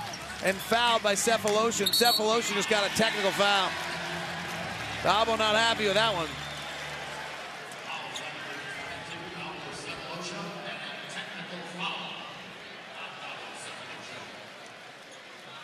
[0.43, 1.87] and fouled by Sefolosha.
[1.87, 3.69] Sefolosha has got a technical foul.
[5.01, 6.27] Thabo not happy with that one.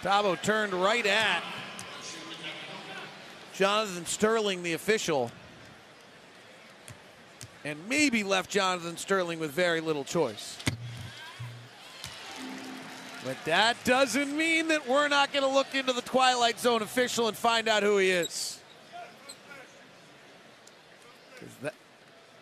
[0.02, 1.44] Thabo turned right at
[3.54, 5.32] Jonathan Sterling, the official,
[7.64, 10.58] and maybe left Jonathan Sterling with very little choice.
[13.24, 17.28] But that doesn't mean that we're not going to look into the Twilight Zone official
[17.30, 18.60] and find out who he is.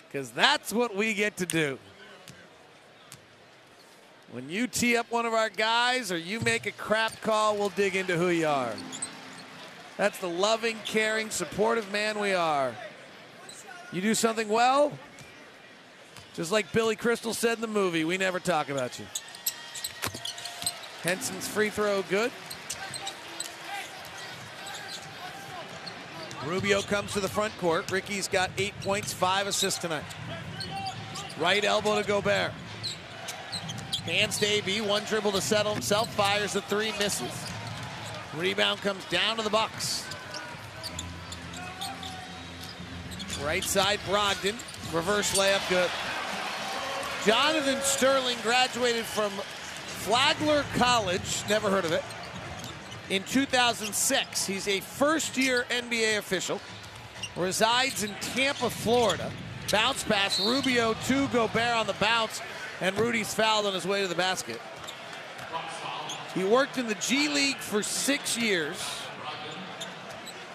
[0.08, 1.78] Because that, that's what we get to do.
[4.32, 7.70] When you tee up one of our guys or you make a crap call, we'll
[7.70, 8.74] dig into who you are.
[9.98, 12.74] That's the loving, caring, supportive man we are.
[13.92, 14.92] You do something well,
[16.34, 19.06] just like Billy Crystal said in the movie, we never talk about you.
[21.04, 22.32] Henson's free throw good.
[26.46, 27.92] Rubio comes to the front court.
[27.92, 30.04] Ricky's got eight points, five assists tonight.
[31.40, 32.52] Right elbow to Gobert.
[34.06, 37.51] Hands to AB, one dribble to settle himself, fires the three, misses.
[38.36, 40.06] Rebound comes down to the Bucks.
[43.44, 44.56] Right side, Brogdon.
[44.94, 45.90] Reverse layup, good.
[47.26, 52.04] Jonathan Sterling graduated from Flagler College, never heard of it,
[53.10, 54.46] in 2006.
[54.46, 56.60] He's a first year NBA official,
[57.36, 59.32] resides in Tampa, Florida.
[59.72, 62.42] Bounce pass, Rubio to Gobert on the bounce,
[62.82, 64.60] and Rudy's fouled on his way to the basket.
[66.34, 68.78] He worked in the G League for six years,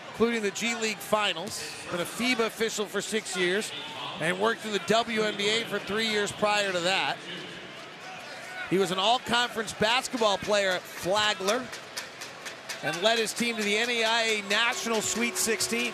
[0.09, 1.63] including the G League Finals.
[1.91, 3.71] Been a FIBA official for six years,
[4.21, 7.17] and worked in the WNBA for three years prior to that.
[8.71, 11.63] He was an all-conference basketball player at Flagler,
[12.83, 15.93] and led his team to the NAIA National Sweet 16.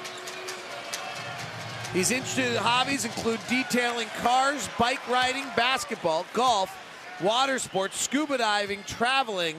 [1.93, 6.75] He's interested in hobbies include detailing cars, bike riding, basketball, golf,
[7.23, 9.57] water sports, scuba diving, traveling,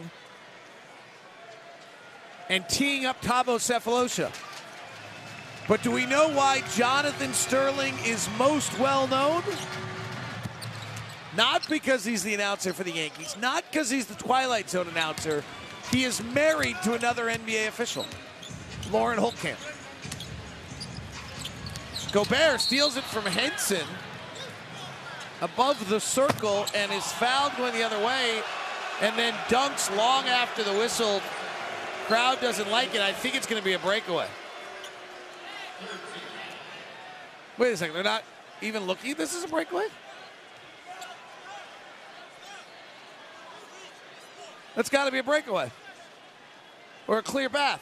[2.49, 4.31] and teeing up Thabo Sefolosha.
[5.67, 9.43] But do we know why Jonathan Sterling is most well known?
[11.35, 15.43] Not because he's the announcer for the Yankees, not because he's the Twilight Zone announcer.
[15.91, 18.05] He is married to another NBA official,
[18.91, 19.57] Lauren Holtkamp.
[22.11, 23.87] Gobert steals it from Henson
[25.43, 28.41] above the circle and is fouled going the other way
[29.01, 31.21] and then dunks long after the whistle.
[32.07, 33.01] Crowd doesn't like it.
[33.01, 34.27] I think it's going to be a breakaway.
[37.57, 37.93] Wait a second.
[37.93, 38.23] They're not
[38.61, 39.15] even looking.
[39.15, 39.87] This is a breakaway?
[44.75, 45.71] That's got to be a breakaway
[47.05, 47.81] or a clear path.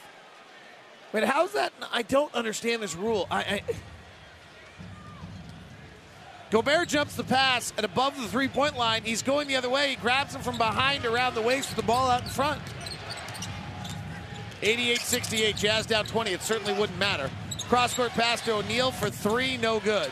[1.13, 1.73] Wait, how's that?
[1.91, 3.27] I don't understand this rule.
[3.29, 3.63] I, I
[6.51, 9.03] Gobert jumps the pass and above the three point line.
[9.03, 9.91] He's going the other way.
[9.91, 12.61] He grabs him from behind around the waist with the ball out in front.
[14.61, 16.31] 88 68, Jazz down 20.
[16.31, 17.29] It certainly wouldn't matter.
[17.69, 20.11] Cross court pass to O'Neale for three, no good.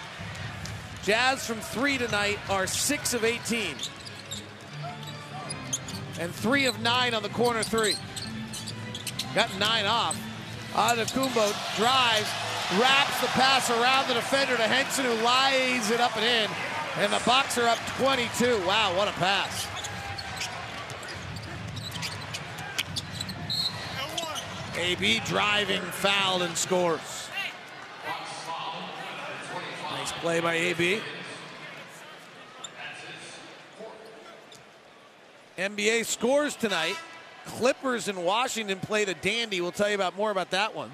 [1.03, 3.75] Jazz from three tonight are six of 18.
[6.21, 7.95] And three of nine on the corner three.
[9.35, 10.17] Got nine off.
[10.73, 12.29] Antetokounmpo drives,
[12.79, 16.49] wraps the pass around the defender to Henson, who lies it up and in.
[16.97, 18.65] And the boxer up 22.
[18.65, 19.67] Wow, what a pass.
[24.77, 27.29] AB driving, fouled, and scores.
[29.91, 31.01] Nice play by AB.
[35.57, 36.95] NBA scores tonight.
[37.45, 39.59] Clippers and Washington played a dandy.
[39.59, 40.91] We'll tell you about more about that one.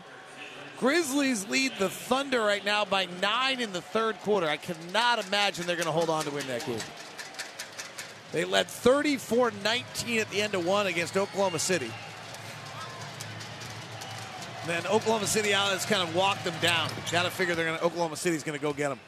[0.80, 4.48] Grizzlies lead the Thunder right now by nine in the third quarter.
[4.48, 6.80] I cannot imagine they're going to hold on to win that game.
[8.32, 11.92] They led 34 19 at the end of one against Oklahoma City.
[14.68, 16.90] then Oklahoma City has kind of walked them down.
[17.12, 19.00] Got to figure they're going to Oklahoma City's going to go get them.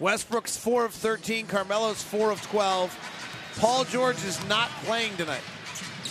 [0.00, 3.52] Westbrook's 4 of 13, Carmelo's 4 of 12.
[3.58, 5.40] Paul George is not playing tonight.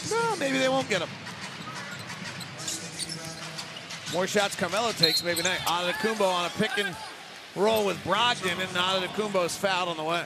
[0.10, 1.10] No, maybe they won't get him.
[4.14, 5.58] More shots Carmelo takes, maybe not.
[5.58, 6.96] Antetokounmpo on a pick and
[7.56, 10.26] roll with Brogdon, and Antetokounmpo is fouled on the way.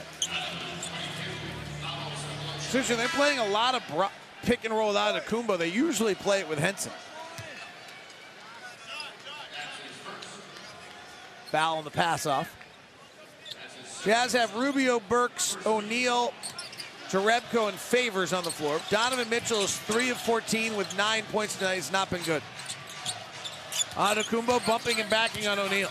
[2.72, 4.10] They're playing a lot of bro-
[4.44, 5.58] pick and roll with Antetokounmpo.
[5.58, 6.92] They usually play it with Henson.
[11.50, 12.56] Foul on the pass off.
[14.04, 16.32] Jazz have Rubio, Burks, O'Neale,
[17.08, 18.80] Jerebko, and Favors on the floor.
[18.88, 21.74] Donovan Mitchell is 3 of 14 with 9 points tonight.
[21.74, 22.42] He's not been good.
[23.94, 25.90] Antetokounmpo bumping and backing on O'Neale.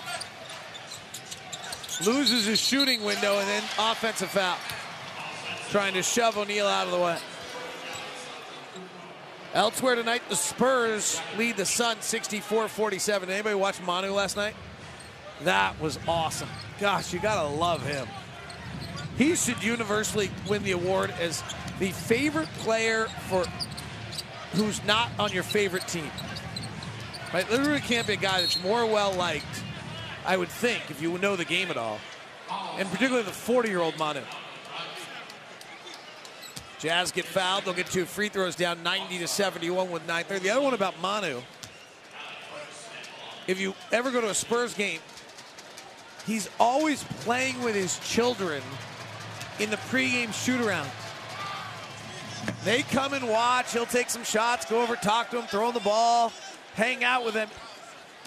[2.05, 4.57] Loses his shooting window and then offensive foul.
[5.69, 7.17] Trying to shove O'Neale out of the way.
[9.53, 13.29] Elsewhere tonight, the Spurs lead the Suns 64-47.
[13.29, 14.55] Anybody watch Manu last night?
[15.43, 16.49] That was awesome.
[16.79, 18.07] Gosh, you gotta love him.
[19.17, 21.43] He should universally win the award as
[21.79, 23.43] the favorite player for
[24.53, 26.09] who's not on your favorite team.
[27.33, 27.47] Right?
[27.47, 29.63] There really can't be a guy that's more well liked,
[30.25, 31.99] I would think, if you know the game at all.
[32.77, 34.21] And particularly the 40 year old Manu.
[36.79, 37.65] Jazz get fouled.
[37.65, 40.39] They'll get two free throws down 90 to 71 with 9:30.
[40.39, 41.41] The other one about Manu.
[43.47, 44.99] If you ever go to a Spurs game,
[46.25, 48.63] he's always playing with his children
[49.59, 50.89] in the pregame shoot around.
[52.63, 53.73] They come and watch.
[53.73, 56.31] He'll take some shots, go over, talk to him, throw the ball,
[56.73, 57.49] hang out with him.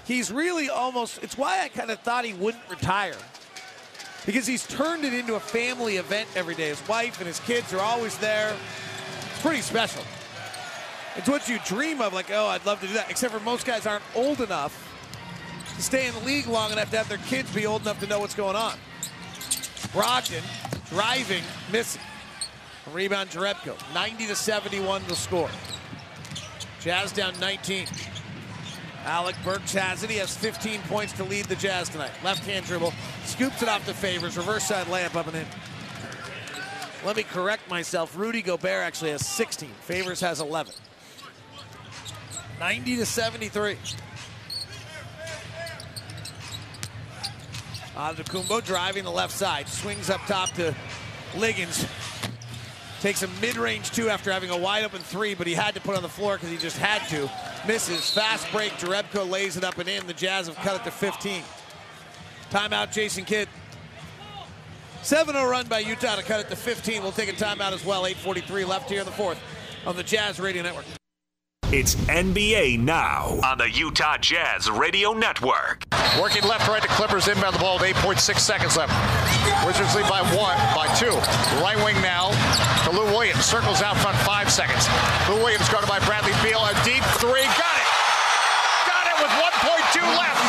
[0.04, 3.16] He's really almost, it's why I kind of thought he wouldn't retire.
[4.26, 6.68] Because he's turned it into a family event every day.
[6.68, 8.54] His wife and his kids are always there.
[9.30, 10.02] It's pretty special.
[11.16, 13.10] It's what you dream of, like, oh, I'd love to do that.
[13.10, 14.88] Except for most guys aren't old enough
[15.76, 18.06] to stay in the league long enough to have their kids be old enough to
[18.06, 18.74] know what's going on.
[19.92, 20.42] Brogdon
[20.88, 22.02] driving, missing.
[22.92, 23.76] Rebound Jerebko.
[23.94, 25.50] 90 to 71 the score.
[26.80, 27.86] Jazz down 19.
[29.04, 30.10] Alec Burks has it.
[30.10, 32.12] He has 15 points to lead the Jazz tonight.
[32.22, 32.92] Left hand dribble.
[33.24, 34.36] Scoops it off the Favors.
[34.36, 35.46] Reverse side layup up and in.
[37.04, 38.16] Let me correct myself.
[38.16, 39.68] Rudy Gobert actually has 16.
[39.80, 40.72] Favors has 11.
[42.60, 43.76] 90 to 73.
[47.96, 49.68] Antetokounmpo driving the left side.
[49.68, 50.74] Swings up top to
[51.36, 51.86] Liggins.
[53.02, 55.96] Takes a mid-range two after having a wide open three, but he had to put
[55.96, 57.28] on the floor because he just had to.
[57.66, 58.08] Misses.
[58.08, 58.70] Fast break.
[58.74, 60.06] Jerebko lays it up and in.
[60.06, 61.42] The Jazz have cut it to 15.
[62.50, 63.48] Timeout, Jason Kidd.
[65.02, 67.02] 7-0 run by Utah to cut it to 15.
[67.02, 68.04] We'll take a timeout as well.
[68.04, 69.40] 8.43 left here in the fourth
[69.84, 70.84] on the Jazz Radio Network.
[71.72, 75.86] It's NBA Now on the Utah Jazz Radio Network.
[76.20, 78.92] Working left, right to Clippers inbound the ball with 8.6 seconds left.
[79.64, 81.10] Wizards lead by one, by two.
[81.62, 82.21] Right wing now to Lou Williams.
[83.42, 84.86] Circles out front, five seconds.
[85.28, 86.62] Lou Williams guarded by Bradley Beal.
[86.62, 87.44] A deep three.
[87.58, 87.88] Got it.
[88.86, 90.40] Got it with 1.2 left.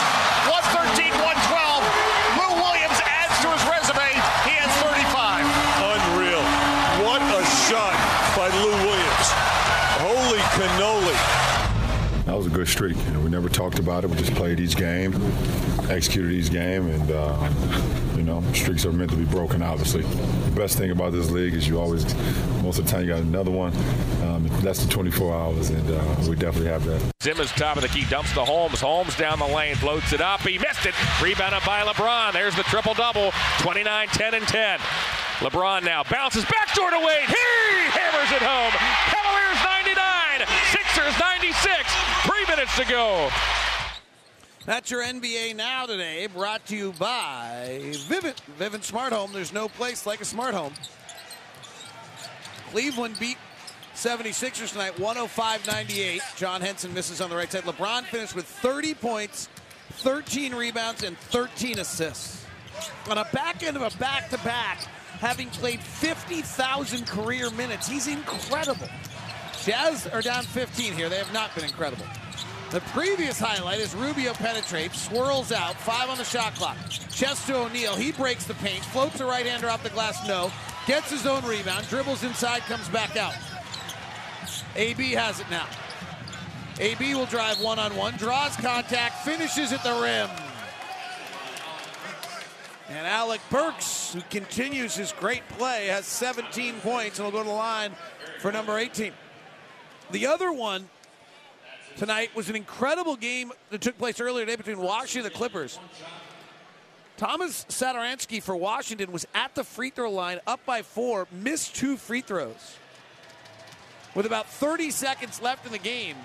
[0.48, 1.84] 113, 112.
[2.38, 4.14] Lou Williams adds to his resume.
[4.46, 5.44] He has 35.
[5.44, 6.46] Unreal.
[7.04, 7.98] What a shot
[8.38, 9.28] by Lou Williams.
[10.00, 11.18] Holy cannoli.
[12.26, 12.96] That was a good streak.
[12.96, 14.10] You know, we never talked about it.
[14.10, 15.14] We just played each game,
[15.90, 17.50] executed each game, and uh,
[18.16, 19.62] you know, streaks are meant to be broken.
[19.62, 22.04] Obviously, the best thing about this league is you always,
[22.62, 23.74] most of the time, you got another one.
[24.24, 27.12] Um, less than 24 hours, and uh, we definitely have that.
[27.20, 28.82] Simmons top of the key, dumps to Holmes.
[28.82, 30.42] Holmes down the lane, floats it up.
[30.42, 30.96] He missed it.
[31.22, 32.34] Rebounded by LeBron.
[32.34, 34.80] There's the triple double 29, 10, and 10.
[35.40, 37.28] LeBron now bounces backdoor to Wade.
[37.28, 37.36] He
[37.92, 38.72] hammers it home.
[39.12, 39.53] Cavaliers 99,
[41.04, 41.94] Sixers 96.
[42.24, 43.30] Three minutes to go.
[44.66, 48.38] That's your NBA Now today, brought to you by Vivint.
[48.58, 49.32] Vivint Smart Home.
[49.34, 50.74] There's no place like a smart home.
[52.72, 53.38] Cleveland beat
[53.96, 56.38] 76ers tonight, 105-98.
[56.38, 57.64] John Henson misses on the right side.
[57.64, 59.50] LeBron finished with 30 points,
[59.92, 62.46] 13 rebounds, and 13 assists.
[63.10, 64.78] On a back end of a back-to-back,
[65.20, 67.90] having played 50,000 career minutes.
[67.90, 68.88] He's incredible.
[69.66, 71.08] Jazz are down 15 here.
[71.08, 72.06] They have not been incredible.
[72.72, 76.76] The previous highlight is Rubio penetrates, swirls out, five on the shot clock.
[76.90, 77.96] Chest to O'Neale.
[77.96, 80.52] He breaks the paint, floats a right hander off the glass, no.
[80.86, 83.36] Gets his own rebound, dribbles inside, comes back out.
[84.76, 85.68] AB has it now.
[86.80, 90.30] AB will drive one on one, draws contact, finishes at the rim.
[92.90, 97.50] And Alec Burks, who continues his great play, has 17 points and will go to
[97.50, 97.92] the line
[98.40, 99.14] for number 18.
[100.12, 100.90] The other one
[101.98, 105.80] tonight was an incredible game that took place earlier today between Washington and the Clippers.
[107.18, 111.96] Thomas Satoransky for Washington was at the free throw line, up by four, missed two
[111.96, 112.78] free throws.
[114.16, 116.18] With about 30 seconds left in the game,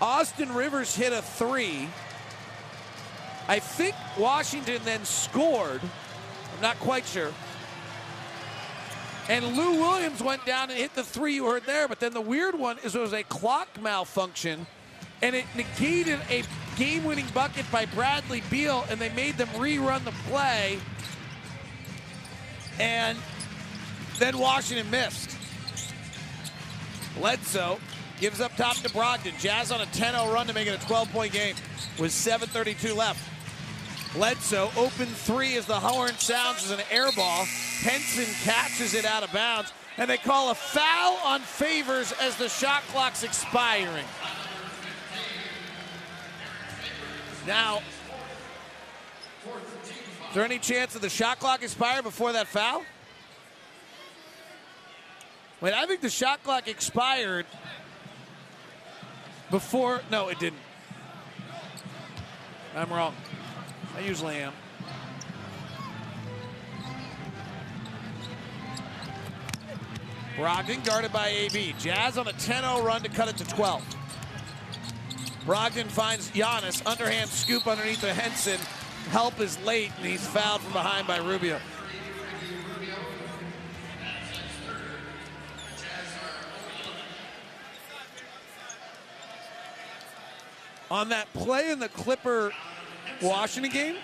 [0.00, 1.88] Austin Rivers hit a three.
[3.48, 5.80] I think Washington then scored.
[6.54, 7.32] I'm not quite sure.
[9.28, 11.88] And Lou Williams went down and hit the three you heard there.
[11.88, 14.66] But then the weird one is it was a clock malfunction,
[15.22, 16.44] and it negated a
[16.76, 20.78] game-winning bucket by Bradley Beal, and they made them rerun the play.
[22.78, 23.18] And
[24.18, 25.36] then Washington missed.
[27.16, 27.78] Bledsoe
[28.20, 29.38] gives up top to Brogdon.
[29.40, 31.54] Jazz on a 10-0 run to make it a 12-point game
[31.98, 33.20] with 7.32 left.
[34.16, 37.44] Bledsoe, open three as the horn sounds as an air ball.
[37.80, 42.48] Henson catches it out of bounds, and they call a foul on Favors as the
[42.48, 44.06] shot clock's expiring.
[47.46, 47.82] Now,
[50.28, 52.84] is there any chance that the shot clock expire before that foul?
[55.60, 57.44] Wait, I think the shot clock expired
[59.50, 60.00] before.
[60.10, 60.60] No, it didn't.
[62.74, 63.14] I'm wrong.
[63.96, 64.52] I usually am.
[70.36, 71.74] Brogdon guarded by AB.
[71.78, 73.82] Jazz on a 10-0 run to cut it to 12.
[75.46, 76.84] Brogdon finds Giannis.
[76.86, 78.60] Underhand scoop underneath the Henson.
[79.10, 81.58] Help is late, and he's fouled from behind by Rubio.
[90.90, 92.52] On that play in the Clipper
[93.22, 93.96] Washington game,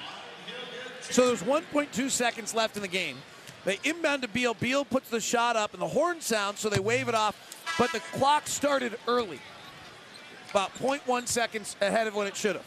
[1.00, 3.16] so there's 1.2 seconds left in the game.
[3.64, 4.54] They inbound to Beal.
[4.54, 7.36] Beal puts the shot up, and the horn sounds, so they wave it off.
[7.78, 9.40] But the clock started early,
[10.50, 12.66] about 0.1 seconds ahead of when it should have.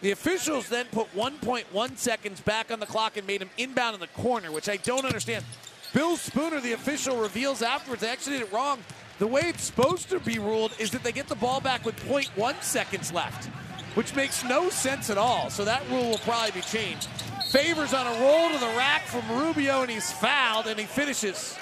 [0.00, 4.00] The officials then put 1.1 seconds back on the clock and made him inbound in
[4.00, 5.44] the corner, which I don't understand.
[5.92, 8.78] Bill Spooner, the official, reveals afterwards they actually did it wrong.
[9.18, 11.96] The way it's supposed to be ruled is that they get the ball back with
[12.06, 13.50] 0.1 seconds left,
[13.94, 15.50] which makes no sense at all.
[15.50, 17.08] So that rule will probably be changed.
[17.50, 21.58] Favors on a roll to the rack from Rubio, and he's fouled, and he finishes.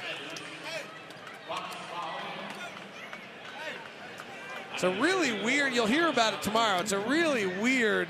[4.75, 6.79] It's a really weird, you'll hear about it tomorrow.
[6.79, 8.09] It's a really weird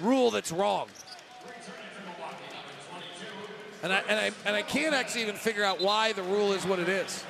[0.00, 0.88] rule that's wrong.
[3.82, 6.66] And I, and, I, and I can't actually even figure out why the rule is
[6.66, 7.24] what it is.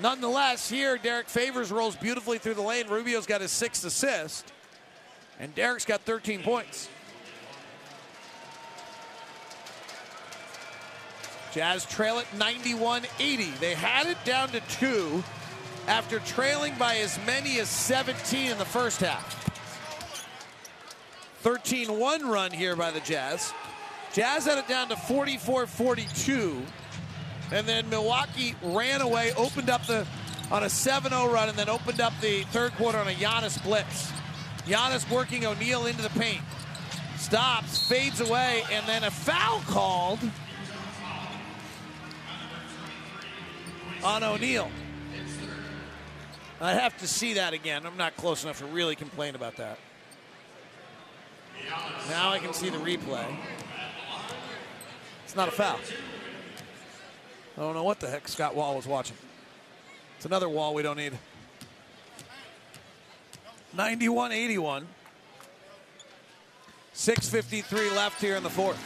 [0.00, 2.88] Nonetheless, here Derrick Favors rolls beautifully through the lane.
[2.88, 4.52] Rubio's got his sixth assist,
[5.38, 6.88] and Derrick's got 13 points.
[11.52, 13.50] Jazz trail it 91 80.
[13.60, 15.22] They had it down to two
[15.86, 19.42] after trailing by as many as 17 in the first half.
[21.42, 23.52] 13 1 run here by the Jazz.
[24.12, 26.62] Jazz had it down to 44 42.
[27.52, 30.06] And then Milwaukee ran away, opened up the
[30.50, 33.62] on a 7 0 run, and then opened up the third quarter on a Giannis
[33.62, 34.12] blitz.
[34.66, 36.40] Giannis working O'Neale into the paint.
[37.16, 40.18] Stops, fades away, and then a foul called
[44.02, 44.70] on O'Neale.
[46.60, 47.84] I'd have to see that again.
[47.84, 49.78] I'm not close enough to really complain about that.
[52.08, 53.24] Now I can see the replay.
[55.24, 55.78] It's not a foul.
[57.56, 59.16] I don't know what the heck Scott Wall was watching.
[60.16, 61.12] It's another wall we don't need.
[63.72, 64.86] 91 81.
[66.94, 68.78] 6.53 left here in the fourth.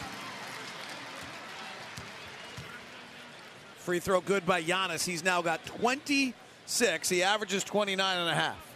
[3.78, 5.04] Free throw good by Giannis.
[5.04, 7.08] He's now got 26.
[7.08, 8.68] He averages 29 and a half.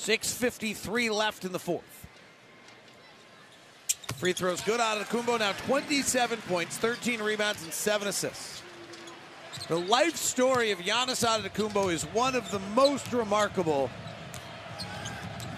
[0.00, 1.89] Six fifty-three left in the fourth.
[4.20, 5.38] Free throws good Antetokounmpo.
[5.38, 8.60] Now 27 points, 13 rebounds, and seven assists.
[9.68, 13.88] The life story of Giannis Antetokounmpo is one of the most remarkable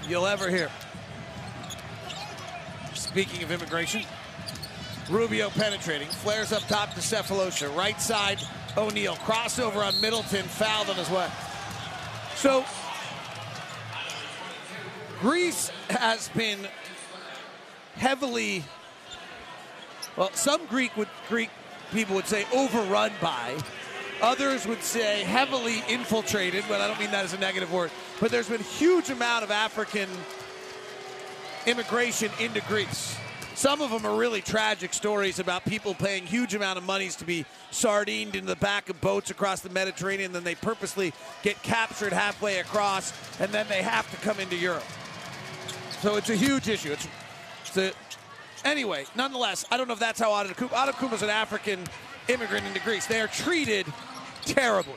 [0.08, 0.70] you'll ever hear.
[2.94, 4.04] Speaking of immigration,
[5.10, 8.40] Rubio penetrating, flares up top to Sefolosha, right side
[8.76, 11.28] O'Neale, crossover on Middleton, fouled on his way.
[12.36, 12.64] So
[15.18, 16.68] Greece has been
[18.02, 18.64] heavily,
[20.16, 21.50] well, some Greek would Greek
[21.92, 23.56] people would say overrun by.
[24.20, 27.92] Others would say heavily infiltrated, but I don't mean that as a negative word.
[28.20, 30.08] But there's been huge amount of African
[31.64, 33.16] immigration into Greece.
[33.54, 37.24] Some of them are really tragic stories about people paying huge amount of monies to
[37.24, 41.12] be sardined into the back of boats across the Mediterranean, then they purposely
[41.44, 44.82] get captured halfway across, and then they have to come into Europe.
[46.00, 46.90] So it's a huge issue.
[46.90, 47.06] It's,
[47.76, 47.92] a
[48.64, 50.30] anyway, nonetheless, I don't know if that's how.
[50.30, 51.84] Antetokounmpo is an African
[52.28, 53.06] immigrant into Greece.
[53.06, 53.86] They are treated
[54.44, 54.94] terribly.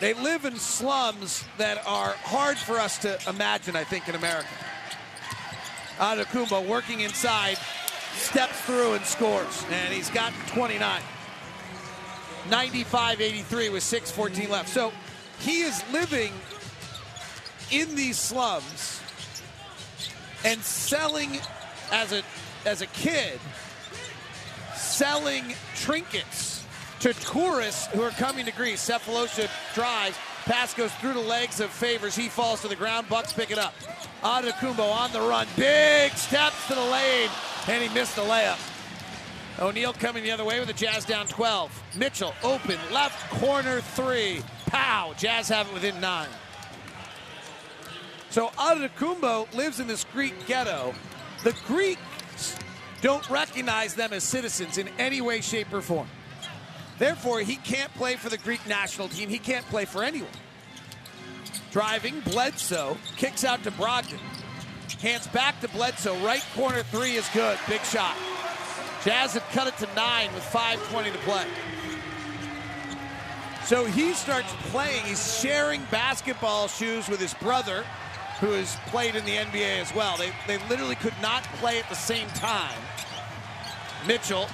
[0.00, 4.48] They live in slums that are hard for us to imagine, I think, in America.
[5.98, 7.58] Antetokounmpo working inside,
[8.14, 11.02] steps through and scores, and he's got 29.
[12.48, 14.70] 95-83 with 6:14 left.
[14.70, 14.92] So
[15.40, 16.32] he is living
[17.70, 18.99] in these slums
[20.44, 21.38] and selling
[21.92, 22.22] as a
[22.66, 23.40] as a kid
[24.74, 26.66] selling trinkets
[27.00, 28.86] to tourists who are coming to Greece.
[28.86, 32.14] Sefolosha drives, pass goes through the legs of Favors.
[32.14, 33.08] He falls to the ground.
[33.08, 33.74] Bucks pick it up.
[34.22, 37.30] Antetokounmpo on the run, big steps to the lane,
[37.68, 38.58] and he missed the layup.
[39.58, 41.82] O'Neale coming the other way with the Jazz down 12.
[41.96, 44.42] Mitchell open left corner three.
[44.66, 45.14] Pow!
[45.16, 46.28] Jazz have it within nine.
[48.30, 50.94] So Antetokounmpo lives in this Greek ghetto.
[51.42, 52.56] The Greeks
[53.02, 56.08] don't recognize them as citizens in any way, shape, or form.
[56.98, 59.28] Therefore, he can't play for the Greek national team.
[59.28, 60.30] He can't play for anyone.
[61.72, 64.18] Driving, Bledsoe kicks out to Brogdon.
[65.00, 66.16] Hands back to Bledsoe.
[66.24, 67.58] Right corner three is good.
[67.68, 68.16] Big shot.
[69.04, 71.46] Jazz have cut it to nine with 5.20 to play.
[73.64, 75.04] So he starts playing.
[75.04, 77.84] He's sharing basketball shoes with his brother,
[78.40, 80.16] who has played in the NBA as well.
[80.16, 82.78] They, they literally could not play at the same time.
[84.06, 84.48] Mitchell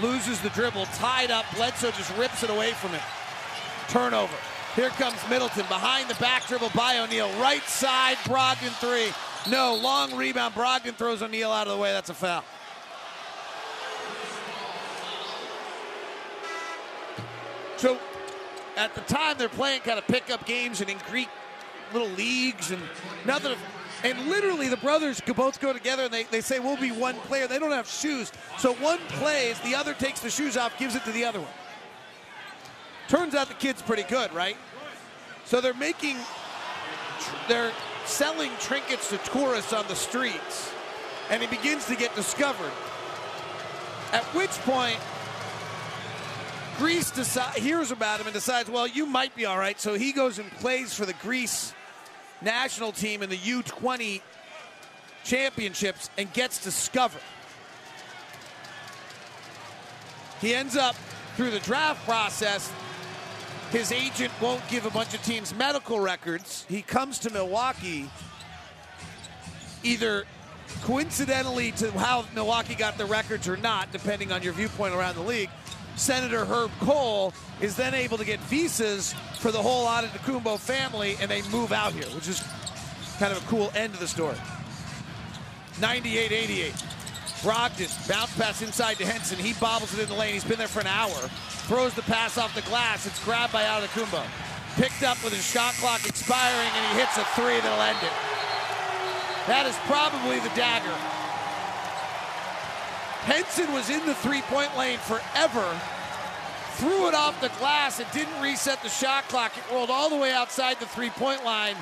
[0.00, 1.44] loses the dribble, tied up.
[1.56, 3.00] Bledsoe just rips it away from him.
[3.88, 4.34] Turnover.
[4.76, 7.30] Here comes Middleton behind the back dribble by O'Neale.
[7.40, 9.12] Right side, Brogdon three.
[9.50, 10.54] No, long rebound.
[10.54, 11.92] Brogdon throws O'Neale out of the way.
[11.92, 12.44] That's a foul.
[17.76, 17.98] So
[18.76, 21.28] at the time, they're playing kind of pickup games and in Greek
[21.92, 22.82] little leagues and
[23.24, 23.56] nothing.
[24.04, 27.14] And literally, the brothers could both go together and they, they say, We'll be one
[27.16, 27.46] player.
[27.46, 28.32] They don't have shoes.
[28.58, 31.50] So one plays, the other takes the shoes off, gives it to the other one.
[33.08, 34.56] Turns out the kid's pretty good, right?
[35.44, 36.16] So they're making,
[37.48, 37.72] they're
[38.06, 40.72] selling trinkets to tourists on the streets,
[41.30, 42.72] and he begins to get discovered.
[44.12, 44.98] At which point,
[46.78, 49.78] Greece decide, hears about him and decides, well, you might be all right.
[49.80, 51.74] So he goes and plays for the Greece
[52.42, 54.20] national team in the U20
[55.24, 57.20] championships and gets discovered.
[60.40, 60.96] He ends up
[61.36, 62.72] through the draft process.
[63.70, 66.66] His agent won't give a bunch of teams medical records.
[66.68, 68.10] He comes to Milwaukee
[69.82, 70.24] either
[70.82, 75.22] coincidentally to how Milwaukee got the records or not, depending on your viewpoint around the
[75.22, 75.50] league.
[75.96, 81.30] Senator Herb Kohl is then able to get visas for the whole Antetokounmpo family, and
[81.30, 82.42] they move out here, which is
[83.18, 84.36] kind of a cool end to the story.
[85.74, 86.72] 98-88.
[87.42, 89.38] Brogdon, bounce pass inside to Henson.
[89.38, 90.34] He bobbles it in the lane.
[90.34, 91.10] He's been there for an hour.
[91.66, 93.06] Throws the pass off the glass.
[93.06, 94.22] It's grabbed by Antetokounmpo.
[94.76, 98.12] Picked up with his shot clock expiring, and he hits a three that'll end it.
[99.46, 101.11] That is probably the dagger.
[103.24, 105.80] Henson was in the three-point lane forever.
[106.74, 108.00] Threw it off the glass.
[108.00, 109.56] It didn't reset the shot clock.
[109.56, 111.76] It rolled all the way outside the three-point line.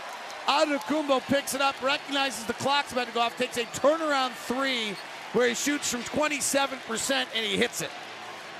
[0.46, 4.96] Antetokounmpo picks it up, recognizes the clock's about to go off, takes a turnaround three
[5.32, 7.90] where he shoots from 27% and he hits it.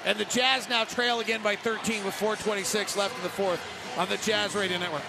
[0.07, 3.61] And the Jazz now trail again by 13 with 4.26 left in the fourth
[3.99, 5.03] on the Jazz Radio Network.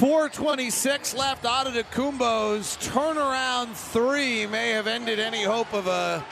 [0.00, 1.44] 4.26 left.
[1.44, 6.24] Antetokounmpo's turnaround three may have ended any hope of a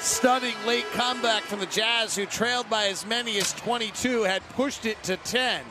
[0.00, 4.84] stunning late comeback from the Jazz, who trailed by as many as 22, had pushed
[4.84, 5.62] it to 10.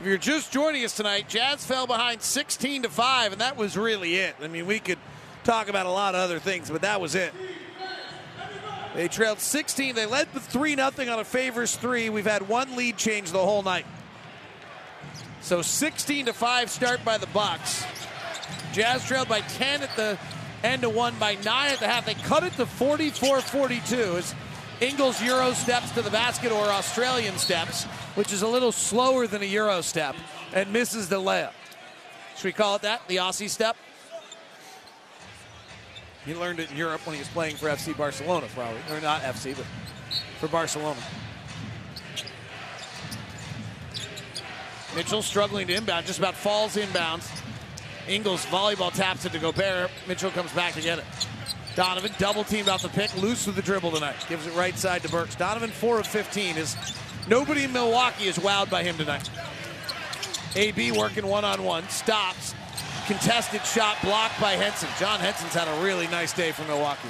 [0.00, 3.76] If you're just joining us tonight, Jazz fell behind 16 to 5, and that was
[3.76, 4.34] really it.
[4.40, 4.98] I mean, we could
[5.44, 7.34] talk about a lot of other things, but that was it.
[8.94, 9.94] They trailed 16.
[9.94, 12.08] They led with 3 0 on a favors three.
[12.08, 13.84] We've had one lead change the whole night.
[15.42, 17.84] So 16 to 5 start by the Bucks.
[18.72, 20.16] Jazz trailed by 10 at the
[20.62, 22.06] end of one, by 9 at the half.
[22.06, 24.34] They cut it to 44-42 as
[24.80, 29.42] Ingles Euro steps to the basket or Australian steps, which is a little slower than
[29.42, 30.14] a Euro step,
[30.54, 31.52] and misses the layup.
[32.36, 33.06] Should we call it that?
[33.08, 33.76] The Aussie step?
[36.24, 38.80] He learned it in Europe when he was playing for FC Barcelona, probably.
[38.90, 39.66] Or not FC, but
[40.38, 41.00] for Barcelona.
[44.94, 47.30] Mitchell struggling to inbound, just about falls inbounds.
[48.08, 49.90] Ingles volleyball taps it to Gobert.
[50.06, 51.04] Mitchell comes back to get it.
[51.74, 54.16] Donovan double teamed off the pick, loose with the dribble tonight.
[54.28, 55.34] Gives it right side to Burks.
[55.34, 56.76] Donovan 4 of 15 is
[57.28, 59.30] nobody in Milwaukee is wowed by him tonight.
[60.54, 62.54] AB working one on one, stops,
[63.06, 64.90] contested shot blocked by Henson.
[64.98, 67.08] John Henson's had a really nice day for Milwaukee.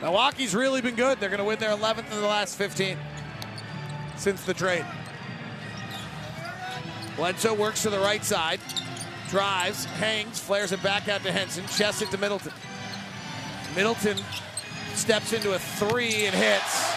[0.00, 1.18] Milwaukee's really been good.
[1.18, 2.96] They're going to win their 11th in the last 15
[4.16, 4.84] since the trade.
[7.16, 8.60] Bledsoe works to the right side,
[9.28, 12.52] drives, hangs, flares it back out to Henson, chests it to Middleton.
[13.76, 14.18] Middleton
[14.94, 16.94] steps into a three and hits.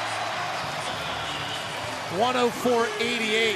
[2.18, 3.56] 104-88.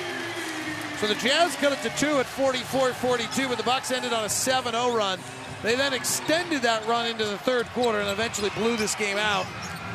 [0.99, 4.27] So the Jazz cut it to two at 44-42, but the Bucks ended on a
[4.27, 5.19] 7-0 run.
[5.63, 9.45] They then extended that run into the third quarter and eventually blew this game out,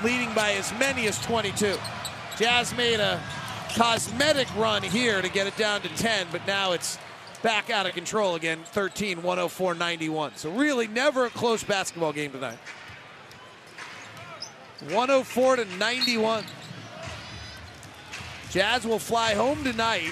[0.02, 1.76] leading by as many as 22.
[2.38, 3.20] Jazz made a
[3.77, 6.98] cosmetic run here to get it down to 10, but now it's
[7.43, 10.35] back out of control again, 13, 104, 91.
[10.36, 12.59] So really never a close basketball game tonight.
[14.90, 16.44] 104 to 91.
[18.51, 20.11] Jazz will fly home tonight.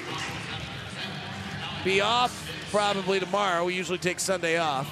[1.85, 3.65] Be off probably tomorrow.
[3.65, 4.89] We usually take Sunday off.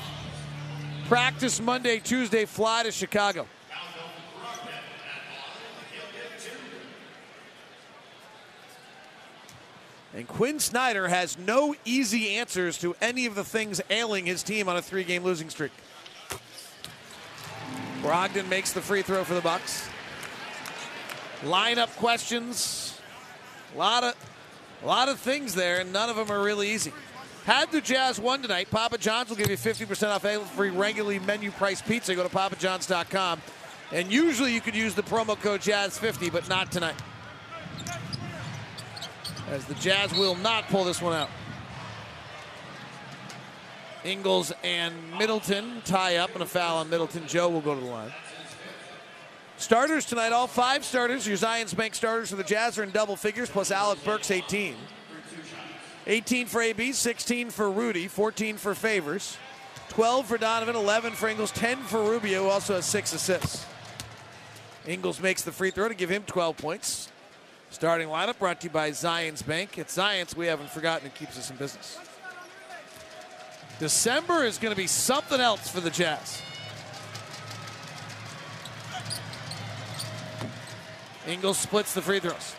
[1.09, 3.47] Practice Monday, Tuesday, fly to Chicago.
[10.14, 14.68] And Quin Snyder has no easy answers to any of the things ailing his team
[14.68, 15.72] on a three-game losing streak.
[18.02, 19.89] Brogdon makes the free throw for the Bucks.
[21.43, 23.01] Lineup questions.
[23.74, 24.14] A lot of
[24.82, 26.93] a lot of things there, and none of them are really easy.
[27.44, 31.52] Had the Jazz won tonight, Papa John's will give you 50% off every regularly menu
[31.52, 32.14] price pizza.
[32.14, 33.40] Go to papajohns.com.
[33.93, 36.94] And usually you could use the promo code Jazz50, but not tonight.
[39.53, 41.29] As the Jazz will not pull this one out.
[44.03, 47.27] Ingles and Middleton tie up and a foul on Middleton.
[47.27, 48.15] Joe will go to the line.
[49.59, 51.27] Starters tonight, all five starters.
[51.27, 54.74] Your Zions Bank starters for the Jazz are in double figures, plus Alec Burks 18.
[56.07, 59.37] 18 for AB, 16 for Rudy, 14 for Favors,
[59.91, 63.66] 12 for Donovan, 11 for Ingles, 10 for Rubio, who also has six assists.
[64.87, 67.11] Ingles makes the free throw to give him 12 points.
[67.73, 69.78] Starting lineup brought to you by Zions Bank.
[69.78, 71.99] It's Zions we haven't forgotten it keeps us in business.
[73.78, 76.43] December is going to be something else for the Jazz.
[81.27, 82.55] Ingles splits the free throws.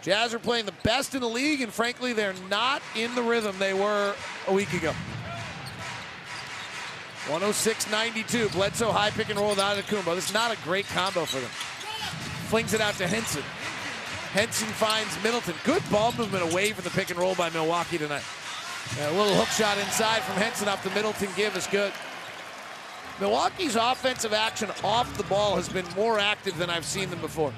[0.00, 3.54] Jazz are playing the best in the league, and frankly, they're not in the rhythm
[3.58, 4.14] they were
[4.48, 4.94] a week ago.
[7.26, 8.50] 106-92.
[8.54, 10.14] Bledsoe high pick and roll with Antetokounmpo.
[10.14, 11.50] This is not a great combo for them.
[12.48, 13.44] Flings it out to Henson.
[14.32, 15.54] Henson finds Middleton.
[15.64, 18.22] Good ball movement away from the pick and roll by Milwaukee tonight.
[18.98, 21.92] And a little hook shot inside from Henson off the Middleton give is good.
[23.20, 27.52] Milwaukee's offensive action off the ball has been more active than I've seen them before.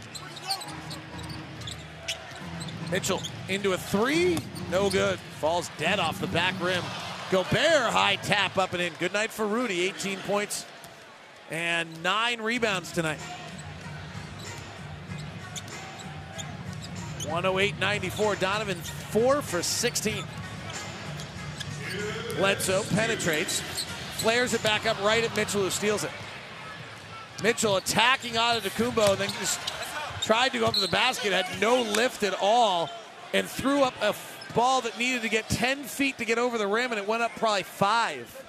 [2.91, 4.39] Mitchell into a three.
[4.71, 5.19] No good.
[5.41, 6.83] Falls dead off the back rim.
[7.31, 8.93] Gobert high tap up and in.
[8.99, 9.83] Good night for Rudy.
[9.83, 10.67] 18 points
[11.51, 13.21] and nine rebounds tonight.
[17.27, 18.39] 108-94.
[18.41, 20.25] Donovan four for 16.
[22.37, 23.61] Bledsoe penetrates,
[24.17, 26.11] flares it back up right at Mitchell, who steals it.
[27.43, 29.61] Mitchell attacking Antetokounmpo, then just
[30.23, 32.89] tried to go up to the basket, had no lift at all,
[33.35, 34.15] and threw up a
[34.55, 37.23] ball that needed to get 10 feet to get over the rim, and it went
[37.23, 38.45] up probably five.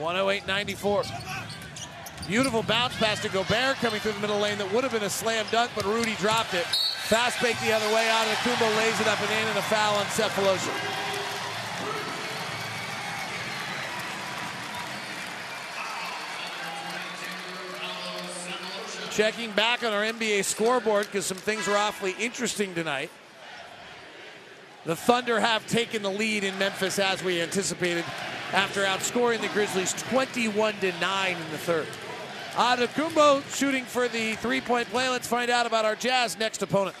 [0.00, 1.02] One hundred eight ninety four.
[2.26, 5.10] Beautiful bounce pass to Gobert coming through the middle lane that would have been a
[5.10, 6.64] slam dunk, but Rudy dropped it.
[6.64, 9.62] Fast break the other way out, and Kumbo lays it up and in, and a
[9.62, 10.70] foul on Sefolosha.
[19.10, 23.10] Checking back on our NBA scoreboard because some things were awfully interesting tonight.
[24.86, 28.04] The Thunder have taken the lead in Memphis as we anticipated
[28.52, 31.86] after outscoring the Grizzlies 21 to 9 in the third.
[32.52, 35.08] Antetokounmpo shooting for the three-point play.
[35.08, 36.96] Let's find out about our Jazz next opponent.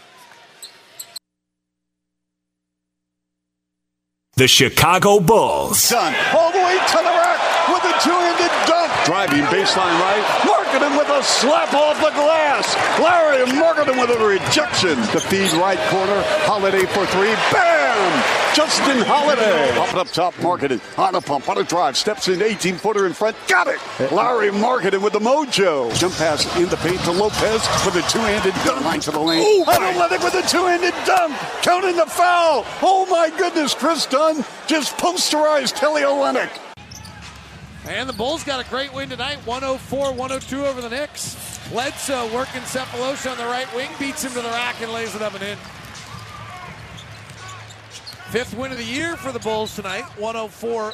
[4.36, 5.88] The Chicago Bulls.
[5.90, 6.14] Done.
[6.34, 8.79] All the way to the rack with a two-handed dunk.
[9.10, 10.22] Driving baseline right.
[10.46, 12.76] Markkanen with a slap off the glass.
[13.00, 14.94] Lauri Markkanen with a rejection.
[15.10, 16.22] To feed right corner.
[16.46, 17.34] Holiday for three.
[17.50, 18.54] Bam!
[18.54, 19.76] Justin Holiday.
[19.80, 20.80] Up up top, Markkanen.
[20.96, 21.96] On a pump, on a drive.
[21.96, 23.36] Steps in, 18-footer in front.
[23.48, 23.80] Got it.
[24.12, 25.92] Lauri Markkanen with the mojo.
[25.98, 28.84] Jump pass in the paint to Lopez with a two-handed dunk.
[28.84, 29.42] Line to the lane.
[29.44, 31.36] Oh, Athletic with a two-handed dunk.
[31.62, 32.64] Counting the foul.
[32.80, 33.74] Oh, my goodness.
[33.74, 36.69] Kris Dunn just posterized Kelly Olynyk.
[37.86, 41.58] And the Bulls got a great win tonight, 104 102 over the Knicks.
[41.70, 45.22] Bledsoe working Sefolosha on the right wing, beats him to the rack and lays it
[45.22, 45.58] up and in.
[48.30, 50.92] Fifth win of the year for the Bulls tonight, 104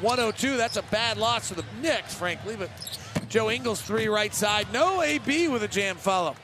[0.00, 0.56] 102.
[0.56, 2.70] That's a bad loss for the Knicks, frankly, but
[3.28, 4.66] Joe Ingles, three right side.
[4.72, 6.34] No AB with a jam follow.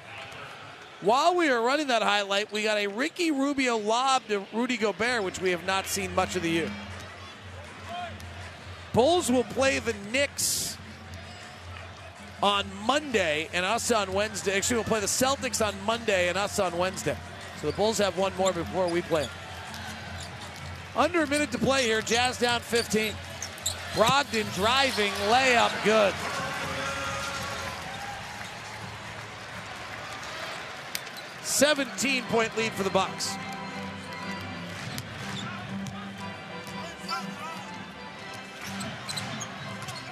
[1.01, 5.23] While we are running that highlight, we got a Ricky Rubio lob to Rudy Gobert,
[5.23, 6.71] which we have not seen much of the year.
[8.97, 10.79] Bulls will play the Knicks
[12.43, 14.57] on Monday and us on Wednesday.
[14.57, 17.15] Actually, we'll play the Celtics on Monday and us on Wednesday.
[17.61, 19.29] So the Bulls have one more before we play.
[20.97, 22.01] Under a minute to play here.
[22.01, 23.13] Jazz down 15.
[23.93, 26.15] Brogdon driving, layup good.
[31.43, 33.37] Seventeen point lead for the Bucks.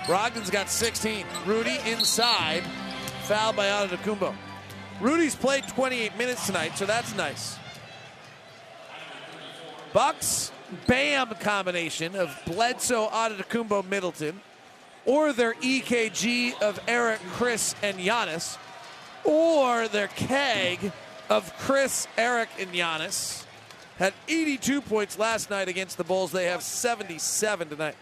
[0.06, 1.26] Brogdon's got 16.
[1.46, 2.62] Rudy inside,
[3.22, 4.34] fouled by Antetokounmpo.
[5.00, 7.58] Rudy's played 28 minutes tonight, so that's nice.
[9.92, 10.52] Bucks
[10.86, 14.40] Bam combination of Bledsoe, Antetokounmpo, Middleton,
[15.06, 18.58] or their EKG of Eric, Khris, and Giannis,
[19.24, 20.92] or their keg
[21.28, 23.44] of Khris, Eric, and Giannis.
[23.98, 26.32] Had 82 points last night against the Bulls.
[26.32, 27.94] They have 77 tonight.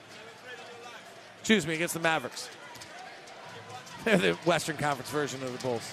[1.43, 2.49] Excuse me, against the Mavericks.
[4.05, 5.93] They're the Western Conference version of the Bulls.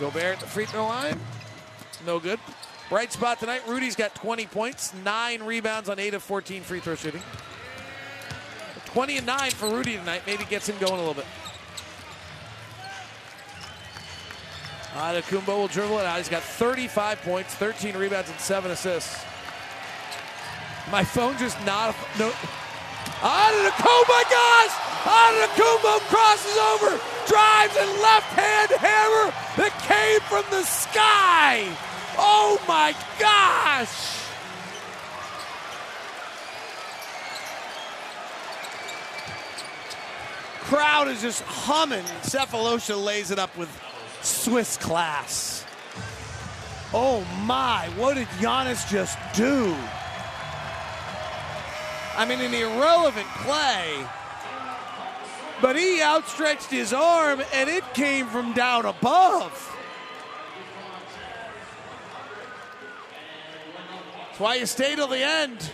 [0.00, 1.20] Gobert at the free throw line.
[2.06, 2.40] No good.
[2.88, 3.60] Bright spot tonight.
[3.68, 7.20] Rudy's got 20 points, nine rebounds on eight of 14 free throw shooting.
[8.86, 10.22] 20 and nine for Rudy tonight.
[10.26, 11.26] Maybe gets him going a little bit.
[14.94, 16.16] Antetokounmpo will dribble it out.
[16.16, 19.22] He's got 35 points, 13 rebounds, and seven assists.
[20.90, 22.32] My phone just not no.
[23.20, 24.72] Antetokounmpo, oh my gosh!
[25.04, 31.66] Antetokounmpo crosses over, drives and left hand hammer that came from the sky.
[32.16, 34.18] Oh my gosh!
[40.68, 42.04] Crowd is just humming.
[42.22, 43.70] Sefolosha lays it up with
[44.22, 45.64] Swiss class.
[46.94, 49.74] Oh my, what did Giannis just do?
[52.18, 54.04] I mean, an irrelevant play,
[55.62, 59.76] but he outstretched his arm and it came from down above.
[64.26, 65.70] That's why you stay till the end.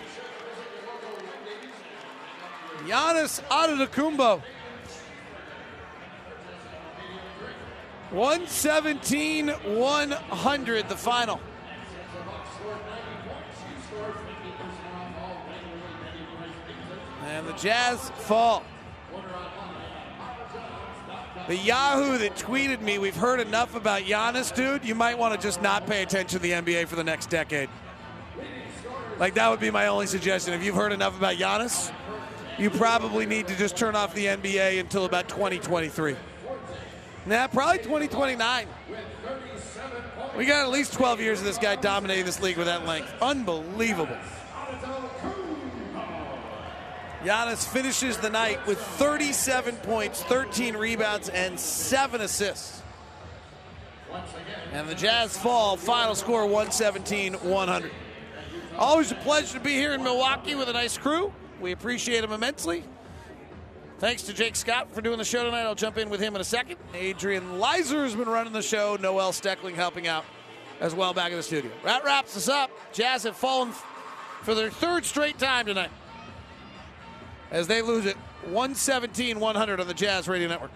[2.87, 4.43] Giannis Antetokounmpo.
[8.11, 11.41] 117 100, the final.
[17.25, 18.63] And the Jazz fall.
[21.49, 24.85] The Yahoo that tweeted me, we've heard enough about Giannis, dude.
[24.85, 27.69] You might want to just not pay attention to the NBA for the next decade.
[29.19, 30.55] Like, that would be my only suggestion.
[30.55, 31.93] If you've heard enough about Giannis,
[32.59, 36.17] you probably need to just turn off the NBA until about 2023.
[37.27, 38.67] Nah, probably 2029.
[40.37, 43.13] We got at least 12 years of this guy dominating this league with that length.
[43.23, 44.17] Unbelievable.
[47.25, 52.83] Giannis finishes the night with 37 points, 13 rebounds, and 7 assists.
[54.73, 57.91] And the Jazz fall, final score 117 100.
[58.77, 61.33] Always a pleasure to be here in Milwaukee with a nice crew.
[61.61, 62.85] We appreciate them immensely.
[64.01, 65.63] Thanks to Jake Scott for doing the show tonight.
[65.63, 66.77] I'll jump in with him in a second.
[66.93, 68.99] Adrian Lizer has been running the show.
[69.01, 70.27] Noel Steckling helping out
[70.79, 71.71] as well back in the studio.
[71.85, 72.71] That wraps us up.
[72.93, 73.73] Jazz have fallen
[74.43, 75.91] for their third straight time tonight
[77.55, 78.17] as they lose it
[78.47, 80.73] 117 100 on the Jazz Radio Network.